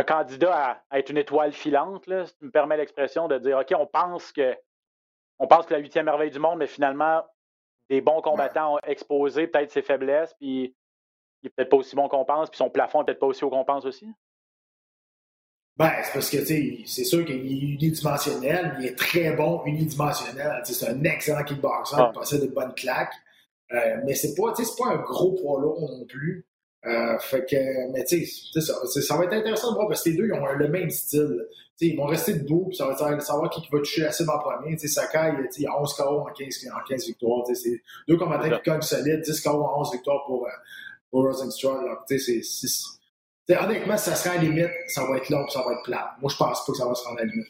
candidat 0.02 0.82
à, 0.90 0.98
être 0.98 1.10
une 1.10 1.18
étoile 1.18 1.52
filante, 1.52 2.06
là, 2.06 2.26
si 2.26 2.36
tu 2.36 2.46
me 2.46 2.50
permets 2.50 2.76
l'expression, 2.76 3.28
de 3.28 3.38
dire, 3.38 3.58
OK, 3.58 3.72
on 3.78 3.86
pense 3.86 4.32
que 4.32 4.56
on 5.38 5.46
pense 5.46 5.66
que 5.66 5.74
la 5.74 5.80
huitième 5.80 6.06
merveille 6.06 6.30
du 6.30 6.38
monde, 6.38 6.58
mais 6.58 6.66
finalement, 6.66 7.24
des 7.90 8.00
bons 8.00 8.22
combattants 8.22 8.74
ont 8.74 8.80
exposé 8.84 9.46
peut-être 9.46 9.70
ses 9.70 9.82
faiblesses, 9.82 10.34
puis 10.34 10.76
il 11.42 11.46
n'est 11.46 11.50
peut-être 11.50 11.70
pas 11.70 11.76
aussi 11.76 11.96
bon 11.96 12.08
qu'on 12.08 12.24
pense, 12.24 12.50
puis 12.50 12.58
son 12.58 12.70
plafond 12.70 13.00
n'est 13.00 13.06
peut-être 13.06 13.18
pas 13.18 13.26
aussi 13.26 13.44
haut 13.44 13.50
qu'on 13.50 13.64
pense 13.64 13.84
aussi? 13.84 14.08
Ben, 15.76 15.90
c'est 16.04 16.12
parce 16.12 16.30
que, 16.30 16.36
tu 16.36 16.46
sais, 16.46 16.82
c'est 16.86 17.04
sûr 17.04 17.24
qu'il 17.24 17.34
est 17.34 17.74
unidimensionnel, 17.74 18.76
il 18.78 18.86
est 18.86 18.96
très 18.96 19.32
bon 19.34 19.64
unidimensionnel. 19.64 20.62
C'est 20.64 20.88
un 20.88 21.02
excellent 21.02 21.42
kickboxer, 21.42 21.96
ah. 21.98 22.12
il 22.12 22.18
possède 22.18 22.42
de 22.42 22.46
bonnes 22.46 22.74
claques. 22.74 23.14
Euh, 23.72 23.96
mais 24.04 24.14
c'est 24.14 24.34
pas, 24.34 24.52
pas 24.52 24.90
un 24.90 24.98
gros 24.98 25.32
poids 25.32 25.60
lourd 25.60 25.80
non 25.80 26.04
plus. 26.06 26.46
Euh, 26.86 27.18
fait 27.18 27.46
que, 27.46 27.92
mais 27.92 28.04
tu 28.04 28.26
sais, 28.26 28.60
ça, 28.60 28.74
ça, 28.86 29.16
va 29.16 29.24
être 29.24 29.32
intéressant 29.32 29.70
de 29.70 29.76
voir 29.76 29.88
parce 29.88 30.02
que 30.02 30.10
les 30.10 30.16
deux, 30.16 30.26
ils 30.26 30.32
ont 30.34 30.44
le 30.44 30.68
même 30.68 30.90
style. 30.90 31.46
T'sais, 31.76 31.86
ils 31.86 31.96
vont 31.96 32.04
rester 32.04 32.34
debout, 32.34 32.66
puis 32.68 32.76
ça 32.76 32.86
va 32.86 32.92
être 32.92 33.22
savoir 33.22 33.48
qui 33.50 33.66
va 33.72 33.78
toucher 33.78 34.02
la 34.02 34.12
cible 34.12 34.30
en 34.30 34.38
premier. 34.38 34.76
T'sais, 34.76 34.88
Sakai, 34.88 35.32
il 35.56 35.62
y 35.62 35.66
a 35.66 35.80
11 35.80 35.94
KO 35.94 36.20
en 36.20 36.26
15, 36.26 36.68
en 36.74 36.86
15 36.86 37.06
victoires. 37.06 37.44
C'est 37.54 37.80
deux 38.06 38.16
combattants 38.16 38.50
qui 38.50 38.70
cognent 38.70 38.82
solides, 38.82 39.22
10 39.22 39.40
KO 39.40 39.64
en 39.64 39.80
11 39.80 39.92
victoires 39.92 40.24
pour, 40.26 40.46
euh, 40.46 40.50
pour 41.10 41.24
honnêtement, 43.56 43.96
si 43.96 44.10
ça 44.10 44.14
sera 44.16 44.34
à 44.34 44.36
la 44.38 44.42
limite, 44.42 44.70
ça 44.88 45.04
va 45.04 45.16
être 45.16 45.30
long 45.30 45.48
ça 45.48 45.62
va 45.66 45.72
être 45.72 45.82
plat. 45.84 46.16
Moi, 46.20 46.30
je 46.30 46.36
pense 46.36 46.66
pas 46.66 46.72
que 46.72 46.78
ça 46.78 46.86
va 46.86 46.94
se 46.94 47.04
rendre 47.04 47.18
à 47.18 47.24
la 47.24 47.30
limite. 47.30 47.48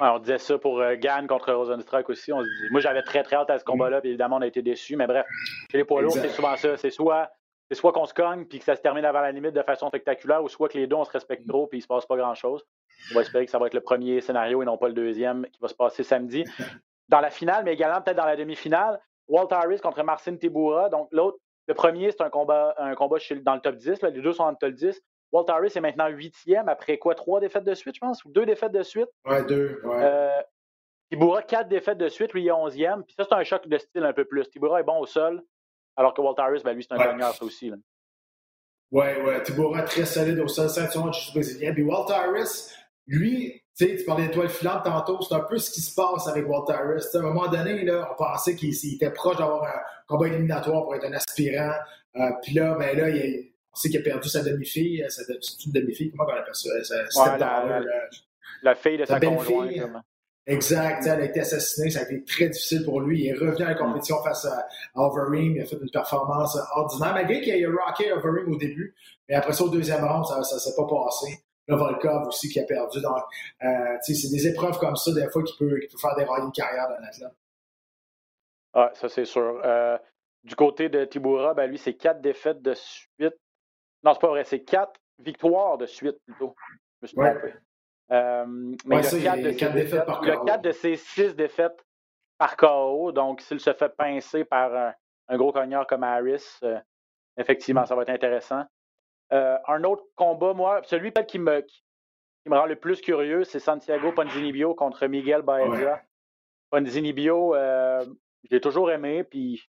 Ouais, 0.00 0.08
on 0.08 0.18
disait 0.18 0.38
ça 0.38 0.58
pour 0.58 0.80
euh, 0.80 0.94
Gann 0.96 1.26
contre 1.26 1.52
Rosenstruck 1.52 2.08
aussi. 2.10 2.32
On 2.32 2.42
dit, 2.42 2.48
moi, 2.70 2.80
j'avais 2.80 3.02
très, 3.02 3.22
très 3.22 3.36
hâte 3.36 3.50
à 3.50 3.58
ce 3.58 3.64
combat-là, 3.64 4.00
puis 4.00 4.10
évidemment, 4.10 4.36
on 4.36 4.42
a 4.42 4.46
été 4.46 4.62
déçus. 4.62 4.96
Mais 4.96 5.06
bref, 5.06 5.24
chez 5.70 5.78
les 5.78 5.84
poids 5.84 6.02
lourds, 6.02 6.12
c'est 6.12 6.28
souvent 6.28 6.56
ça. 6.56 6.76
C'est 6.76 6.90
soit, 6.90 7.30
soit 7.74 7.92
qu'on 7.92 8.06
se 8.06 8.14
cogne, 8.14 8.44
puis 8.44 8.58
que 8.58 8.64
ça 8.64 8.76
se 8.76 8.80
termine 8.80 9.04
avant 9.04 9.20
la 9.20 9.32
limite 9.32 9.52
de 9.52 9.62
façon 9.62 9.88
spectaculaire, 9.88 10.42
ou 10.42 10.48
soit 10.48 10.68
que 10.68 10.78
les 10.78 10.86
deux, 10.86 10.96
on 10.96 11.04
se 11.04 11.10
respecte 11.10 11.46
trop, 11.48 11.66
puis 11.66 11.78
il 11.78 11.82
se 11.82 11.86
passe 11.86 12.06
pas 12.06 12.16
grand-chose. 12.16 12.64
On 13.10 13.14
va 13.14 13.22
espérer 13.22 13.44
que 13.44 13.50
ça 13.50 13.58
va 13.58 13.66
être 13.66 13.74
le 13.74 13.80
premier 13.80 14.20
scénario 14.20 14.62
et 14.62 14.64
non 14.64 14.78
pas 14.78 14.88
le 14.88 14.94
deuxième 14.94 15.46
qui 15.46 15.60
va 15.60 15.68
se 15.68 15.74
passer 15.74 16.02
samedi. 16.02 16.44
Dans 17.08 17.20
la 17.20 17.30
finale, 17.30 17.64
mais 17.64 17.74
également 17.74 18.00
peut-être 18.02 18.16
dans 18.16 18.26
la 18.26 18.34
demi-finale, 18.34 19.00
Walt 19.28 19.46
Harris 19.52 19.78
contre 19.78 20.02
Marcin 20.02 20.36
Tibura. 20.36 20.88
Donc, 20.88 21.06
l'autre, 21.12 21.38
le 21.68 21.74
premier, 21.74 22.10
c'est 22.10 22.20
un 22.20 22.30
combat, 22.30 22.74
un 22.78 22.96
combat 22.96 23.18
dans 23.42 23.54
le 23.54 23.60
top 23.60 23.76
10. 23.76 24.02
Les 24.02 24.10
deux 24.20 24.32
sont 24.32 24.42
dans 24.42 24.50
le 24.50 24.56
top 24.56 24.72
10. 24.72 25.00
Walt 25.30 25.44
Harris 25.48 25.72
est 25.76 25.80
maintenant 25.80 26.08
huitième 26.08 26.68
après 26.68 26.98
quoi? 26.98 27.14
Trois 27.14 27.38
défaites 27.38 27.62
de 27.62 27.74
suite, 27.74 27.94
je 27.94 28.00
pense? 28.00 28.24
Ou 28.24 28.30
deux 28.30 28.44
défaites 28.44 28.72
de 28.72 28.82
suite? 28.82 29.08
Ouais, 29.24 29.44
deux. 29.44 29.80
Ouais. 29.84 29.96
Euh, 30.00 30.42
Tibura, 31.10 31.42
quatre 31.42 31.68
défaites 31.68 31.98
de 31.98 32.08
suite, 32.08 32.32
lui, 32.32 32.42
il 32.42 32.48
est 32.48 32.52
onzième. 32.52 33.04
Puis 33.04 33.14
ça, 33.16 33.24
c'est 33.24 33.34
un 33.34 33.44
choc 33.44 33.68
de 33.68 33.78
style 33.78 34.04
un 34.04 34.12
peu 34.12 34.24
plus. 34.24 34.48
Tibura 34.48 34.80
est 34.80 34.84
bon 34.84 34.98
au 34.98 35.06
sol, 35.06 35.42
alors 35.96 36.14
que 36.14 36.20
Walt 36.20 36.34
Harris, 36.38 36.62
ben, 36.64 36.74
lui, 36.74 36.84
c'est 36.84 36.94
un 36.94 36.98
gagnant, 36.98 37.32
ça 37.32 37.44
aussi. 37.44 37.70
Là. 37.70 37.76
Ouais, 38.90 39.20
ouais. 39.22 39.42
Tibura, 39.42 39.82
très 39.82 40.04
solide 40.04 40.38
au 40.38 40.48
sol, 40.48 40.68
ceinture 40.68 41.10
du 41.10 41.18
brésilien. 41.32 41.72
Puis 41.72 41.82
Walt 41.82 42.10
Harris, 42.10 42.70
lui, 43.06 43.62
tu 43.76 43.86
sais, 43.86 43.96
tu 43.96 44.04
parlais 44.04 44.28
d'étoile 44.28 44.48
filante 44.48 44.84
tantôt, 44.84 45.20
c'est 45.22 45.34
un 45.34 45.40
peu 45.40 45.58
ce 45.58 45.70
qui 45.70 45.80
se 45.80 45.94
passe 45.94 46.28
avec 46.28 46.48
Walt 46.48 46.70
Harris. 46.70 47.04
à 47.14 47.18
un 47.18 47.22
moment 47.22 47.48
donné, 47.48 47.84
là, 47.84 48.08
on 48.12 48.16
pensait 48.16 48.54
qu'il 48.54 48.74
était 48.94 49.10
proche 49.10 49.38
d'avoir 49.38 49.64
un 49.64 49.80
combat 50.06 50.28
éliminatoire 50.28 50.84
pour 50.84 50.94
être 50.94 51.04
un 51.04 51.12
aspirant. 51.14 51.74
Euh, 52.16 52.30
puis 52.42 52.54
là, 52.54 52.74
ben 52.78 52.96
là, 52.96 53.10
il, 53.10 53.52
on 53.72 53.76
sait 53.76 53.90
qu'il 53.90 54.00
a 54.00 54.02
perdu 54.02 54.28
sa 54.28 54.42
demi-fille. 54.42 55.02
Euh, 55.02 55.08
c'est 55.08 55.64
une 55.66 55.72
demi-fille, 55.72 56.10
comment 56.10 56.30
on 56.30 56.36
appelle 56.36 56.54
ça? 56.54 56.70
Ouais, 56.70 57.38
la, 57.38 57.82
la, 58.62 58.74
fille 58.74 58.96
de 58.96 59.04
sa 59.04 59.20
conjointe. 59.20 59.72
Exact, 60.48 61.04
elle 61.04 61.20
a 61.20 61.24
été 61.24 61.40
assassinée, 61.40 61.90
ça 61.90 62.00
a 62.00 62.02
été 62.04 62.22
très 62.22 62.48
difficile 62.48 62.84
pour 62.84 63.00
lui. 63.00 63.22
Il 63.22 63.28
est 63.28 63.32
revenu 63.32 63.64
à 63.64 63.70
la 63.70 63.74
compétition 63.74 64.22
face 64.22 64.44
à, 64.44 64.68
Overeem, 64.94 65.56
il 65.56 65.62
a 65.62 65.64
fait 65.64 65.76
une 65.76 65.90
performance 65.90 66.56
ordinaire, 66.76 67.14
malgré 67.14 67.40
qu'il 67.40 67.52
ait 67.52 67.66
rocké 67.66 68.12
Overeem 68.12 68.52
au 68.52 68.56
début, 68.56 68.94
mais 69.28 69.34
après 69.34 69.52
ça, 69.52 69.64
au 69.64 69.68
deuxième 69.68 70.04
round, 70.04 70.24
ça 70.24 70.38
ne 70.38 70.44
s'est 70.44 70.76
pas 70.76 70.86
passé. 70.86 71.42
Le 71.68 71.74
Volkov 71.74 72.28
aussi 72.28 72.48
qui 72.48 72.60
a 72.60 72.64
perdu. 72.64 73.00
Donc, 73.00 73.18
euh, 73.64 73.96
c'est 74.00 74.30
des 74.30 74.46
épreuves 74.46 74.78
comme 74.78 74.94
ça, 74.94 75.12
des 75.12 75.28
fois, 75.28 75.42
qui 75.42 75.56
peut, 75.58 75.80
qui 75.80 75.88
peut 75.88 75.98
faire 75.98 76.14
dérailler 76.14 76.44
une 76.44 76.52
carrière 76.52 76.88
d'un 76.88 77.02
athlète. 77.04 77.34
Ah, 78.72 78.92
ça 78.94 79.08
c'est 79.08 79.24
sûr. 79.24 79.60
Euh, 79.64 79.98
du 80.44 80.54
côté 80.54 80.88
de 80.88 81.04
Tibura, 81.04 81.54
ben 81.54 81.66
lui, 81.66 81.76
c'est 81.76 81.94
quatre 81.94 82.20
défaites 82.20 82.62
de 82.62 82.74
suite. 82.74 83.34
Non, 84.04 84.14
c'est 84.14 84.20
pas 84.20 84.28
vrai, 84.28 84.44
c'est 84.44 84.62
quatre 84.62 85.00
victoires 85.18 85.76
de 85.76 85.86
suite 85.86 86.18
plutôt. 86.24 86.54
Je 87.02 87.06
me 87.06 87.06
suis 87.08 87.16
trompé. 87.16 87.54
Euh, 88.12 88.44
mais 88.84 89.00
il, 89.12 89.22
y 89.22 89.28
a 89.28 89.36
quatre, 89.52 89.74
défaites, 89.74 90.06
par 90.06 90.20
il 90.22 90.30
a 90.30 90.36
quatre 90.36 90.62
de 90.62 90.72
ses 90.72 90.96
six 90.96 91.34
défaites 91.34 91.84
par 92.38 92.56
KO. 92.56 93.12
Donc, 93.12 93.40
s'il 93.40 93.60
se 93.60 93.72
fait 93.72 93.88
pincer 93.96 94.44
par 94.44 94.94
un, 95.28 95.36
gros 95.36 95.52
cogneur 95.52 95.86
comme 95.86 96.04
Harris, 96.04 96.58
euh, 96.62 96.78
effectivement, 97.36 97.84
ça 97.84 97.96
va 97.96 98.02
être 98.02 98.10
intéressant. 98.10 98.64
Euh, 99.32 99.58
un 99.66 99.82
autre 99.84 100.04
combat, 100.14 100.52
moi, 100.52 100.80
celui 100.84 101.10
peut-être 101.10 101.26
qui 101.26 101.40
me, 101.40 101.60
qui, 101.62 101.82
me 102.48 102.56
rend 102.56 102.66
le 102.66 102.76
plus 102.76 103.00
curieux, 103.00 103.42
c'est 103.42 103.58
Santiago 103.58 104.12
Ponzinibio 104.12 104.74
contre 104.74 105.06
Miguel 105.06 105.42
Baeza. 105.42 106.00
Ponzinibio, 106.70 107.54
je 107.54 108.54
l'ai 108.54 108.60
toujours 108.60 108.90
aimé, 108.92 109.24
puis 109.24 109.56
je 109.56 109.64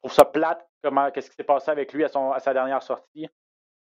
trouve 0.00 0.12
ça 0.12 0.24
plate 0.24 0.66
comment 0.82 1.10
qu'est-ce 1.10 1.30
qui 1.30 1.36
s'est 1.36 1.44
passé 1.44 1.70
avec 1.70 1.92
lui 1.92 2.04
à, 2.04 2.08
son, 2.08 2.32
à 2.32 2.40
sa 2.40 2.52
dernière 2.52 2.82
sortie. 2.82 3.28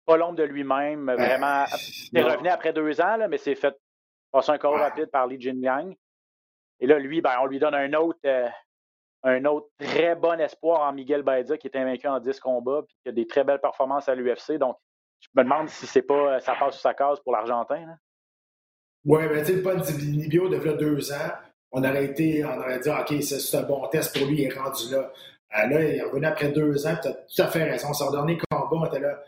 Pas 0.07 0.17
l'ombre 0.17 0.37
de 0.37 0.43
lui-même, 0.43 1.07
vraiment. 1.19 1.65
Il 2.13 2.19
est 2.19 2.23
revenu 2.23 2.49
après 2.49 2.73
deux 2.73 3.01
ans, 3.01 3.17
là, 3.17 3.29
mais 3.29 3.39
c'est 3.39 3.55
fait 3.55 3.77
passer 4.35 4.51
un 4.51 4.59
corps 4.59 4.77
rapide 4.77 5.07
par 5.07 5.29
Li 5.29 5.41
Jinliang. 5.41 5.95
Et 6.81 6.87
là, 6.89 6.99
lui, 6.99 7.21
ben, 7.21 7.37
on 7.41 7.47
lui 7.47 7.61
donne 7.61 7.75
un 7.75 7.93
autre, 7.95 8.19
euh, 8.27 8.49
un 9.23 9.45
autre 9.45 9.69
très 9.79 10.17
bon 10.17 10.41
espoir 10.41 10.81
en 10.81 10.93
Miguel 10.93 11.23
Baeza 11.23 11.57
qui 11.57 11.69
est 11.69 11.77
invaincu 11.77 12.09
en 12.09 12.19
10 12.19 12.41
combats 12.41 12.83
puis 12.85 12.97
qui 13.03 13.09
a 13.11 13.13
des 13.13 13.29
très 13.29 13.45
belles 13.45 13.61
performances 13.61 14.09
à 14.09 14.15
l'UFC. 14.17 14.59
Donc, 14.59 14.77
je 15.21 15.29
me 15.37 15.45
demande 15.45 15.69
si 15.69 15.87
c'est 15.87 16.03
pas 16.03 16.41
ça 16.41 16.57
passe 16.59 16.75
sous 16.75 16.81
sa 16.81 16.95
case 16.95 17.21
pour 17.21 17.33
l'Argentin. 17.33 17.97
Oui, 19.05 19.23
mais 19.31 19.45
tu 19.45 19.55
sais, 19.55 19.63
pas 19.63 19.77
Nibio 19.77 20.49
de 20.49 20.59
deux 20.73 21.13
ans. 21.13 21.31
On 21.71 21.85
aurait 21.85 22.05
été, 22.05 22.45
on 22.45 22.59
aurait 22.59 22.81
dit, 22.81 22.91
OK, 22.91 23.23
c'est 23.23 23.57
un 23.57 23.63
bon 23.63 23.87
test 23.89 24.17
pour 24.17 24.27
lui, 24.27 24.43
il 24.43 24.45
est 24.47 24.59
rendu 24.59 24.91
là. 24.91 25.13
Euh, 25.57 25.67
là, 25.69 25.83
il 25.83 25.97
est 25.97 26.03
revenu 26.03 26.27
après 26.27 26.49
deux 26.49 26.87
ans, 26.87 26.97
tu 27.01 27.09
as 27.09 27.13
tout 27.13 27.43
à 27.43 27.47
fait 27.47 27.65
raison. 27.65 27.93
Son 27.93 28.11
dernier 28.11 28.39
combat, 28.51 28.69
on 28.73 28.87
était 28.87 29.01
là, 29.01 29.23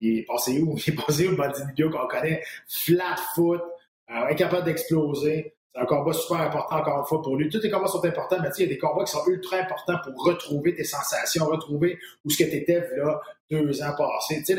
il 0.00 0.18
est, 0.18 0.26
passé 0.26 0.60
où? 0.60 0.76
Il 0.86 0.92
est 0.92 0.96
passé 0.96 1.26
où, 1.26 1.32
Nibio 1.32 1.90
qu'on 1.90 2.06
connaît? 2.06 2.42
Flat 2.68 3.16
foot, 3.34 3.62
euh, 4.10 4.30
incapable 4.30 4.64
d'exploser. 4.64 5.54
C'est 5.74 5.82
un 5.82 5.86
combat 5.86 6.12
super 6.12 6.40
important, 6.40 6.76
encore 6.76 6.98
une 7.00 7.04
fois, 7.06 7.22
pour 7.22 7.36
lui. 7.36 7.48
Tous 7.48 7.60
les 7.60 7.70
combats 7.70 7.88
sont 7.88 8.04
importants, 8.04 8.38
mais 8.42 8.48
il 8.56 8.62
y 8.62 8.64
a 8.64 8.68
des 8.68 8.78
combats 8.78 9.04
qui 9.04 9.12
sont 9.12 9.26
ultra 9.26 9.58
importants 9.58 9.98
pour 10.02 10.24
retrouver 10.24 10.74
tes 10.74 10.84
sensations, 10.84 11.44
retrouver 11.44 11.98
où 12.24 12.30
ce 12.30 12.38
que 12.38 12.48
tu 12.48 12.56
étais 12.56 12.82
là 12.96 13.20
deux 13.50 13.82
ans 13.82 13.92
passés. 13.96 14.42
Tu 14.44 14.56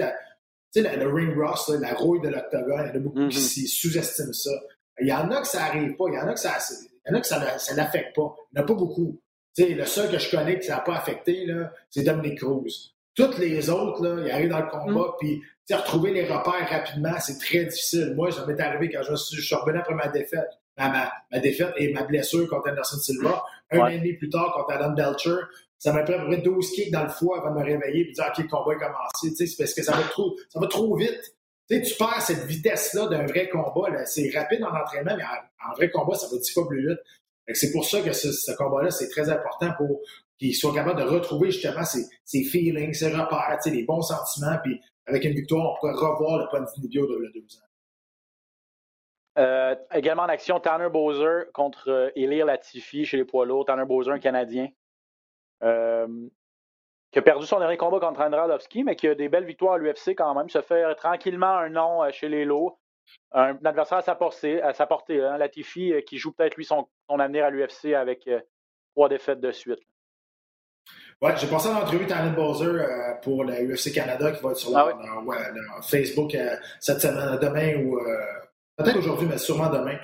sais, 0.71 0.95
le 0.97 1.13
ring 1.13 1.35
rust, 1.35 1.69
la 1.69 1.93
rouille 1.93 2.21
de 2.21 2.29
l'octogone, 2.29 2.85
il 2.85 2.89
y 2.89 2.91
en 2.91 2.95
a 2.95 2.99
beaucoup 2.99 3.27
qui 3.27 3.39
mm-hmm. 3.39 3.67
sous-estiment 3.67 4.33
ça. 4.33 4.51
Il 5.01 5.07
y 5.07 5.13
en 5.13 5.31
a 5.31 5.41
que 5.41 5.47
ça 5.47 5.63
arrive 5.63 5.95
pas, 5.95 6.05
il 6.09 6.15
y 6.15 6.17
en 6.17 6.27
a 6.27 6.33
que 6.33 6.39
ça 6.39 6.57
il 7.05 7.11
y 7.11 7.15
en 7.15 7.17
a 7.17 7.21
que 7.21 7.27
ça, 7.27 7.75
l'affecte 7.75 8.15
pas. 8.15 8.35
Il 8.51 8.55
n'y 8.55 8.61
en 8.61 8.63
a 8.63 8.67
pas 8.67 8.73
beaucoup. 8.73 9.19
Tu 9.55 9.63
sais, 9.63 9.69
le 9.69 9.85
seul 9.85 10.11
que 10.11 10.19
je 10.19 10.29
connais 10.29 10.59
qui 10.59 10.67
ça 10.67 10.75
n'a 10.75 10.81
pas 10.81 10.95
affecté, 10.95 11.47
c'est 11.89 12.03
Dominic 12.03 12.39
Cruz. 12.39 12.93
Toutes 13.19 13.37
les 13.37 13.69
autres, 13.69 14.01
là, 14.03 14.23
ils 14.25 14.31
arrivent 14.31 14.49
dans 14.49 14.61
le 14.61 14.69
combat, 14.69 15.07
mm. 15.09 15.15
puis 15.19 15.41
retrouver 15.71 16.11
les 16.11 16.23
repères 16.23 16.67
rapidement, 16.69 17.19
c'est 17.19 17.37
très 17.37 17.65
difficile. 17.65 18.13
Moi, 18.15 18.31
ça 18.31 18.45
m'est 18.45 18.59
arrivé 18.59 18.89
quand 18.89 19.01
je, 19.03 19.15
suis 19.15 19.55
revenu 19.55 19.79
après 19.79 19.93
ma 19.93 20.07
défaite, 20.07 20.49
ma, 20.77 21.11
ma, 21.31 21.39
défaite 21.39 21.73
et 21.77 21.91
ma 21.93 22.03
blessure 22.03 22.47
contre 22.49 22.69
Anderson 22.69 22.97
Silva. 22.97 23.43
Un 23.71 23.79
an 23.79 23.87
et 23.87 23.97
demi 23.97 24.13
plus 24.13 24.29
tard, 24.29 24.53
contre 24.53 24.71
Adam 24.71 24.93
Belcher, 24.93 25.35
ça 25.77 25.93
m'a 25.93 26.03
pris 26.03 26.13
à 26.13 26.19
peu 26.19 26.27
près 26.27 26.37
12 26.37 26.71
kicks 26.71 26.91
dans 26.91 27.03
le 27.03 27.09
foie 27.09 27.39
avant 27.39 27.53
de 27.53 27.59
me 27.59 27.65
réveiller 27.65 28.01
et 28.01 28.07
de 28.09 28.13
dire, 28.13 28.25
OK, 28.27 28.37
le 28.37 28.47
combat 28.47 28.73
est 28.73 28.77
commencé. 28.77 29.45
C'est 29.45 29.57
parce 29.57 29.73
que 29.73 29.83
ça 29.83 29.95
va 29.95 30.03
trop, 30.03 30.35
ça 30.49 30.59
va 30.59 30.67
trop 30.67 30.95
vite. 30.95 31.35
sais, 31.69 31.81
tu 31.81 31.95
perds 31.95 32.21
cette 32.21 32.45
vitesse-là 32.45 33.07
d'un 33.07 33.25
vrai 33.25 33.49
combat. 33.49 34.05
C'est 34.05 34.31
rapide 34.35 34.63
en 34.63 34.75
entraînement, 34.75 35.15
mais 35.15 35.23
en, 35.23 35.75
vrai 35.75 35.89
combat, 35.89 36.15
ça 36.15 36.27
va 36.31 36.37
10 36.37 36.53
fois 36.53 36.67
plus 36.67 36.87
vite. 36.87 36.99
C'est 37.53 37.71
pour 37.71 37.85
ça 37.85 38.01
que 38.01 38.13
ce, 38.13 38.31
ce 38.31 38.51
combat-là, 38.51 38.91
c'est 38.91 39.09
très 39.09 39.29
important 39.29 39.71
pour 39.77 40.01
qu'ils 40.39 40.55
soient 40.55 40.73
capables 40.73 40.99
de 40.99 41.05
retrouver 41.07 41.51
justement 41.51 41.83
ses 41.83 42.43
feelings, 42.43 42.93
ses 42.93 43.09
repères, 43.09 43.59
les 43.65 43.83
bons 43.83 44.01
sentiments, 44.01 44.57
puis 44.63 44.79
avec 45.05 45.25
une 45.25 45.33
victoire, 45.33 45.71
on 45.71 45.75
pourrait 45.79 45.93
revoir 45.93 46.39
le 46.39 46.47
point 46.49 46.61
de 46.61 46.65
de 46.65 46.87
deux 46.87 47.57
ans. 47.57 47.69
Euh, 49.37 49.75
également 49.93 50.23
en 50.23 50.29
action, 50.29 50.59
Tanner 50.59 50.89
Bowser 50.89 51.49
contre 51.53 51.89
euh, 51.89 52.09
Elir 52.15 52.45
Latifi 52.45 53.05
chez 53.05 53.17
les 53.17 53.25
poids 53.25 53.45
lourds. 53.45 53.65
Tanner 53.65 53.85
Bowser, 53.85 54.11
un 54.11 54.19
Canadien, 54.19 54.67
euh, 55.63 56.27
qui 57.11 57.19
a 57.19 57.21
perdu 57.21 57.45
son 57.45 57.59
dernier 57.59 57.77
combat 57.77 57.99
contre 57.99 58.21
Andradowski, 58.21 58.83
mais 58.83 58.95
qui 58.95 59.07
a 59.07 59.15
des 59.15 59.29
belles 59.29 59.45
victoires 59.45 59.73
à 59.73 59.77
l'UFC 59.77 60.09
quand 60.09 60.33
même. 60.33 60.49
Se 60.49 60.61
fait 60.61 60.93
tranquillement 60.95 61.57
un 61.57 61.69
nom 61.69 62.09
chez 62.11 62.27
les 62.27 62.43
lots. 62.43 62.77
Un, 63.31 63.57
adversaire 63.65 63.99
à 63.99 64.01
sa 64.01 64.13
portée, 64.13 64.61
à 64.61 64.73
sa 64.73 64.85
portée 64.85 65.23
hein. 65.23 65.37
Latifi, 65.37 65.93
qui 66.05 66.17
joue 66.17 66.31
peut-être 66.31 66.55
lui 66.57 66.65
son 66.65 66.87
avenir 67.07 67.45
à 67.45 67.49
l'UFC 67.49 67.93
avec 67.95 68.29
trois 68.93 69.09
défaites 69.09 69.39
de 69.39 69.51
suite. 69.51 69.79
Ouais, 71.21 71.33
j'ai 71.35 71.47
passé 71.47 71.67
l'entrevue 71.67 72.07
Tanner 72.07 72.33
Bowser 72.33 72.65
euh, 72.65 73.13
pour 73.21 73.43
la 73.43 73.61
UFC 73.61 73.91
Canada 73.91 74.31
qui 74.31 74.41
va 74.41 74.51
être 74.51 74.57
sur 74.57 74.77
ah 74.77 74.89
Facebook 75.81 76.33
euh, 76.33 76.55
cette 76.79 77.01
semaine, 77.01 77.37
demain 77.41 77.75
ou 77.83 77.97
euh, 77.97 78.15
peut-être 78.77 78.99
aujourd'hui, 78.99 79.27
mais 79.29 79.37
sûrement 79.37 79.69
demain. 79.69 79.97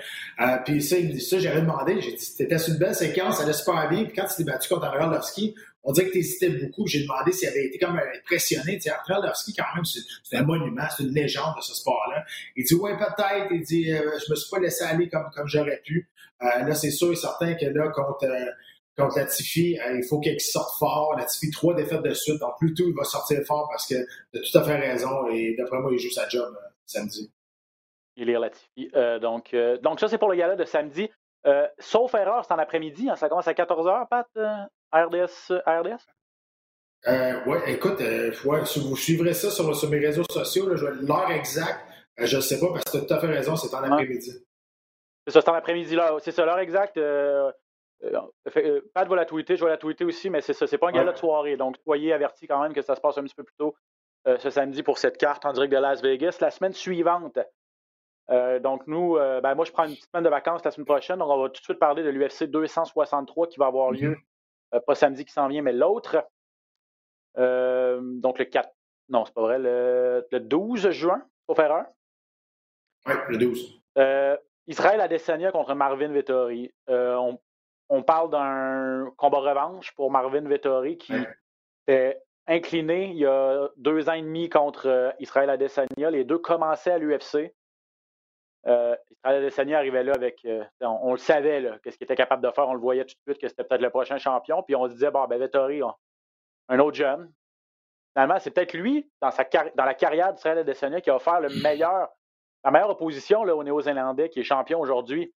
puis 0.65 0.81
ça, 0.81 0.97
il 0.97 1.07
me 1.07 1.13
dit 1.13 1.21
ça, 1.21 1.39
j'avais 1.39 1.61
demandé, 1.61 2.01
j'ai 2.01 2.11
dit, 2.11 2.35
t'étais 2.37 2.57
sur 2.57 2.73
une 2.73 2.79
belle 2.79 2.95
séquence, 2.95 3.37
ça 3.37 3.43
allait 3.43 3.53
super 3.53 3.87
bien, 3.87 4.03
puis 4.03 4.13
quand 4.13 4.25
tu 4.25 4.35
t'es 4.35 4.43
battu 4.43 4.67
contre 4.67 4.87
Arlovski, 4.87 5.55
on 5.83 5.93
dirait 5.93 6.07
que 6.07 6.11
tu 6.11 6.17
hésitais 6.17 6.49
beaucoup. 6.49 6.85
J'ai 6.85 7.03
demandé 7.03 7.31
s'il 7.31 7.47
avait 7.47 7.65
été 7.65 7.77
comme 7.77 7.97
impressionné. 7.97 8.73
Tu 8.73 8.89
sais, 8.89 8.89
Arlovski, 8.89 9.53
quand 9.53 9.73
même, 9.73 9.85
c'est 9.85 10.35
un 10.35 10.43
monument, 10.43 10.83
c'est 10.97 11.03
une 11.03 11.13
légende 11.13 11.55
de 11.55 11.61
ce 11.61 11.75
sport-là. 11.75 12.25
Il 12.57 12.65
dit, 12.65 12.73
ouais, 12.73 12.97
peut-être. 12.97 13.51
Il 13.51 13.61
dit, 13.61 13.85
je 13.91 14.31
me 14.31 14.35
suis 14.35 14.49
pas 14.49 14.59
laissé 14.59 14.83
aller 14.83 15.07
comme, 15.07 15.29
comme 15.33 15.47
j'aurais 15.47 15.81
pu. 15.85 16.09
là, 16.41 16.73
c'est 16.73 16.89
sûr 16.89 17.13
et 17.13 17.15
certain 17.15 17.53
que 17.53 17.67
là, 17.67 17.89
contre 17.89 18.27
contre 18.97 19.17
Latifi, 19.17 19.79
euh, 19.79 19.97
il 19.97 20.03
faut 20.03 20.19
qu'il 20.19 20.39
sorte 20.39 20.77
fort. 20.79 21.15
Latifi, 21.17 21.51
trois 21.51 21.73
défaites 21.73 22.01
de 22.01 22.13
suite. 22.13 22.39
Donc, 22.39 22.57
plus 22.57 22.73
tôt, 22.73 22.85
il 22.87 22.95
va 22.95 23.03
sortir 23.03 23.41
fort 23.45 23.67
parce 23.69 23.87
que 23.87 23.95
tu 24.33 24.39
as 24.39 24.41
tout 24.41 24.57
à 24.57 24.63
fait 24.63 24.75
raison. 24.75 25.27
Et 25.29 25.55
d'après 25.57 25.79
moi, 25.79 25.91
il 25.93 25.99
joue 25.99 26.11
sa 26.11 26.27
job 26.27 26.53
euh, 26.55 26.67
samedi. 26.85 27.31
Il 28.15 28.29
est 28.29 28.39
Latifi. 28.39 28.89
Euh, 28.95 29.19
donc, 29.19 29.55
donc, 29.81 29.99
ça, 29.99 30.07
c'est 30.07 30.17
pour 30.17 30.29
le 30.29 30.37
gala 30.37 30.55
de 30.55 30.65
samedi. 30.65 31.09
sauf 31.79 32.13
erreur, 32.13 32.45
c'est 32.45 32.53
en 32.53 32.57
après-midi. 32.57 33.09
Hein, 33.09 33.15
ça 33.15 33.29
commence 33.29 33.47
à 33.47 33.53
14h, 33.53 34.07
Pat? 34.07 34.27
RDS? 34.93 35.51
RDS? 35.65 36.05
Euh, 37.07 37.43
ouais, 37.45 37.71
écoute, 37.71 38.01
euh, 38.01 38.31
ouais, 38.45 38.65
si 38.65 38.79
vous 38.79 38.95
suivrez 38.95 39.33
ça 39.33 39.51
sur, 39.51 39.75
sur 39.75 39.89
mes 39.89 39.99
réseaux 39.99 40.23
sociaux, 40.29 40.67
l'heure 40.67 41.29
exacte, 41.31 41.85
euh, 42.19 42.25
je 42.25 42.37
ne 42.37 42.41
sais 42.41 42.59
pas 42.59 42.67
parce 42.71 42.83
que 42.85 42.91
tu 42.91 42.97
as 42.97 43.01
tout 43.01 43.13
à 43.13 43.19
fait 43.19 43.27
raison, 43.27 43.55
c'est 43.55 43.73
en 43.75 43.83
après-midi. 43.83 44.31
C'est 45.27 45.33
ça, 45.33 45.41
c'est 45.41 45.49
en 45.49 45.53
après-midi 45.53 45.95
là. 45.95 46.15
C'est 46.19 46.31
ça, 46.31 46.45
l'heure 46.45 46.59
exacte. 46.59 46.97
euh, 46.97 47.47
euh, 47.47 47.51
fait- 48.49 48.65
euh, 48.67 48.81
Pat 48.93 49.07
va 49.07 49.15
la 49.15 49.25
tweeter, 49.25 49.55
je 49.55 49.63
vais 49.63 49.69
la 49.69 49.77
tweeter 49.77 50.05
aussi, 50.05 50.29
mais 50.29 50.41
c'est 50.41 50.53
ça, 50.53 50.67
c'est 50.67 50.77
pas 50.77 50.89
un 50.89 50.91
gala 50.91 51.11
de 51.13 51.17
soirée. 51.17 51.57
Donc, 51.57 51.77
soyez 51.83 52.13
avertis 52.13 52.47
quand 52.47 52.61
même 52.61 52.73
que 52.73 52.81
ça 52.81 52.95
se 52.95 53.01
passe 53.01 53.17
un 53.17 53.23
petit 53.23 53.35
peu 53.35 53.43
plus 53.43 53.55
tôt 53.57 53.75
euh, 54.27 54.37
ce 54.39 54.49
samedi 54.49 54.81
pour 54.83 54.97
cette 54.97 55.17
carte 55.17 55.45
en 55.45 55.53
direct 55.53 55.71
de 55.71 55.77
Las 55.77 56.01
Vegas. 56.01 56.37
La 56.41 56.49
semaine 56.51 56.73
suivante, 56.73 57.37
euh, 58.31 58.59
donc 58.59 58.85
nous, 58.87 59.17
euh, 59.17 59.39
ben 59.41 59.53
moi, 59.55 59.65
je 59.65 59.71
prends 59.71 59.83
une 59.85 59.91
petite 59.93 60.09
semaine 60.11 60.23
de 60.23 60.29
vacances 60.29 60.63
la 60.65 60.71
semaine 60.71 60.85
prochaine. 60.85 61.19
Donc, 61.19 61.29
on 61.29 61.41
va 61.43 61.49
tout 61.49 61.59
de 61.61 61.63
suite 61.65 61.79
parler 61.79 62.03
de 62.03 62.09
l'UFC 62.09 62.45
263 62.47 63.47
qui 63.47 63.59
va 63.59 63.67
avoir 63.67 63.91
lieu, 63.91 64.09
Mhm. 64.09 64.17
euh, 64.75 64.79
pas 64.81 64.95
samedi 64.95 65.25
qui 65.25 65.31
s'en 65.33 65.47
vient, 65.47 65.61
mais 65.61 65.73
l'autre. 65.73 66.17
Euh, 67.37 67.99
donc, 68.01 68.39
le 68.39 68.45
4. 68.45 68.69
Non, 69.09 69.25
c'est 69.25 69.33
pas 69.33 69.41
vrai, 69.41 69.59
le, 69.59 70.25
le 70.31 70.39
12 70.39 70.89
juin, 70.89 71.21
sauf 71.47 71.59
erreur. 71.59 71.85
Oui, 73.05 73.13
le 73.29 73.37
12. 73.37 73.81
Euh, 73.99 74.35
Israël 74.67 74.99
Adesanya 74.99 75.51
contre 75.51 75.75
Marvin 75.75 76.07
Vettori. 76.07 76.73
Euh, 76.89 77.15
on, 77.17 77.39
on 77.89 78.03
parle 78.03 78.29
d'un 78.31 79.11
combat 79.17 79.39
revanche 79.39 79.93
pour 79.95 80.11
Marvin 80.11 80.41
Vettori 80.47 80.97
qui 80.97 81.13
est 81.87 82.21
incliné 82.47 83.07
il 83.07 83.17
y 83.17 83.25
a 83.25 83.69
deux 83.77 84.09
ans 84.09 84.13
et 84.13 84.21
demi 84.21 84.49
contre 84.49 84.87
euh, 84.87 85.11
Israël 85.19 85.49
Adesanya. 85.49 86.09
Les 86.11 86.23
deux 86.23 86.37
commençaient 86.37 86.91
à 86.91 86.97
l'UFC. 86.97 87.53
Euh, 88.67 88.95
Israël 89.11 89.43
Adesanya 89.43 89.77
arrivait 89.77 90.03
là 90.03 90.13
avec. 90.13 90.43
euh, 90.45 90.63
on, 90.81 90.99
on 91.03 91.11
le 91.11 91.17
savait, 91.17 91.61
là, 91.61 91.77
qu'est-ce 91.83 91.97
qu'il 91.97 92.05
était 92.05 92.15
capable 92.15 92.43
de 92.43 92.51
faire. 92.51 92.67
On 92.67 92.73
le 92.73 92.79
voyait 92.79 93.05
tout 93.05 93.15
de 93.27 93.31
suite 93.33 93.41
que 93.41 93.47
c'était 93.47 93.63
peut-être 93.63 93.81
le 93.81 93.89
prochain 93.91 94.17
champion. 94.17 94.63
Puis 94.63 94.75
on 94.75 94.87
se 94.87 94.93
disait, 94.93 95.11
bon, 95.11 95.25
ben 95.27 95.39
Vettori, 95.39 95.83
on- 95.83 95.93
un 96.69 96.79
autre 96.79 96.97
jeune. 96.97 97.31
Finalement, 98.15 98.39
c'est 98.39 98.51
peut-être 98.51 98.73
lui, 98.73 99.09
dans, 99.21 99.29
sa 99.31 99.45
car- 99.45 99.69
dans 99.75 99.85
la 99.85 99.93
carrière 99.93 100.33
d'Israël 100.33 100.57
Adesanya, 100.59 101.01
qui 101.01 101.09
a 101.11 101.15
offert 101.15 101.39
le 101.41 101.49
meilleur 101.61 102.09
la 102.63 102.71
meilleure 102.71 102.89
opposition 102.89 103.43
là, 103.43 103.55
au 103.55 103.63
Néo-Zélandais 103.63 104.29
qui 104.29 104.39
est 104.39 104.43
champion 104.43 104.79
aujourd'hui. 104.79 105.31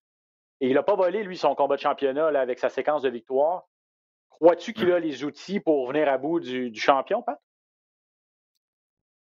Et 0.60 0.68
il 0.68 0.74
n'a 0.74 0.82
pas 0.82 0.94
volé, 0.94 1.22
lui, 1.22 1.36
son 1.36 1.54
combat 1.54 1.76
de 1.76 1.80
championnat 1.80 2.30
là, 2.30 2.40
avec 2.40 2.58
sa 2.58 2.68
séquence 2.68 3.02
de 3.02 3.08
victoire. 3.08 3.64
Crois-tu 4.28 4.72
qu'il 4.72 4.90
a 4.92 4.98
les 4.98 5.24
outils 5.24 5.60
pour 5.60 5.86
venir 5.88 6.08
à 6.08 6.18
bout 6.18 6.40
du, 6.40 6.70
du 6.70 6.80
champion, 6.80 7.22
Pat? 7.22 7.38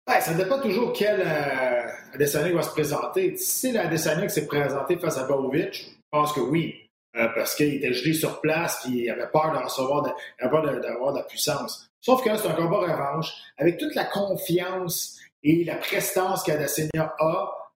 Ouais, 0.07 0.21
ça 0.21 0.33
ne 0.33 0.37
dépend 0.37 0.61
toujours 0.61 0.93
quel 0.93 1.19
euh, 1.19 1.89
Adesanya 2.13 2.53
va 2.53 2.61
se 2.61 2.71
présenter. 2.71 3.35
Si 3.35 3.73
l'Adesanya 3.73 4.23
qui 4.23 4.33
s'est 4.33 4.47
présenté 4.47 4.97
face 4.97 5.17
à 5.17 5.25
Bovic, 5.27 5.73
je 5.73 5.89
pense 6.11 6.31
que 6.31 6.39
oui. 6.39 6.89
Euh, 7.17 7.27
parce 7.35 7.55
qu'il 7.55 7.73
était 7.73 7.93
gelé 7.93 8.13
sur 8.13 8.39
place 8.41 8.85
et 8.85 8.91
il 8.91 9.09
avait 9.09 9.27
peur 9.27 9.51
de 9.51 9.57
recevoir 9.57 10.03
de, 10.03 10.11
il 10.39 10.45
avait 10.45 10.51
peur 10.51 10.61
de- 10.61 10.79
d'avoir 10.79 11.13
de, 11.13 11.17
la 11.17 11.23
puissance. 11.23 11.89
Sauf 11.99 12.23
que 12.23 12.35
c'est 12.37 12.47
un 12.47 12.53
combat 12.53 12.79
revanche. 12.79 13.33
Avec 13.57 13.77
toute 13.77 13.95
la 13.95 14.05
confiance 14.05 15.19
et 15.43 15.65
la 15.65 15.75
prestance 15.75 16.43
qu'Adesanya 16.43 17.15
a, 17.19 17.66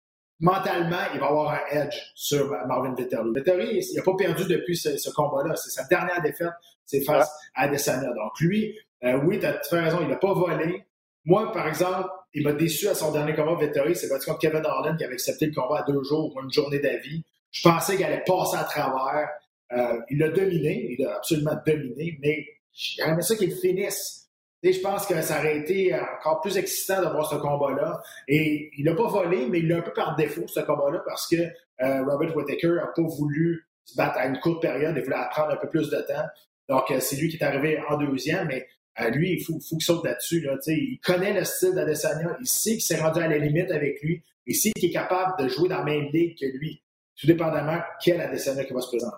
mentalement, 0.42 0.98
il 1.14 1.20
va 1.20 1.28
avoir 1.28 1.52
un 1.52 1.78
edge 1.80 1.96
sur 2.16 2.50
Marvin 2.68 2.94
Vettori. 2.96 3.32
Vettori, 3.34 3.80
il 3.80 3.96
n'a 3.96 4.04
pas 4.04 4.16
perdu 4.16 4.46
depuis 4.46 4.76
ce, 4.76 4.98
ce 4.98 5.10
combat-là. 5.12 5.56
C'est 5.56 5.70
sa 5.70 5.86
dernière 5.86 6.22
défaite, 6.22 6.52
c'est 6.86 7.02
face 7.02 7.32
à 7.56 7.64
Adesanya. 7.64 8.10
Donc 8.10 8.40
lui, 8.42 8.78
euh, 9.04 9.20
oui, 9.24 9.40
tu 9.40 9.46
as 9.46 9.54
tout 9.54 9.76
raison, 9.76 10.00
il 10.02 10.08
n'a 10.08 10.18
pas 10.18 10.34
volé. 10.34 10.84
Moi, 11.26 11.52
par 11.52 11.68
exemple, 11.68 12.10
il 12.34 12.44
m'a 12.44 12.54
déçu 12.54 12.88
à 12.88 12.96
son 12.96 13.12
dernier 13.12 13.36
combat, 13.36 13.56
Vettori, 13.56 13.96
c'est 13.96 14.10
battu 14.10 14.26
contre 14.26 14.40
Kevin 14.40 14.66
Harlan 14.66 14.98
qui 14.98 15.04
avait 15.04 15.14
accepté 15.14 15.46
le 15.46 15.54
combat 15.54 15.80
à 15.80 15.84
deux 15.84 16.02
jours 16.04 16.36
ou 16.36 16.42
une 16.42 16.52
journée 16.52 16.80
d'avis. 16.80 17.24
Je 17.52 17.62
pensais 17.62 17.96
qu'il 17.96 18.06
allait 18.06 18.24
passer 18.26 18.58
à 18.58 18.64
travers. 18.64 19.30
Euh, 19.74 20.00
il 20.10 20.18
l'a 20.18 20.30
dominé, 20.30 20.96
il 20.98 21.04
l'a 21.04 21.18
absolument 21.18 21.56
dominé, 21.66 22.18
mais 22.22 22.46
j'aimerais 22.74 23.22
ça 23.22 23.36
qu'il 23.36 23.54
finisse. 23.56 24.30
Et 24.64 24.74
je 24.74 24.82
pense 24.82 25.08
que 25.08 25.20
ça 25.22 25.40
aurait 25.40 25.58
été 25.58 25.94
encore 25.96 26.42
plus 26.42 26.58
excitant 26.58 27.02
de 27.02 27.08
voir 27.08 27.28
ce 27.28 27.36
combat-là. 27.36 28.02
Et 28.28 28.70
il 28.78 28.86
n'a 28.86 28.94
pas 28.94 29.08
volé, 29.08 29.48
mais 29.50 29.60
il 29.60 29.68
l'a 29.68 29.78
un 29.78 29.82
peu 29.82 29.94
par 29.94 30.16
défaut, 30.16 30.48
ce 30.48 30.60
combat-là, 30.60 31.02
parce 31.06 31.28
que 31.28 31.36
euh, 31.82 32.04
Robert 32.06 32.36
Whittaker 32.36 32.76
n'a 32.76 32.88
pas 32.88 33.02
voulu 33.02 33.66
se 33.86 33.96
battre 33.96 34.18
à 34.20 34.28
une 34.28 34.40
courte 34.40 34.62
période, 34.62 34.96
il 34.96 35.04
voulait 35.04 35.18
prendre 35.32 35.52
un 35.52 35.58
peu 35.58 35.68
plus 35.68 35.90
de 35.90 35.98
temps. 36.02 36.28
Donc, 36.70 36.92
euh, 36.92 37.00
c'est 37.00 37.16
lui 37.16 37.30
qui 37.30 37.38
est 37.38 37.44
arrivé 37.44 37.82
en 37.90 37.98
deuxième, 37.98 38.48
mais 38.48 38.68
euh, 39.00 39.10
lui, 39.10 39.34
il 39.34 39.44
faut, 39.44 39.60
faut 39.60 39.78
qu'il 39.78 39.86
saute 39.86 40.06
là-dessus. 40.06 40.48
Il 40.68 41.00
connaît 41.00 41.34
le 41.34 41.44
style 41.44 41.74
d'Adesanya, 41.74 42.38
il 42.40 42.48
sait 42.48 42.74
qu'il 42.74 42.82
s'est 42.82 43.00
rendu 43.02 43.20
à 43.20 43.28
la 43.28 43.38
limite 43.38 43.72
avec 43.72 44.02
lui, 44.02 44.24
il 44.46 44.56
sait 44.56 44.72
qu'il 44.72 44.90
est 44.90 44.94
capable 44.94 45.42
de 45.44 45.50
jouer 45.50 45.70
dans 45.70 45.80
la 45.80 45.84
même 45.84 46.10
ligue 46.14 46.38
que 46.40 46.46
lui, 46.46 46.84
tout 47.20 47.28
dépendamment 47.28 47.80
quel 48.04 48.22
Adesanya 48.22 48.64
qui 48.64 48.74
va 48.74 48.82
se 48.82 48.88
présenter. 48.88 49.18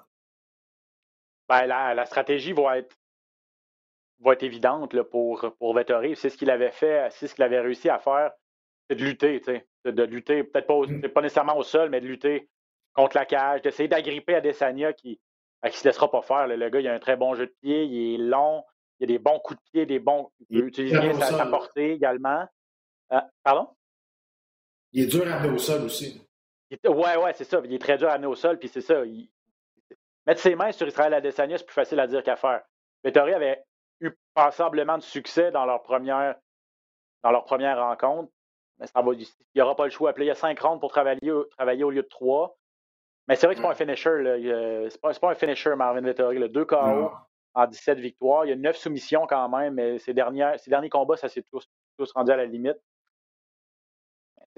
Ben, 1.50 1.66
la, 1.66 1.94
la 1.94 2.06
stratégie 2.06 2.54
va 2.54 2.78
être, 2.78 2.96
va 4.24 4.34
être 4.34 4.44
évidente 4.44 4.94
là, 4.94 5.04
pour, 5.04 5.54
pour 5.60 5.74
Vettori. 5.76 6.16
C'est 6.16 6.30
ce 6.30 6.38
qu'il 6.38 6.50
avait 6.50 6.72
fait, 6.72 7.08
c'est 7.12 7.28
ce 7.28 7.36
qu'il 7.36 7.44
avait 7.44 7.60
réussi 7.60 7.90
à 7.90 8.00
faire, 8.00 8.32
c'est 8.90 8.96
de 8.96 9.04
lutter. 9.04 9.42
De, 9.86 9.92
de 9.92 10.04
lutter, 10.04 10.44
peut-être 10.44 10.68
pas, 10.68 10.74
au- 10.76 10.88
Mm. 10.88 11.02
pas 11.10 11.22
nécessairement 11.22 11.58
au 11.58 11.64
sol, 11.64 11.90
mais 11.90 12.00
de 12.02 12.08
lutter 12.08 12.50
contre 12.94 13.18
la 13.18 13.26
cage, 13.26 13.62
d'essayer 13.62 13.90
d'agripper 13.90 14.36
Adesanya 14.36 14.94
qui 14.94 15.20
ne 15.64 15.70
se 15.70 15.84
laissera 15.86 16.10
pas 16.10 16.22
faire. 16.22 16.48
là. 16.48 16.56
Le 16.56 16.70
gars, 16.70 16.80
il 16.80 16.88
a 16.88 16.94
un 16.94 17.00
très 17.00 17.16
bon 17.18 17.34
jeu 17.36 17.48
de 17.48 17.56
pied, 17.62 17.84
il 17.86 18.16
est 18.16 18.18
long, 18.30 18.64
il 19.00 19.06
a 19.06 19.08
des 19.08 19.20
bons 19.20 19.40
coups 19.40 19.60
de 19.60 19.64
pied, 19.72 19.86
des 19.86 20.00
bons. 20.00 20.30
Il 20.40 20.46
Il 20.50 20.60
peut 20.60 20.66
est 20.66 20.70
utiliser 20.70 20.96
très 20.98 21.10
bien 21.10 21.20
sa, 21.20 21.46
portée 21.48 21.92
également. 21.92 22.46
Euh, 23.12 23.20
pardon? 23.44 23.68
Il 24.94 25.04
est 25.04 25.08
dur 25.08 25.28
à 25.28 25.36
amener 25.38 25.54
au 25.54 25.58
sol 25.58 25.84
aussi. 25.84 26.22
Est- 26.70 26.88
Ouais, 26.88 27.18
ouais, 27.18 27.34
c'est 27.34 27.44
ça. 27.44 27.62
Il 27.66 27.74
est 27.74 27.80
très 27.80 27.98
dur 27.98 28.08
à 28.10 28.14
amener 28.14 28.28
au 28.28 28.36
sol, 28.36 28.58
puis 28.60 28.70
c'est 28.70 28.82
ça. 28.82 29.04
il- 29.06 29.30
Mettre 30.26 30.40
ses 30.40 30.56
mains 30.56 30.72
sur 30.72 30.88
Israël 30.88 31.14
Adesanya, 31.14 31.58
c'est 31.58 31.66
plus 31.66 31.74
facile 31.74 32.00
à 32.00 32.08
dire 32.08 32.24
qu'à 32.24 32.38
faire. 32.38 32.62
Vettori 33.04 33.34
avait 33.34 33.62
eu 34.08 34.18
passablement 34.34 34.98
de 34.98 35.04
succès 35.04 35.52
dans 35.52 35.66
leur 35.66 35.82
première, 35.84 36.36
dans 37.24 37.32
leur 37.32 37.46
première 37.46 37.78
rencontre. 37.80 38.32
Mais 38.80 38.88
ça 38.88 39.02
va, 39.02 39.14
il 39.14 39.26
n'y 39.56 39.62
aura 39.62 39.76
pas 39.76 39.86
le 39.86 39.92
choix. 39.92 40.14
Puis 40.14 40.22
là, 40.22 40.26
il 40.26 40.28
y 40.30 40.32
a 40.32 40.36
cinq 40.36 40.60
rounds 40.60 40.80
pour 40.80 40.92
travailler, 40.92 41.32
au- 41.32 41.44
travailler 41.46 41.84
au 41.84 41.92
lieu 41.92 42.02
de 42.02 42.08
trois. 42.08 42.58
Mais 43.28 43.36
c'est 43.36 43.46
vrai 43.46 43.56
que 43.56 43.62
c'est 43.62 43.68
pas 43.68 43.72
un 43.72 43.76
finisher. 43.76 44.22
là. 44.22 44.38
Il, 44.38 44.52
euh, 44.52 44.90
C'est 44.90 45.00
pas, 45.00 45.14
pas 45.14 45.32
un 45.32 45.36
finisher, 45.36 45.76
Marvin 45.76 46.02
Vettori. 46.02 46.40
Le 46.40 46.50
2 46.50 46.66
KO 46.66 46.76
Non. 46.76 47.12
en 47.54 47.68
17 47.68 48.00
victoires. 48.00 48.46
Il 48.46 48.50
y 48.50 48.52
a 48.52 48.56
9 48.56 48.76
soumissions 48.76 49.26
quand 49.28 49.48
même, 49.50 49.76
mais 49.76 50.00
dernières, 50.14 50.60
ses 50.60 50.70
derniers 50.70 50.90
combats, 50.90 51.16
ça 51.18 51.30
s'est 51.30 51.44
tous, 51.44 51.66
tous 51.98 52.12
rendu 52.14 52.32
à 52.32 52.36
la 52.36 52.46
limite. 52.46 52.78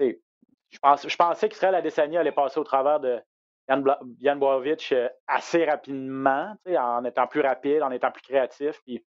Je, 0.00 0.78
pense, 0.80 1.08
je 1.08 1.16
pensais 1.16 1.48
qu'Israël 1.48 1.74
Adesanya 1.74 2.20
allait 2.20 2.32
passer 2.32 2.58
au 2.58 2.64
travers 2.64 3.00
de 3.00 3.20
Jan, 3.68 3.82
Jan 4.20 4.38
euh, 4.92 5.08
assez 5.26 5.64
rapidement, 5.64 6.56
en 6.66 7.04
étant 7.04 7.26
plus 7.26 7.40
rapide, 7.40 7.82
en 7.82 7.90
étant 7.90 8.10
plus 8.10 8.22
créatif. 8.22 8.80
Puis, 8.84 9.04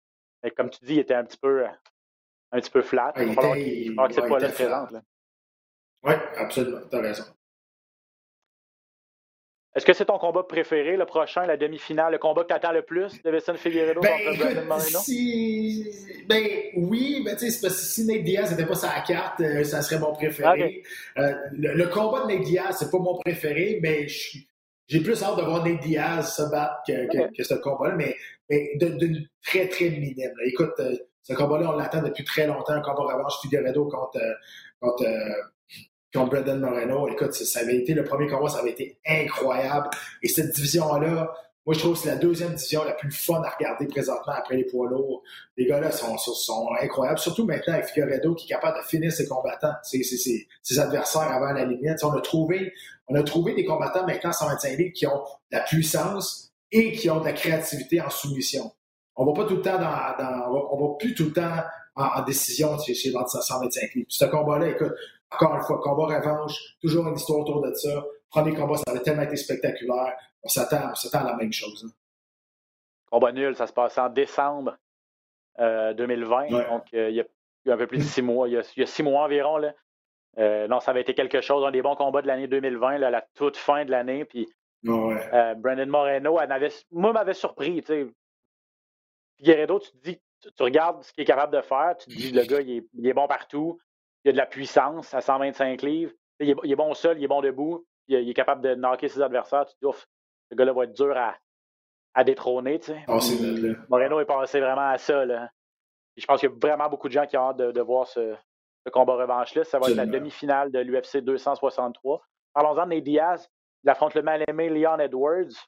mais 0.44 0.52
comme 0.52 0.70
tu 0.70 0.84
dis, 0.86 0.94
il 0.94 1.00
était 1.00 1.14
un 1.14 1.24
petit 1.26 1.38
peu, 1.38 1.66
euh, 1.66 1.70
un 2.52 2.60
petit 2.60 2.72
peu 2.72 2.82
flat. 2.82 3.14
Ouais, 3.16 3.24
Il 3.24 3.28
va 3.30 3.34
falloir 3.36 3.56
qu'il 3.58 4.00
ouais, 4.00 4.52
présente. 4.52 4.92
là. 4.92 5.02
Oui, 6.04 6.14
absolument. 6.38 6.80
Tu 6.90 6.96
as 6.96 7.02
raison. 7.02 7.24
Est-ce 9.76 9.86
que 9.86 9.92
c'est 9.92 10.06
ton 10.06 10.18
combat 10.18 10.44
préféré, 10.44 10.96
le 10.96 11.06
prochain, 11.06 11.46
la 11.46 11.58
demi-finale, 11.58 12.14
le 12.14 12.18
combat 12.18 12.44
que 12.44 12.48
tu 12.48 12.54
attends 12.54 12.72
le 12.72 12.84
plus, 12.84 13.22
Davison 13.24 13.56
Figueredo 13.56 14.00
Ben, 14.00 14.24
contre 14.24 14.38
Brandon 14.40 14.66
Moreno? 14.68 15.00
si... 15.00 15.92
ben 16.30 16.48
oui, 16.78 17.26
tu 17.32 17.38
sais, 17.40 17.50
c'est 17.50 17.62
parce 17.68 17.76
que 17.76 17.82
si 17.86 18.06
Nate 18.06 18.24
Diaz 18.24 18.52
n'était 18.52 18.66
pas 18.66 18.76
sa 18.76 19.02
carte, 19.02 19.42
euh, 19.42 19.66
ça 19.66 19.82
serait 19.82 20.00
mon 20.00 20.14
préféré. 20.14 20.82
Euh, 21.18 21.34
le, 21.52 21.74
le 21.74 21.88
combat 21.90 22.22
de 22.26 22.32
Nate 22.32 22.44
Diaz, 22.44 22.78
c'est 22.80 22.90
pas 22.90 23.00
mon 23.00 23.18
préféré, 23.20 23.80
mais 23.82 24.08
je- 24.08 24.38
j'ai 24.88 25.02
plus 25.02 25.22
hâte 25.24 25.38
de 25.38 25.42
voir 25.42 25.66
Nate 25.66 25.82
Diaz 25.82 26.36
se 26.36 26.44
battre 26.44 26.76
que, 26.88 27.08
que, 27.12 27.36
que 27.36 27.44
ce 27.44 27.56
combat-là, 27.56 27.96
mais, 27.96 28.16
mais 28.50 28.72
d'une 28.76 29.28
très, 29.44 29.68
très 29.68 29.90
minime. 29.90 30.32
là. 30.38 30.46
Écoute, 30.46 30.74
euh, 30.80 30.96
ce 31.24 31.34
combat-là, 31.34 31.72
on 31.74 31.78
l'attend 31.78 32.04
depuis 32.04 32.24
très 32.24 32.46
longtemps, 32.46 32.74
un 32.74 32.82
combat 32.82 33.16
revanche 33.16 33.40
Figueredo 33.42 33.86
contre, 33.86 34.18
euh, 34.18 34.34
contre, 34.80 35.04
euh, 35.06 35.80
contre 36.14 36.30
Brandon 36.30 36.60
Moreno. 36.60 37.08
Écoute, 37.08 37.34
ça, 37.34 37.46
ça 37.46 37.60
avait 37.60 37.78
été 37.78 37.94
le 37.94 38.04
premier 38.04 38.28
combat, 38.28 38.50
ça 38.50 38.60
avait 38.60 38.72
été 38.72 39.00
incroyable. 39.08 39.90
Et 40.22 40.28
cette 40.28 40.54
division-là, 40.54 41.34
moi, 41.66 41.74
je 41.74 41.80
trouve 41.80 41.94
que 41.94 42.00
c'est 42.00 42.10
la 42.10 42.18
deuxième 42.18 42.54
division 42.54 42.84
la 42.84 42.94
plus 42.94 43.12
fun 43.12 43.42
à 43.44 43.50
regarder 43.50 43.88
présentement 43.88 44.34
après 44.34 44.56
les 44.56 44.66
poids 44.66 44.88
lourds. 44.88 45.24
Les 45.58 45.66
gars-là 45.66 45.92
sont, 45.92 46.16
sont, 46.18 46.34
sont 46.34 46.70
incroyables, 46.80 47.18
surtout 47.18 47.46
maintenant 47.46 47.74
avec 47.74 47.88
Figueredo 47.88 48.36
qui 48.36 48.46
est 48.46 48.50
capable 48.56 48.78
de 48.78 48.84
finir 48.84 49.12
ses 49.12 49.28
combattants, 49.28 49.74
ses, 49.82 50.04
ses, 50.04 50.48
ses, 50.62 50.80
adversaires 50.80 51.32
avant 51.32 51.54
la 51.54 51.66
limite. 51.66 52.04
On 52.04 52.12
a, 52.12 52.22
trouvé, 52.22 52.72
on 53.08 53.16
a 53.16 53.24
trouvé 53.24 53.56
des 53.56 53.66
combattants 53.66 54.06
maintenant 54.06 54.30
en 54.30 54.34
125 54.34 54.78
livres 54.78 54.94
qui 54.94 55.08
ont 55.08 55.24
de 55.52 55.58
la 55.58 55.62
puissance 55.62 56.54
et 56.72 56.92
qui 56.92 57.10
ont 57.10 57.20
de 57.20 57.26
la 57.26 57.34
créativité 57.34 58.00
en 58.00 58.12
soumission. 58.12 58.72
On 59.16 59.26
va 59.26 59.34
pas 59.34 59.46
tout 59.46 59.56
le 59.56 59.62
temps 59.62 59.80
dans, 59.80 60.24
dans 60.24 60.68
on, 60.72 60.88
va, 60.88 60.98
plus 61.00 61.16
tout 61.16 61.26
le 61.26 61.34
temps 61.34 61.64
en, 61.96 62.04
en 62.04 62.22
décision 62.24 62.78
chez, 62.78 62.94
chez 62.94 63.10
les 63.10 63.16
125 63.16 63.96
livres. 63.96 64.06
Ce 64.10 64.26
combat-là, 64.26 64.68
écoute, 64.68 64.94
encore 65.32 65.56
une 65.56 65.64
fois, 65.64 65.80
combat 65.82 66.20
revanche, 66.20 66.54
toujours 66.80 67.08
une 67.08 67.16
histoire 67.16 67.40
autour 67.40 67.62
de 67.62 67.74
ça. 67.74 68.04
Premier 68.30 68.54
combat, 68.54 68.76
ça 68.78 68.84
avait 68.92 69.02
tellement 69.02 69.24
été 69.24 69.36
spectaculaire. 69.36 70.18
On 70.44 70.48
s'attend, 70.50 70.92
on 70.92 70.96
s'attend 70.96 71.26
à 71.26 71.32
la 71.32 71.36
même 71.38 71.54
chose. 71.54 71.86
hein. 71.88 71.94
Combat 73.10 73.32
nul, 73.32 73.56
ça 73.56 73.68
se 73.68 73.74
passe 73.74 73.98
en 73.98 74.10
décembre 74.10 74.78
euh, 75.60 75.94
2020. 75.94 76.42
Ouais. 76.52 76.66
Donc, 76.68 76.84
euh, 76.94 77.10
il 77.10 77.16
y 77.16 77.22
a 77.22 77.74
un 77.74 77.78
peu 77.78 77.88
plus 77.88 78.00
de 78.00 78.04
six 78.04 78.22
mois. 78.22 78.48
Il 78.50 78.54
y 78.54 78.58
a, 78.58 78.62
il 78.76 78.80
y 78.82 78.84
a 78.84 78.88
six 78.88 79.04
mois 79.04 79.24
environ. 79.24 79.58
Là. 79.58 79.74
Euh, 80.38 80.68
non, 80.68 80.80
ça 80.82 80.92
avait 80.92 81.02
été 81.02 81.14
quelque 81.14 81.40
chose, 81.42 81.64
un 81.66 81.72
des 81.72 81.82
bons 81.82 81.96
combats 81.96 82.22
de 82.22 82.28
l'année 82.28 82.48
2020, 82.48 82.98
là, 82.98 83.08
à 83.08 83.12
la 83.12 83.22
toute 83.36 83.56
fin 83.58 83.86
de 83.86 83.92
l'année. 83.92 84.26
Puis 84.26 84.48
Ouais. 84.84 85.16
euh, 85.34 85.56
Brandon 85.56 85.88
Moreno, 85.88 86.40
elle 86.40 86.70
moi, 86.92 87.14
m'avait 87.14 87.34
surpris. 87.34 87.82
Figueredo, 89.38 89.80
tu 89.80 89.92
te 89.92 89.98
dis, 89.98 90.22
tu, 90.42 90.64
regardes 90.64 91.04
ce 91.04 91.12
qu'il 91.14 91.24
est 91.24 91.26
capable 91.26 91.56
de 91.56 91.62
faire, 91.62 91.96
tu 91.98 92.08
te 92.10 92.16
dis, 92.16 92.32
le 92.32 92.44
gars, 92.44 92.62
il 92.62 92.86
est, 93.08 93.14
bon 93.14 93.28
partout, 93.28 93.80
il 94.24 94.30
a 94.30 94.32
de 94.34 94.38
la 94.38 94.46
puissance 94.46 95.14
à 95.14 95.22
125 95.22 95.82
livres, 95.82 96.12
il 96.40 96.50
est, 96.52 96.76
bon 96.76 96.94
seul, 96.94 97.18
il 97.18 97.24
est 97.24 97.28
bon 97.28 97.42
debout, 97.42 97.86
il, 98.08 98.30
est 98.30 98.34
capable 98.34 98.62
de 98.62 98.76
knocker 98.76 99.08
ses 99.08 99.22
adversaires, 99.22 99.66
tu 99.66 99.74
te 99.74 99.80
dis, 99.80 99.86
ouf, 99.86 100.08
ce 100.50 100.56
gars-là 100.56 100.74
va 100.74 100.84
être 100.84 100.94
dur 100.94 101.16
à, 101.18 101.36
à 102.14 102.24
détrôner, 102.24 102.80
tu 102.80 102.94
sais. 102.94 103.06
Moreno 103.90 104.20
est 104.20 104.26
passé 104.26 104.60
vraiment 104.60 104.90
à 104.90 104.98
ça, 104.98 105.26
là. 105.26 105.50
je 106.16 106.26
pense 106.26 106.40
qu'il 106.40 106.50
y 106.50 106.52
a 106.52 106.56
vraiment 106.56 106.90
beaucoup 106.90 107.08
de 107.08 107.14
gens 107.14 107.26
qui 107.26 107.38
ont 107.38 107.50
hâte 107.50 107.58
de, 107.58 107.82
voir 107.82 108.08
ce, 108.08 108.36
combat 108.92 109.16
revanche-là. 109.16 109.64
Ça 109.64 109.80
va 109.80 109.90
être 109.90 109.96
la 109.96 110.06
demi-finale 110.06 110.72
de 110.72 110.80
l'UFC 110.80 111.18
263. 111.18 112.22
Parlons-en 112.54 112.86
de 112.86 112.94
Nate 112.94 113.04
Diaz. 113.04 113.50
Il 113.84 113.90
affronte 113.90 114.16
le 114.16 114.22
mal-aimé 114.22 114.70
Leon 114.70 115.00
Edwards. 115.00 115.68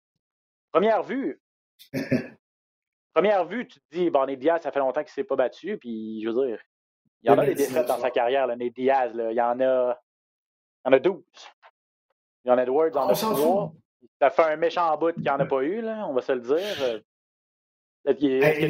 Première 0.71 1.03
vue. 1.03 1.41
Première 3.13 3.45
vue, 3.45 3.67
tu 3.67 3.79
te 3.79 3.85
dis, 3.95 4.09
bon, 4.09 4.25
Nate 4.25 4.39
Diaz, 4.39 4.61
ça 4.61 4.71
fait 4.71 4.79
longtemps 4.79 5.01
qu'il 5.01 5.09
ne 5.09 5.13
s'est 5.13 5.23
pas 5.23 5.35
battu. 5.35 5.77
Puis, 5.77 6.21
je 6.21 6.29
veux 6.29 6.47
dire, 6.47 6.61
il 7.23 7.29
y 7.29 7.33
en 7.33 7.38
a 7.38 7.45
des 7.45 7.55
défaites 7.55 7.88
dans 7.88 7.97
sa 7.97 8.11
carrière, 8.11 8.47
là, 8.47 8.55
Nate 8.55 8.73
Diaz. 8.73 9.13
Là. 9.13 9.31
Il 9.31 9.35
y 9.35 9.41
en 9.41 9.59
a. 9.59 9.99
Il 10.85 10.89
y 10.89 10.93
en 10.93 10.93
a 10.93 10.99
12. 10.99 11.23
Leon 12.48 12.58
Edwards 12.58 12.95
en 12.95 13.10
a 13.10 13.14
3. 13.14 13.74
Ça 14.22 14.30
fait 14.30 14.54
un 14.54 14.56
méchant 14.56 14.98
bout 14.98 15.14
qu'il 15.14 15.24
n'y 15.24 15.30
en 15.30 15.39
a 15.39 15.45
pas 15.45 15.62
eu, 15.62 15.82
là, 15.82 16.08
on 16.08 16.14
va 16.14 16.22
se 16.22 16.32
le 16.32 16.39
dire. 16.39 17.02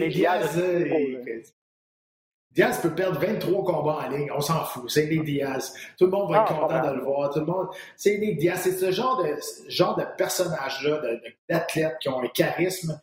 Diaz, 0.09 0.59
Diaz 2.51 2.81
peut 2.81 2.95
perdre 2.95 3.19
23 3.19 3.63
combats 3.63 3.99
en 4.05 4.09
ligne, 4.09 4.31
on 4.35 4.41
s'en 4.41 4.65
fout. 4.65 4.89
C'est 4.89 5.05
des 5.05 5.19
Diaz. 5.19 5.73
Tout 5.97 6.05
le 6.05 6.11
monde 6.11 6.31
va 6.31 6.41
être 6.41 6.53
ah, 6.53 6.59
content 6.59 6.87
de 6.89 6.95
le 6.95 7.03
voir. 7.03 7.31
Tout 7.31 7.41
le 7.41 7.45
monde. 7.45 7.67
C'est 7.95 8.17
des 8.17 8.33
Diaz. 8.33 8.61
C'est 8.63 8.71
ce 8.71 8.91
genre 8.91 9.21
de, 9.23 9.35
genre 9.69 9.95
de 9.95 10.03
personnage-là, 10.17 11.01
d'athlètes 11.47 11.97
qui 12.01 12.09
ont 12.09 12.19
un 12.19 12.27
charisme. 12.29 12.99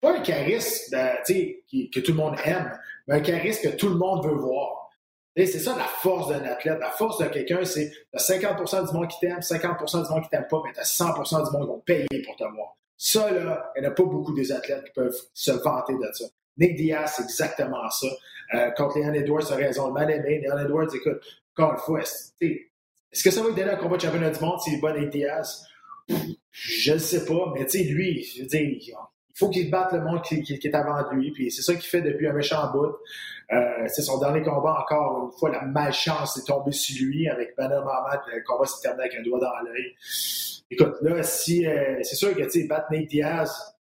Pas 0.00 0.16
un 0.16 0.20
charisme 0.22 0.96
que 1.24 2.00
tout 2.00 2.12
le 2.12 2.16
monde 2.16 2.36
aime, 2.44 2.76
mais 3.06 3.16
un 3.16 3.20
charisme 3.20 3.70
que 3.70 3.76
tout 3.76 3.88
le 3.88 3.96
monde 3.96 4.24
veut 4.26 4.34
voir. 4.34 4.79
C'est 5.36 5.60
ça 5.60 5.76
la 5.76 5.84
force 5.84 6.28
d'un 6.28 6.42
athlète. 6.44 6.78
La 6.80 6.90
force 6.90 7.18
de 7.18 7.26
quelqu'un, 7.26 7.64
c'est 7.64 7.92
50% 8.14 8.88
du 8.88 8.92
monde 8.92 9.08
qui 9.08 9.18
t'aime, 9.20 9.38
50% 9.38 10.06
du 10.06 10.12
monde 10.12 10.22
qui 10.24 10.28
t'aime 10.28 10.46
pas, 10.50 10.60
mais 10.64 10.72
t'as 10.72 10.82
100% 10.82 11.46
du 11.46 11.52
monde 11.52 11.62
qui 11.62 11.68
vont 11.68 11.78
payer 11.80 12.22
pour 12.24 12.36
te 12.36 12.44
voir. 12.44 12.76
Ça, 12.96 13.30
là, 13.30 13.72
il 13.76 13.82
n'y 13.82 13.86
en 13.86 13.90
a 13.90 13.94
pas 13.94 14.02
beaucoup 14.02 14.34
des 14.34 14.52
athlètes 14.52 14.84
qui 14.84 14.92
peuvent 14.92 15.16
se 15.32 15.52
vanter 15.52 15.94
de 15.94 16.12
ça. 16.12 16.24
Nick 16.58 16.76
Diaz, 16.76 17.14
c'est 17.16 17.22
exactement 17.22 17.88
ça. 17.88 18.08
Euh, 18.54 18.70
contre 18.72 18.98
Leon 18.98 19.14
Edwards, 19.14 19.50
a 19.52 19.54
raison. 19.54 19.86
Le 19.86 19.92
mal 19.94 20.10
aimé. 20.10 20.42
Leon 20.44 20.58
Edwards, 20.58 20.94
écoute, 20.94 21.22
encore 21.56 21.72
une 21.72 21.78
fois, 21.78 22.00
est-ce 22.00 23.24
que 23.24 23.30
ça 23.30 23.40
va 23.40 23.48
lui 23.48 23.54
donner 23.54 23.70
un 23.70 23.76
combat 23.76 23.96
de 23.96 24.02
championnat 24.02 24.30
du 24.30 24.40
monde 24.40 24.60
s'il 24.60 24.80
bon 24.80 24.98
Nick 24.98 25.10
Diaz? 25.10 25.66
Je 26.50 26.92
ne 26.92 26.98
sais 26.98 27.24
pas, 27.24 27.52
mais 27.54 27.64
tu 27.66 27.78
sais, 27.78 27.84
lui, 27.84 28.24
je 28.24 28.42
veux 28.42 28.48
dire, 28.48 29.09
faut 29.40 29.48
qu'il 29.48 29.70
batte 29.70 29.92
le 29.92 30.02
monde 30.02 30.22
qui, 30.22 30.36
est 30.52 30.74
avant 30.74 31.10
lui, 31.12 31.32
puis 31.32 31.50
c'est 31.50 31.62
ça 31.62 31.74
qu'il 31.74 31.88
fait 31.88 32.02
depuis 32.02 32.28
un 32.28 32.34
méchant 32.34 32.70
bout. 32.70 32.94
Euh, 33.50 33.86
c'est 33.86 34.02
son 34.02 34.18
dernier 34.18 34.42
combat, 34.42 34.82
encore 34.82 35.24
une 35.24 35.38
fois, 35.38 35.50
la 35.50 35.62
malchance 35.62 36.36
est 36.36 36.46
tombée 36.46 36.72
sur 36.72 37.06
lui 37.06 37.26
avec 37.26 37.56
Banner 37.56 37.80
Mohamed. 37.82 38.20
Le 38.26 38.44
combat 38.44 38.66
s'est 38.66 38.82
terminé 38.82 39.04
avec 39.04 39.18
un 39.18 39.22
doigt 39.22 39.40
dans 39.40 39.58
l'œil. 39.64 39.96
Écoute, 40.70 40.94
là, 41.00 41.22
si 41.22 41.66
euh, 41.66 41.98
c'est 42.02 42.16
sûr 42.16 42.36
que 42.36 42.42
tu 42.42 42.68
battre 42.68 42.92
Nate 42.92 43.06
Diaz, 43.06 43.74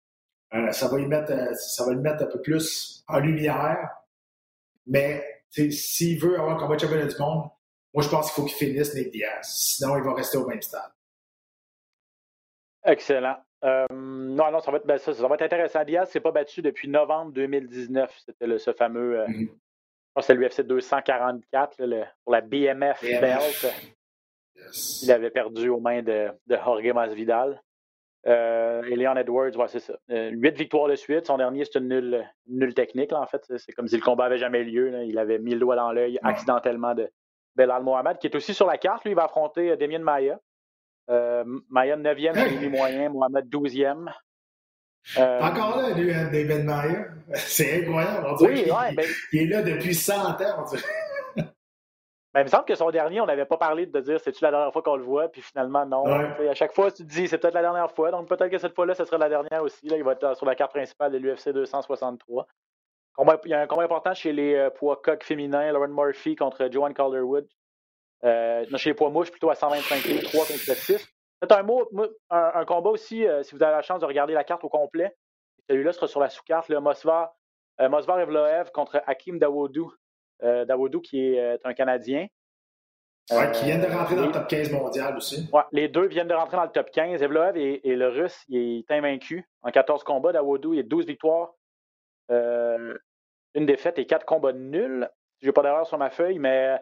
euh, 0.55 0.71
ça 0.71 0.87
va 0.89 0.99
mettre, 0.99 1.57
ça 1.57 1.85
va 1.85 1.93
le 1.93 2.01
mettre 2.01 2.23
un 2.23 2.27
peu 2.27 2.41
plus 2.41 3.05
en 3.09 3.19
lumière. 3.19 3.91
Mais 4.87 5.25
s'il 5.51 6.21
veut 6.21 6.39
avoir 6.39 6.57
un 6.57 6.59
combat 6.59 6.77
de 6.77 6.81
championnat 6.81 7.07
du 7.07 7.19
monde, 7.19 7.51
moi 7.93 8.05
je 8.05 8.09
pense 8.09 8.27
qu'il 8.27 8.43
faut 8.43 8.49
qu'il 8.49 8.69
finisse 8.69 8.95
Nate 8.95 9.11
Diaz. 9.11 9.43
Sinon, 9.43 9.97
il 9.97 10.05
va 10.05 10.15
rester 10.15 10.39
au 10.39 10.47
même 10.47 10.63
stade. 10.63 10.93
Excellent. 12.85 13.37
Non, 13.63 14.51
non, 14.53 14.61
ça 14.61 14.71
va 14.71 14.79
être, 14.79 14.87
ben, 14.87 14.99
ça, 14.99 15.13
va 15.13 15.35
être 15.35 15.43
intéressant. 15.43 15.85
Diaz 15.85 16.09
s'est 16.11 16.21
pas 16.21 16.33
battu 16.33 16.63
depuis 16.63 16.89
novembre 16.89 17.33
2019. 17.33 18.23
C'était 18.25 18.59
ce 18.59 18.73
fameux 18.73 19.25
mm-hmm 19.27 19.49
c'est 20.23 20.35
l'UFC 20.35 20.63
244 20.63 21.77
pour 22.25 22.33
la 22.33 22.41
BMF, 22.41 23.03
belt. 23.03 23.67
Il 25.03 25.13
avait 25.13 25.31
perdu 25.31 25.69
aux 25.69 25.81
mains 25.81 26.03
de, 26.03 26.29
de 26.47 26.57
Jorge 26.57 26.93
Masvidal. 26.93 27.63
Euh, 28.27 28.83
et 28.83 28.97
Leon 28.97 29.17
Edwards, 29.17 29.53
c'est 29.69 29.79
ça. 29.79 29.97
Euh, 30.11 30.31
huit 30.31 30.57
victoires 30.57 30.89
de 30.89 30.97
suite. 30.97 31.27
Son 31.27 31.39
dernier, 31.39 31.65
c'est 31.65 31.79
une 31.79 32.27
nulle, 32.49 32.75
technique, 32.75 33.13
en 33.13 33.27
fait. 33.27 33.45
C'est 33.57 33.73
comme 33.73 33.87
si 33.87 33.97
le 33.97 34.03
combat 34.03 34.25
avait 34.25 34.39
jamais 34.39 34.65
lieu. 34.65 35.05
Il 35.05 35.19
avait 35.19 35.39
mis 35.39 35.53
le 35.53 35.61
doigt 35.61 35.77
dans 35.77 35.93
l'œil 35.93 36.19
accidentellement 36.23 36.95
de 36.95 37.09
Belal 37.55 37.83
Mohamed, 37.83 38.19
qui 38.19 38.27
est 38.27 38.35
aussi 38.35 38.55
sur 38.55 38.67
la 38.67 38.77
carte. 38.77 39.05
Lui, 39.05 39.13
il 39.13 39.15
va 39.15 39.25
affronter 39.25 39.71
euh, 39.71 39.77
Damien 39.77 40.01
Maya. 40.01 40.41
Euh, 41.11 41.45
Maya, 41.71 41.97
9e 41.97 42.35
c'est 42.35 42.69
moyen. 42.69 43.09
Mohamed, 43.09 43.47
12e. 43.47 44.13
Euh, 45.17 45.41
Encore 45.41 45.81
là, 45.81 45.91
lui, 45.91 46.13
hein, 46.13 46.29
David 46.31 46.65
Meyer. 46.67 47.05
C'est 47.35 47.83
incroyable. 47.83 48.27
On 48.29 48.35
dirait 48.37 48.53
oui, 48.53 48.71
ouais, 48.71 48.95
ben 48.95 49.07
il, 49.33 49.43
est 49.43 49.47
là 49.47 49.63
depuis 49.63 49.95
100 49.95 50.13
ans. 50.43 50.65
Ben, 52.35 52.43
il 52.43 52.45
me 52.45 52.49
semble 52.49 52.67
que 52.67 52.75
son 52.75 52.91
dernier, 52.91 53.23
on 53.23 53.27
n'avait 53.27 53.47
pas 53.47 53.57
parlé 53.57 53.87
de 53.87 54.01
dire 54.01 54.21
c'est-tu 54.21 54.45
la 54.45 54.51
dernière 54.51 54.73
fois 54.73 54.83
qu'on 54.83 54.97
le 54.97 55.03
voit, 55.03 55.29
puis 55.29 55.41
finalement, 55.41 55.87
non. 55.87 56.05
À 56.05 56.55
chaque 56.55 56.75
fois, 56.75 56.91
tu 56.91 57.05
te 57.05 57.09
dis 57.09 57.27
c'est 57.27 57.39
peut-être 57.39 57.55
la 57.55 57.63
dernière 57.63 57.91
fois, 57.91 58.11
donc 58.11 58.29
peut-être 58.29 58.51
que 58.51 58.59
cette 58.59 58.75
fois-là, 58.75 58.95
ce 58.95 59.07
sera 59.07 59.17
la 59.17 59.31
dernière 59.31 59.63
aussi. 59.63 59.89
Là, 59.89 59.97
il 59.97 60.05
va 60.05 60.13
être 60.13 60.37
sur 60.37 60.45
la 60.45 60.55
carte 60.55 60.73
principale 60.73 61.11
de 61.13 61.19
l'UFC 61.19 61.51
263. 61.51 62.47
Il 63.45 63.51
y 63.51 63.55
a 63.55 63.63
un 63.63 63.67
combat 63.67 63.85
important 63.85 64.15
chez 64.15 64.33
les 64.33 64.55
euh, 64.55 64.71
poids 64.71 65.01
coq 65.03 65.25
féminins, 65.25 65.73
Lauren 65.73 65.89
Murphy 65.89 66.37
contre 66.37 66.69
Joanne 66.71 66.95
Calderwood. 66.95 67.49
Euh, 68.25 68.65
chez 68.77 68.91
les 68.91 68.95
poids 68.95 69.11
mouches, 69.11 69.31
plutôt 69.31 69.51
à 69.51 69.55
125 69.55 70.03
kg, 70.03 70.23
3 70.23 70.47
contre 70.47 70.59
6. 70.59 71.09
C'est 71.41 71.53
un, 71.53 71.63
mot, 71.63 71.89
un, 72.31 72.65
combat 72.65 72.91
aussi, 72.91 73.25
euh, 73.25 73.43
si 73.45 73.55
vous 73.55 73.63
avez 73.63 73.73
la 73.73 73.83
chance 73.83 74.01
de 74.01 74.07
regarder 74.07 74.35
la 74.35 74.45
carte 74.45 74.65
au 74.65 74.69
complet. 74.69 75.15
Celui-là 75.71 75.93
sera 75.93 76.09
sur 76.09 76.21
la 76.21 76.31
sous-carte, 76.31 76.69
le 76.69 76.81
Mosvar, 76.81 77.33
euh, 77.81 77.89
Mosvar 77.89 78.19
Evloev 78.19 78.71
contre 78.73 79.03
Hakim 79.07 79.39
Dawoudou. 79.39 79.93
Dawoudou 80.41 81.01
qui 81.01 81.21
est 81.21 81.59
un 81.65 81.75
Canadien. 81.75 82.29
Ouais, 83.31 83.51
qui 83.53 83.65
vient 83.67 83.79
de 83.79 83.87
rentrer 83.87 84.15
dans 84.15 84.27
le 84.27 84.33
top 84.33 84.47
15 84.47 84.71
mondial 84.71 85.17
aussi. 85.17 85.49
Ouais, 85.53 85.63
les 85.73 85.89
deux 85.89 86.07
viennent 86.07 86.29
de 86.29 86.35
rentrer 86.35 86.57
dans 86.57 86.63
le 86.63 86.71
top 86.71 86.91
15. 86.91 87.21
Evloev 87.21 87.57
et, 87.57 87.81
le 87.85 88.09
Russe, 88.09 88.45
il 88.49 88.79
est 88.79 88.91
invaincu 88.91 89.49
en 89.63 89.71
14 89.71 90.05
combats. 90.05 90.33
Dawoudou, 90.33 90.75
il 90.75 90.81
a 90.81 90.83
12 90.85 91.07
victoires, 91.07 91.55
une 92.31 93.67
défaite 93.67 93.99
et 93.99 94.07
4 94.07 94.25
combats 94.25 94.53
nuls. 94.53 95.09
Je 95.41 95.47
n'ai 95.47 95.53
pas 95.53 95.63
d'erreur 95.63 95.87
sur 95.87 95.99
ma 95.99 96.11
feuille, 96.11 96.39
mais 96.39 96.79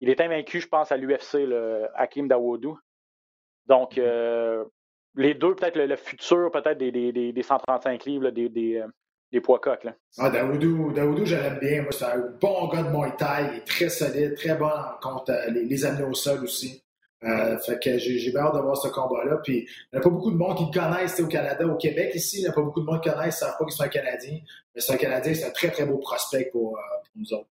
il 0.00 0.08
est 0.08 0.20
invaincu, 0.20 0.60
je 0.60 0.68
pense, 0.68 0.92
à 0.92 0.96
l'UFC, 0.96 1.46
le 1.46 1.86
Hakim 1.94 2.28
Dawoudou. 2.28 2.78
Donc, 3.66 3.96
mhm. 3.96 4.04
euh, 4.06 4.64
les 5.16 5.34
deux, 5.34 5.54
peut-être 5.54 5.76
le, 5.76 5.96
futur, 5.96 6.50
peut-être 6.50 6.78
des, 6.78 6.90
des, 6.90 7.32
des, 7.32 7.42
135 7.42 8.04
livres, 8.04 8.30
des, 8.30 8.48
des, 8.48 8.76
euh, 8.76 8.86
des, 9.32 9.40
poids 9.40 9.58
coques. 9.58 9.84
Là. 9.84 9.94
Ah, 10.18 10.30
Daoudou, 10.30 10.90
l'aime 10.90 11.58
bien. 11.60 11.84
C'est 11.90 12.04
un 12.04 12.18
bon 12.40 12.68
gars 12.68 12.82
de 12.82 12.90
Muay 12.90 13.14
Thai. 13.16 13.50
Il 13.52 13.58
est 13.58 13.66
très 13.66 13.88
solide, 13.88 14.34
très 14.36 14.54
bon 14.54 14.70
contre 15.02 15.32
euh, 15.32 15.50
les, 15.50 15.64
les 15.64 15.84
amener 15.84 16.04
au 16.04 16.14
sol 16.14 16.42
aussi. 16.42 16.82
Euh, 17.22 17.58
fait 17.58 17.78
que 17.78 17.98
j'ai 17.98 18.34
hâte 18.34 18.54
de 18.54 18.60
voir 18.60 18.76
ce 18.76 18.88
combat-là. 18.88 19.40
Puis, 19.44 19.58
il 19.58 19.88
n'y 19.92 19.98
a 19.98 20.00
pas 20.00 20.08
beaucoup 20.08 20.30
de 20.30 20.36
monde 20.36 20.56
qui 20.56 20.64
le 20.64 20.80
connaissent 20.80 21.20
au 21.20 21.26
Canada, 21.26 21.66
au 21.66 21.76
Québec 21.76 22.12
ici. 22.14 22.38
Il 22.38 22.42
n'y 22.42 22.48
a 22.48 22.52
pas 22.52 22.62
beaucoup 22.62 22.80
de 22.80 22.86
monde 22.86 23.02
qui 23.02 23.10
le 23.10 23.14
connaissent, 23.14 23.42
ne 23.42 23.46
savent 23.46 23.56
pas 23.58 23.64
que 23.66 23.72
c'est 23.72 23.82
un 23.82 23.88
Canadien. 23.88 24.38
Mais 24.74 24.80
c'est 24.80 24.94
un 24.94 24.96
Canadien, 24.96 25.34
c'est 25.34 25.44
un 25.44 25.50
très, 25.50 25.70
très 25.70 25.84
beau 25.84 25.98
prospect 25.98 26.48
pour, 26.50 26.70
pour 26.70 27.12
nous 27.16 27.32
autres. 27.34 27.48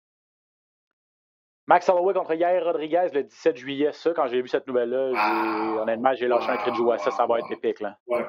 Max 1.67 1.89
Holloway 1.89 2.13
contre 2.13 2.33
Yair 2.33 2.63
Rodriguez 2.63 3.07
le 3.13 3.23
17 3.23 3.57
juillet, 3.57 3.91
ça, 3.91 4.11
quand 4.15 4.27
j'ai 4.27 4.41
vu 4.41 4.47
cette 4.47 4.67
nouvelle-là, 4.67 5.11
ah, 5.17 5.81
honnêtement, 5.81 6.13
j'ai 6.15 6.27
lâché 6.27 6.49
un 6.49 6.57
cri 6.57 6.71
de 6.71 6.75
joie. 6.77 6.97
Ça, 6.97 7.11
ça 7.11 7.25
va 7.25 7.39
être 7.39 7.51
épique. 7.51 7.81
Là. 7.81 7.97
Ouais. 8.07 8.25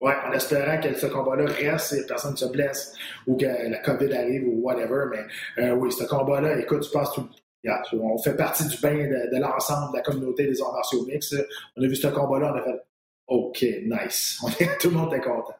Ouais, 0.00 0.14
en 0.26 0.32
espérant 0.32 0.78
que 0.78 0.92
ce 0.92 1.06
combat-là 1.06 1.46
reste 1.46 1.94
et 1.94 2.06
personne 2.06 2.32
ne 2.32 2.36
se 2.36 2.44
blesse 2.44 2.94
ou 3.26 3.38
que 3.38 3.46
la 3.46 3.78
COVID 3.78 4.12
arrive 4.12 4.46
ou 4.46 4.60
whatever. 4.60 5.06
Mais 5.10 5.24
euh, 5.62 5.74
oui, 5.74 5.90
ce 5.90 6.04
combat-là, 6.04 6.58
écoute, 6.58 6.82
tu 6.82 6.90
passes 6.90 7.12
tout. 7.12 7.26
on 7.94 8.18
fait 8.18 8.36
partie 8.36 8.68
du 8.68 8.76
bain 8.82 8.94
de, 8.94 9.40
l'ensemble 9.40 9.92
de 9.92 9.96
la 9.96 10.02
communauté 10.02 10.46
des 10.46 10.60
arts 10.60 10.74
martiaux 10.74 11.06
mix. 11.06 11.34
On 11.76 11.82
a 11.82 11.86
vu 11.86 11.96
ce 11.96 12.08
combat-là, 12.08 12.52
on 12.52 12.56
a 12.58 12.62
fait 12.62 12.82
OK, 13.28 13.62
nice. 13.62 14.44
tout 14.80 14.90
le 14.90 14.96
monde 14.96 15.14
est 15.14 15.20
content. 15.20 15.54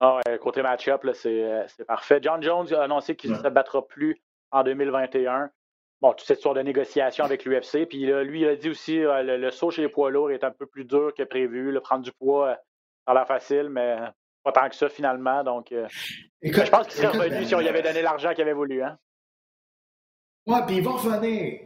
Ah 0.00 0.16
ouais, 0.16 0.38
côté 0.38 0.62
match-up, 0.62 1.04
euh, 1.04 1.64
c'est 1.68 1.84
parfait. 1.84 2.18
John 2.20 2.42
Jones 2.42 2.66
a 2.72 2.82
annoncé 2.82 3.14
qu'il 3.14 3.30
ne 3.30 3.36
se 3.36 3.48
battra 3.48 3.86
plus 3.86 4.20
en 4.50 4.64
2021 4.64 5.50
bon, 6.00 6.12
toute 6.12 6.26
cette 6.26 6.38
histoire 6.38 6.54
de 6.54 6.62
négociation 6.62 7.24
avec 7.24 7.44
l'UFC. 7.44 7.86
Puis 7.88 8.06
lui, 8.06 8.40
il 8.42 8.48
a 8.48 8.56
dit 8.56 8.70
aussi 8.70 8.98
euh, 8.98 9.36
le, 9.36 9.50
saut 9.50 9.70
chez 9.70 9.82
les 9.82 9.88
poids 9.88 10.10
lourds 10.10 10.30
est 10.30 10.44
un 10.44 10.50
peu 10.50 10.66
plus 10.66 10.84
dur 10.84 11.12
que 11.16 11.22
prévu. 11.22 11.70
Le 11.70 11.80
prendre 11.80 12.02
du 12.02 12.12
poids, 12.12 12.56
ça 13.06 13.12
a 13.12 13.14
l'air 13.14 13.26
facile, 13.26 13.68
mais 13.70 13.96
pas 14.42 14.52
tant 14.52 14.68
que 14.68 14.76
ça 14.76 14.88
finalement. 14.88 15.44
Donc, 15.44 15.72
euh, 15.72 15.86
je 16.42 16.70
pense 16.70 16.86
qu'il 16.86 16.96
serait 16.96 17.18
revenu 17.18 17.44
si 17.44 17.54
on 17.54 17.60
lui 17.60 17.68
avait 17.68 17.82
donné 17.82 18.02
l'argent 18.02 18.32
qu'il 18.32 18.42
avait 18.42 18.52
voulu. 18.52 18.82
Hein? 18.82 18.98
Ouais, 20.46 20.60
puis 20.66 20.78
il 20.78 20.82
va 20.82 20.92
revenir. 20.92 21.60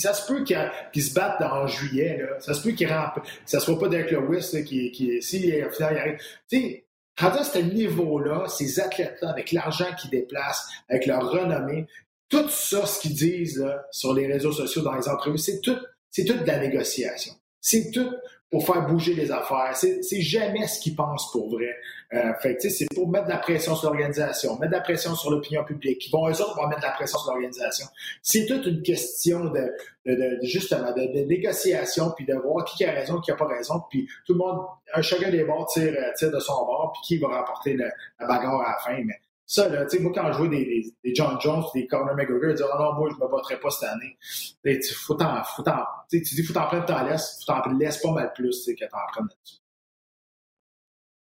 ça 0.00 0.14
se 0.14 0.26
peut 0.26 0.42
qu'il 0.44 1.02
se 1.02 1.14
batte 1.14 1.40
en 1.42 1.66
juillet. 1.66 2.18
Là. 2.18 2.40
Ça 2.40 2.54
se 2.54 2.62
peut 2.62 2.74
qu'il 2.74 2.90
rentre. 2.90 3.20
Ça 3.44 3.58
ne 3.58 3.62
soit 3.62 3.78
pas 3.78 3.88
Derek 3.88 4.10
Lewis 4.10 4.64
qui, 4.64 4.90
qui, 4.90 5.22
si 5.22 5.62
au 5.62 5.70
final 5.70 5.94
il 5.94 5.98
arrive. 5.98 6.18
sais, 6.48 6.86
quand 7.16 7.30
à 7.30 7.44
ce 7.44 7.58
niveau-là, 7.58 8.48
ces 8.48 8.80
athlètes-là, 8.80 9.30
avec 9.30 9.52
l'argent 9.52 9.86
qu'ils 10.00 10.10
déplacent, 10.10 10.68
avec 10.88 11.06
leur 11.06 11.30
renommée, 11.30 11.86
tout 12.34 12.48
ça, 12.48 12.84
ce 12.86 13.00
qu'ils 13.00 13.14
disent 13.14 13.64
sur 13.90 14.12
les 14.12 14.26
réseaux 14.26 14.52
sociaux, 14.52 14.82
dans 14.82 14.94
les 14.94 15.08
entrevues, 15.08 15.38
c'est 15.38 15.60
tout, 15.60 15.78
c'est 16.10 16.24
tout 16.24 16.34
de 16.34 16.46
la 16.46 16.58
négociation. 16.58 17.32
C'est 17.60 17.90
tout 17.92 18.10
pour 18.50 18.66
faire 18.66 18.86
bouger 18.86 19.14
les 19.14 19.30
affaires. 19.30 19.74
C'est 19.74 20.20
jamais 20.20 20.66
ce 20.66 20.80
qu'ils 20.80 20.96
pensent 20.96 21.30
pour 21.32 21.50
vrai. 21.50 21.74
Euh, 22.12 22.32
fait 22.40 22.60
c'est 22.60 22.86
pour 22.94 23.08
mettre 23.08 23.24
de 23.24 23.30
la 23.30 23.38
pression 23.38 23.74
sur 23.74 23.88
l'organisation, 23.88 24.56
mettre 24.58 24.70
de 24.70 24.76
la 24.76 24.82
pression 24.82 25.14
sur 25.16 25.30
l'opinion 25.30 25.64
publique. 25.64 26.06
Ils 26.06 26.10
vont, 26.10 26.28
eux 26.28 26.40
autres 26.40 26.68
mettre 26.68 26.80
de 26.80 26.86
la 26.86 26.92
pression 26.92 27.18
sur 27.18 27.32
l'organisation. 27.32 27.86
C'est 28.22 28.46
toute 28.46 28.66
une 28.66 28.82
question 28.82 29.46
de, 29.46 30.38
justement, 30.42 30.92
de, 30.92 31.24
négociation, 31.26 32.12
puis 32.16 32.26
de 32.26 32.34
voir 32.34 32.64
qui 32.64 32.84
a 32.84 32.92
raison, 32.92 33.20
qui 33.20 33.32
a 33.32 33.36
pas 33.36 33.46
raison, 33.46 33.82
puis 33.90 34.06
tout 34.26 34.34
le 34.34 34.38
monde, 34.38 34.60
un 34.92 35.02
chacun 35.02 35.30
des 35.30 35.42
bords 35.42 35.66
tire, 35.72 35.96
tire 36.16 36.30
de 36.30 36.38
son 36.38 36.64
bord, 36.64 36.92
puis 36.92 37.16
qui 37.16 37.18
va 37.20 37.38
remporter 37.38 37.76
la 37.76 37.90
bagarre 38.20 38.60
à 38.60 38.70
la 38.72 38.78
fin. 38.78 39.02
Ça, 39.46 39.68
là, 39.68 39.84
tu 39.84 39.96
sais, 39.96 40.02
moi, 40.02 40.12
quand 40.14 40.32
je 40.32 40.38
vois 40.38 40.48
des, 40.48 40.94
des, 41.02 41.14
John 41.14 41.38
Jones, 41.40 41.62
des 41.74 41.86
Conor 41.86 42.14
McGregor, 42.14 42.50
ils 42.50 42.56
disent, 42.56 42.64
oh 42.64 42.78
non, 42.78 42.94
moi, 42.94 43.10
je 43.10 43.22
me 43.22 43.30
battrai 43.30 43.60
pas 43.60 43.70
cette 43.70 43.90
année. 43.90 44.16
Tu 44.64 44.94
faut 44.94 45.14
t'en, 45.14 45.42
faut 45.44 45.62
t'en, 45.62 45.84
tu 46.08 46.20
dis, 46.20 46.42
faut 46.42 46.54
t'en 46.54 46.66
prendre, 46.66 46.86
t'en 46.86 47.04
laisses, 47.04 47.44
faut 47.44 47.52
t'en 47.52 47.70
laisses 47.72 48.00
pas 48.00 48.10
mal 48.12 48.32
plus, 48.32 48.64
tu 48.64 48.70
sais, 48.70 48.74
que 48.74 48.90
t'en 48.90 48.98
prennes 49.12 49.26
là-dessus. 49.26 49.60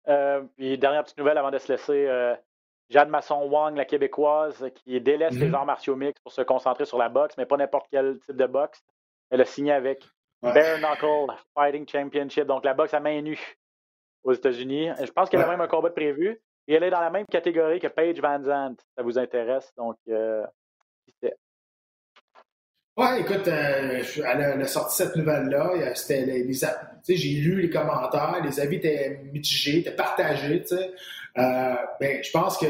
Euh, 0.07 0.41
puis, 0.55 0.77
dernière 0.77 1.03
petite 1.03 1.17
nouvelle 1.17 1.37
avant 1.37 1.51
de 1.51 1.59
se 1.59 1.71
laisser, 1.71 2.07
euh, 2.07 2.35
Jeanne 2.89 3.09
Masson-Wang, 3.09 3.75
la 3.75 3.85
québécoise, 3.85 4.65
qui 4.75 4.99
délaisse 4.99 5.33
les 5.35 5.49
mm-hmm. 5.49 5.53
arts 5.53 5.65
martiaux 5.65 5.95
mixtes 5.95 6.23
pour 6.23 6.31
se 6.31 6.41
concentrer 6.41 6.85
sur 6.85 6.97
la 6.97 7.09
boxe, 7.09 7.35
mais 7.37 7.45
pas 7.45 7.57
n'importe 7.57 7.87
quel 7.91 8.19
type 8.25 8.37
de 8.37 8.45
boxe. 8.45 8.83
Elle 9.29 9.41
a 9.41 9.45
signé 9.45 9.73
avec 9.73 10.03
Bare 10.41 10.79
Knuckle 10.79 11.33
Fighting 11.53 11.87
Championship, 11.87 12.45
donc 12.45 12.63
la 12.63 12.73
boxe 12.73 12.93
à 12.93 12.99
main 12.99 13.21
nue 13.21 13.57
aux 14.23 14.33
États-Unis. 14.33 14.89
Je 15.03 15.11
pense 15.11 15.29
qu'elle 15.29 15.41
a 15.41 15.47
même 15.47 15.61
un 15.61 15.67
combat 15.67 15.89
de 15.89 15.93
prévu. 15.93 16.39
Et 16.67 16.73
elle 16.73 16.83
est 16.83 16.89
dans 16.89 17.01
la 17.01 17.09
même 17.09 17.25
catégorie 17.25 17.79
que 17.79 17.87
Paige 17.87 18.19
Van 18.19 18.43
Zandt, 18.43 18.83
ça 18.95 19.03
vous 19.03 19.17
intéresse. 19.17 19.71
Donc, 19.77 19.97
euh, 20.09 20.45
Ouais, 22.97 23.21
écoute, 23.21 23.47
euh, 23.47 24.01
elle, 24.25 24.41
a, 24.41 24.65
sorti 24.65 24.95
cette 24.95 25.15
nouvelle-là. 25.15 25.93
C'était 25.93 26.25
les, 26.25 26.51
j'ai 26.51 27.29
lu 27.41 27.61
les 27.61 27.69
commentaires, 27.69 28.41
les 28.43 28.59
avis 28.59 28.77
étaient 28.77 29.21
mitigés, 29.31 29.81
étaient 29.81 29.95
partagés. 29.95 30.65
Euh, 31.37 31.75
ben, 31.99 32.23
je 32.23 32.31
pense 32.31 32.57
que 32.57 32.65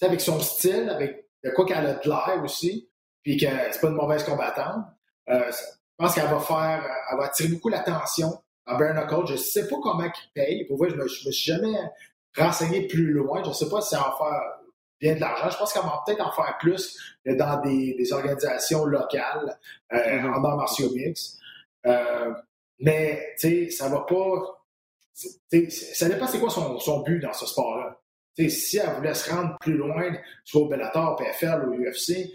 avec 0.00 0.22
son 0.22 0.40
style, 0.40 0.88
avec 0.88 1.26
quoi 1.54 1.66
qu'elle 1.66 1.84
a 1.84 1.94
de 1.94 2.08
l'air 2.08 2.40
aussi, 2.42 2.88
puis 3.22 3.36
que 3.36 3.44
c'est 3.70 3.80
pas 3.82 3.88
une 3.88 3.96
mauvaise 3.96 4.24
combattante, 4.24 4.86
euh, 5.28 5.50
je 5.50 5.62
pense 5.98 6.14
qu'elle 6.14 6.30
va 6.30 6.40
faire, 6.40 6.82
elle 7.12 7.18
va 7.18 7.24
attirer 7.26 7.50
beaucoup 7.50 7.68
l'attention 7.68 8.40
à 8.64 8.74
Bare 8.78 9.26
Je 9.26 9.36
sais 9.36 9.68
pas 9.68 9.76
comment 9.82 10.04
il 10.04 10.32
paye. 10.32 10.64
Pour 10.64 10.78
vrai, 10.78 10.88
je 10.88 10.96
me, 10.96 11.06
je 11.06 11.26
me 11.26 11.30
suis 11.32 11.52
jamais 11.52 11.76
renseigner 12.38 12.86
plus 12.86 13.12
loin. 13.12 13.42
Je 13.42 13.48
ne 13.48 13.54
sais 13.54 13.68
pas 13.68 13.80
si 13.80 13.90
ça 13.90 13.98
va 13.98 14.16
faire 14.18 14.58
bien 15.00 15.14
de 15.14 15.20
l'argent. 15.20 15.50
Je 15.50 15.58
pense 15.58 15.72
qu'on 15.72 15.86
va 15.86 16.02
peut-être 16.04 16.26
en 16.26 16.32
faire 16.32 16.56
plus 16.58 16.98
dans 17.24 17.60
des, 17.60 17.94
des 17.94 18.12
organisations 18.12 18.84
locales 18.84 19.58
euh, 19.92 19.96
mm-hmm. 19.96 20.34
en 20.34 20.44
arts 20.44 20.56
martiaux 20.56 20.90
mix. 20.94 21.38
Euh, 21.86 22.32
mais, 22.80 23.34
tu 23.38 23.48
sais, 23.48 23.70
ça 23.70 23.88
va 23.88 24.00
pas... 24.00 24.54
Ça 25.14 26.08
dépend 26.08 26.28
c'est 26.28 26.38
quoi 26.38 26.50
son, 26.50 26.78
son, 26.78 27.00
but 27.00 27.18
dans 27.18 27.32
ce 27.32 27.44
sport-là. 27.44 27.98
Si 28.36 28.78
elle 28.78 28.94
voulait 28.94 29.14
se 29.14 29.28
rendre 29.28 29.56
plus 29.58 29.76
loin, 29.76 30.12
soit 30.44 30.60
au 30.60 30.68
Bellator, 30.68 31.16
PFL 31.16 31.68
ou 31.68 31.74
UFC, 31.74 32.30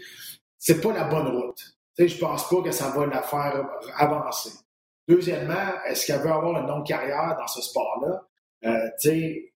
c'est 0.58 0.82
pas 0.82 0.92
la 0.92 1.04
bonne 1.04 1.28
route. 1.28 1.62
Je 1.96 2.06
je 2.06 2.18
pense 2.18 2.46
pas 2.46 2.60
que 2.60 2.72
ça 2.72 2.90
va 2.90 3.06
la 3.06 3.22
faire 3.22 3.66
avancer. 3.96 4.50
Deuxièmement, 5.08 5.82
est-ce 5.86 6.06
qu'elle 6.06 6.20
veut 6.20 6.30
avoir 6.30 6.60
une 6.60 6.66
longue 6.66 6.86
carrière 6.86 7.36
dans 7.38 7.46
ce 7.46 7.62
sport-là? 7.62 8.26
Euh, 8.64 8.90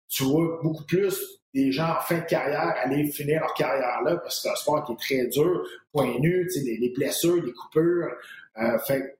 tu 0.08 0.24
vois 0.24 0.58
beaucoup 0.62 0.84
plus 0.84 1.40
des 1.54 1.72
gens 1.72 1.96
en 1.96 2.00
fin 2.00 2.18
de 2.18 2.24
carrière 2.24 2.74
aller 2.76 3.06
finir 3.10 3.40
leur 3.40 3.54
carrière 3.54 4.02
là 4.02 4.16
parce 4.16 4.36
que 4.36 4.42
c'est 4.42 4.50
un 4.50 4.54
sport 4.54 4.84
qui 4.84 4.92
est 4.92 4.96
très 4.96 5.26
dur, 5.28 5.66
point 5.92 6.18
nu, 6.18 6.48
les, 6.64 6.76
les 6.76 6.90
blessures, 6.90 7.42
les 7.42 7.52
coupures. 7.52 8.10
Euh, 8.58 8.78
fait, 8.78 9.18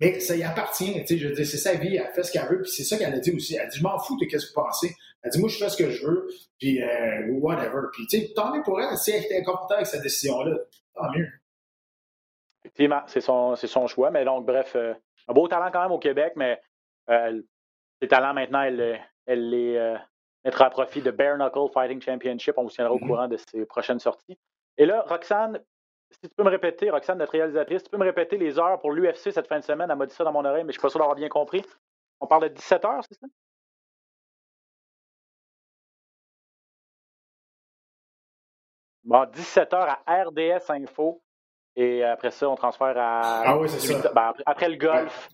mais 0.00 0.18
ça 0.18 0.34
y 0.34 0.42
appartient, 0.42 1.04
je 1.06 1.28
veux 1.28 1.34
dire, 1.34 1.46
c'est 1.46 1.58
sa 1.58 1.74
vie, 1.74 1.96
elle 1.96 2.10
fait 2.14 2.22
ce 2.22 2.32
qu'elle 2.32 2.48
veut, 2.48 2.62
puis 2.62 2.70
c'est 2.70 2.84
ça 2.84 2.96
qu'elle 2.96 3.12
a 3.12 3.18
dit 3.18 3.32
aussi. 3.32 3.56
Elle 3.56 3.68
dit, 3.68 3.78
je 3.78 3.82
m'en 3.82 3.98
fous 3.98 4.16
de 4.16 4.24
ce 4.24 4.36
que 4.36 4.48
vous 4.48 4.54
pensez. 4.54 4.96
Elle 5.22 5.30
dit, 5.30 5.38
moi, 5.38 5.50
je 5.50 5.58
fais 5.58 5.68
ce 5.68 5.76
que 5.76 5.90
je 5.90 6.06
veux, 6.06 6.28
puis 6.58 6.82
euh, 6.82 7.26
whatever. 7.32 7.82
Puis, 7.92 8.06
tu 8.06 8.18
sais, 8.18 8.32
tant 8.34 8.54
mieux 8.54 8.62
pour 8.62 8.80
elle, 8.80 8.96
si 8.96 9.10
elle 9.10 9.24
était 9.24 9.42
confortable 9.42 9.80
avec 9.80 9.88
cette 9.88 10.02
décision-là, 10.02 10.56
tant 10.94 11.10
mieux. 11.14 11.28
Effectivement, 12.64 13.02
c'est 13.06 13.20
son, 13.20 13.54
son 13.56 13.86
choix, 13.86 14.10
mais 14.10 14.24
donc, 14.24 14.46
bref, 14.46 14.72
euh, 14.74 14.94
un 15.28 15.34
beau 15.34 15.48
talent 15.48 15.70
quand 15.70 15.82
même 15.82 15.92
au 15.92 15.98
Québec, 15.98 16.32
mais 16.36 16.58
euh, 17.10 17.42
ses 18.00 18.08
talents 18.08 18.32
maintenant, 18.32 18.62
elle, 18.62 19.00
elle 19.26 19.50
les 19.50 19.76
euh, 19.76 19.96
mettra 20.44 20.66
à 20.66 20.70
profit 20.70 21.02
de 21.02 21.10
Bare 21.10 21.36
Knuckle 21.36 21.72
Fighting 21.72 22.00
Championship. 22.00 22.54
On 22.56 22.64
vous 22.64 22.70
tiendra 22.70 22.92
au 22.94 22.98
mm-hmm. 22.98 23.06
courant 23.06 23.28
de 23.28 23.36
ses 23.36 23.64
prochaines 23.66 24.00
sorties. 24.00 24.38
Et 24.78 24.86
là, 24.86 25.04
Roxane, 25.06 25.60
si 26.10 26.28
tu 26.28 26.34
peux 26.34 26.44
me 26.44 26.50
répéter, 26.50 26.90
Roxane, 26.90 27.18
notre 27.18 27.32
réalisatrice, 27.32 27.82
tu 27.82 27.90
peux 27.90 27.98
me 27.98 28.04
répéter 28.04 28.36
les 28.36 28.58
heures 28.58 28.80
pour 28.80 28.92
l'UFC 28.92 29.30
cette 29.32 29.46
fin 29.46 29.58
de 29.58 29.64
semaine? 29.64 29.90
Elle 29.90 29.96
m'a 29.96 30.06
dit 30.06 30.14
ça 30.14 30.24
dans 30.24 30.32
mon 30.32 30.44
oreille, 30.44 30.64
mais 30.64 30.72
je 30.72 30.78
ne 30.78 30.80
suis 30.80 30.82
pas 30.82 30.90
sûr 30.90 30.98
d'avoir 30.98 31.16
bien 31.16 31.28
compris. 31.28 31.64
On 32.20 32.26
parle 32.26 32.44
de 32.44 32.48
17 32.48 32.84
heures, 32.84 33.02
c'est 33.08 33.18
ça? 33.18 33.26
Bon, 39.04 39.26
17 39.26 39.74
heures 39.74 39.98
à 40.06 40.22
RDS 40.24 40.70
Info. 40.70 41.22
Et 41.76 42.04
après 42.04 42.30
ça, 42.30 42.48
on 42.48 42.56
transfère 42.56 42.96
à. 42.98 43.42
Ah 43.46 43.58
oui, 43.58 43.68
c'est 43.68 43.94
ça. 43.94 44.12
Ben, 44.12 44.32
après, 44.44 44.68
le 44.68 44.76
golf, 44.76 45.28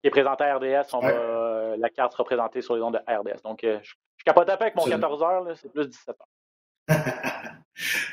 qui 0.00 0.06
est 0.06 0.10
présenté 0.10 0.44
à 0.44 0.56
RDS, 0.56 0.94
on 0.94 0.98
va 1.00 1.76
la 1.76 1.90
carte 1.90 2.12
sera 2.12 2.24
présentée 2.24 2.60
sur 2.60 2.76
les 2.76 2.82
ondes 2.82 2.94
de 2.94 3.12
RDS. 3.12 3.42
Donc, 3.42 3.64
euh, 3.64 3.78
je, 3.82 3.94
capote 4.26 4.50
avec 4.50 4.74
mon 4.74 4.84
14 4.84 5.22
heures, 5.22 5.56
c'est 5.56 5.72
plus 5.72 5.88
17 5.88 6.08
heures. 6.08 6.26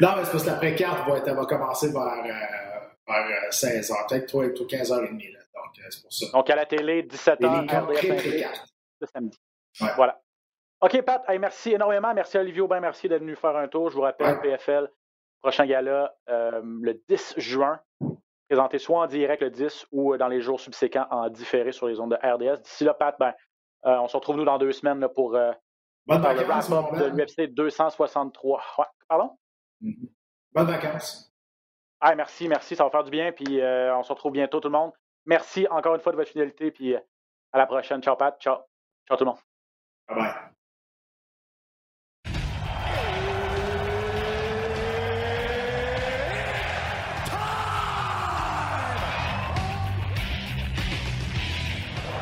non, 0.01 0.15
mais 0.15 0.25
c'est 0.25 0.31
parce 0.31 0.43
que 0.43 0.49
l'après-carte 0.49 1.07
va, 1.07 1.33
va 1.33 1.45
commencer 1.45 1.91
vers, 1.91 2.23
vers 3.07 3.53
16 3.53 3.91
heures, 3.91 4.07
peut-être 4.07 4.27
3 4.27 4.45
15 4.67 4.91
h 4.91 4.95
30 4.95 5.01
là. 5.01 5.39
Donc, 5.53 5.79
euh, 5.79 5.87
c'est 5.89 6.01
pour 6.01 6.13
ça. 6.13 6.25
Donc, 6.31 6.49
à 6.49 6.55
la 6.55 6.65
télé, 6.65 7.03
17 7.03 7.41
h 7.41 7.67
RDS 7.67 8.73
le 9.01 9.07
samedi. 9.07 9.39
Voilà. 9.95 10.19
OK, 10.81 11.01
Pat, 11.01 11.23
merci 11.39 11.73
énormément. 11.73 12.13
Merci 12.13 12.37
Olivier 12.37 12.61
Aubin, 12.61 12.79
merci 12.79 13.07
d'être 13.07 13.21
venu 13.21 13.35
faire 13.35 13.55
un 13.55 13.67
tour. 13.67 13.89
Je 13.89 13.95
vous 13.95 14.01
rappelle, 14.01 14.39
PFL, 14.41 14.89
prochain 15.41 15.65
gala 15.65 16.13
euh, 16.29 16.61
le 16.63 17.01
10 17.07 17.35
juin 17.37 17.79
présenté 18.49 18.77
soit 18.77 18.99
en 18.99 19.07
direct 19.07 19.41
le 19.41 19.49
10 19.49 19.87
ou 19.91 20.15
dans 20.17 20.27
les 20.27 20.41
jours 20.41 20.59
subséquents 20.59 21.07
en 21.09 21.29
différé 21.29 21.71
sur 21.71 21.87
les 21.87 21.99
ondes 21.99 22.11
de 22.11 22.17
RDS. 22.17 22.61
D'ici 22.61 22.83
là, 22.83 22.93
Pat, 22.93 23.15
ben, 23.19 23.33
euh, 23.85 23.97
on 23.97 24.07
se 24.07 24.15
retrouve 24.15 24.37
nous 24.37 24.45
dans 24.45 24.57
deux 24.57 24.71
semaines 24.71 24.99
là, 24.99 25.09
pour 25.09 25.35
euh, 25.35 25.51
Bonne 26.05 26.21
vacances, 26.21 26.69
de 26.69 27.05
l'UFC 27.15 27.53
263. 27.53 28.61
pardon? 29.07 29.37
Mm-hmm. 29.81 30.09
Bonnes 30.53 30.67
vacances. 30.67 31.31
Ah, 32.01 32.15
merci, 32.15 32.49
merci, 32.49 32.75
ça 32.75 32.83
va 32.83 32.89
faire 32.89 33.03
du 33.05 33.11
bien. 33.11 33.31
Puis 33.31 33.61
euh, 33.61 33.95
on 33.95 34.03
se 34.03 34.11
retrouve 34.11 34.33
bientôt, 34.33 34.59
tout 34.59 34.67
le 34.67 34.77
monde. 34.77 34.91
Merci 35.25 35.65
encore 35.69 35.95
une 35.95 36.01
fois 36.01 36.11
de 36.11 36.17
votre 36.17 36.29
fidélité. 36.29 36.71
Puis 36.71 36.95
à 36.95 37.57
la 37.57 37.65
prochaine. 37.65 38.01
Ciao, 38.01 38.17
Pat. 38.17 38.37
Ciao. 38.41 38.57
Ciao, 39.07 39.17
tout 39.17 39.23
le 39.23 39.31
monde. 39.31 39.39
Bye 40.09 40.17
bye. 40.17 40.53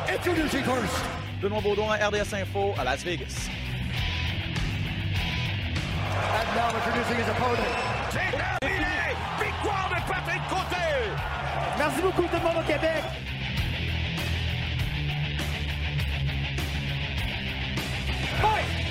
Introducing 0.08 0.62
first. 0.62 1.04
Benoît 1.40 1.60
Baudouin, 1.60 1.96
RDS 1.96 2.32
Info 2.34 2.72
à 2.78 2.84
Las 2.84 3.02
Vegas. 3.02 3.50
And 6.12 6.48
now 6.56 6.68
introducing 6.76 7.16
his 7.16 7.28
opponent. 7.28 7.66
C'est 8.10 8.30
terminé! 8.30 9.16
Victoire 9.40 9.88
de 9.90 10.00
Patrick 10.10 10.42
Côté! 10.48 10.86
Merci 11.78 12.02
beaucoup 12.02 12.22
tout 12.22 12.36
le 12.36 12.42
monde 12.42 12.58
au 12.58 12.66
Québec! 12.66 13.02
Fight! 18.40 18.81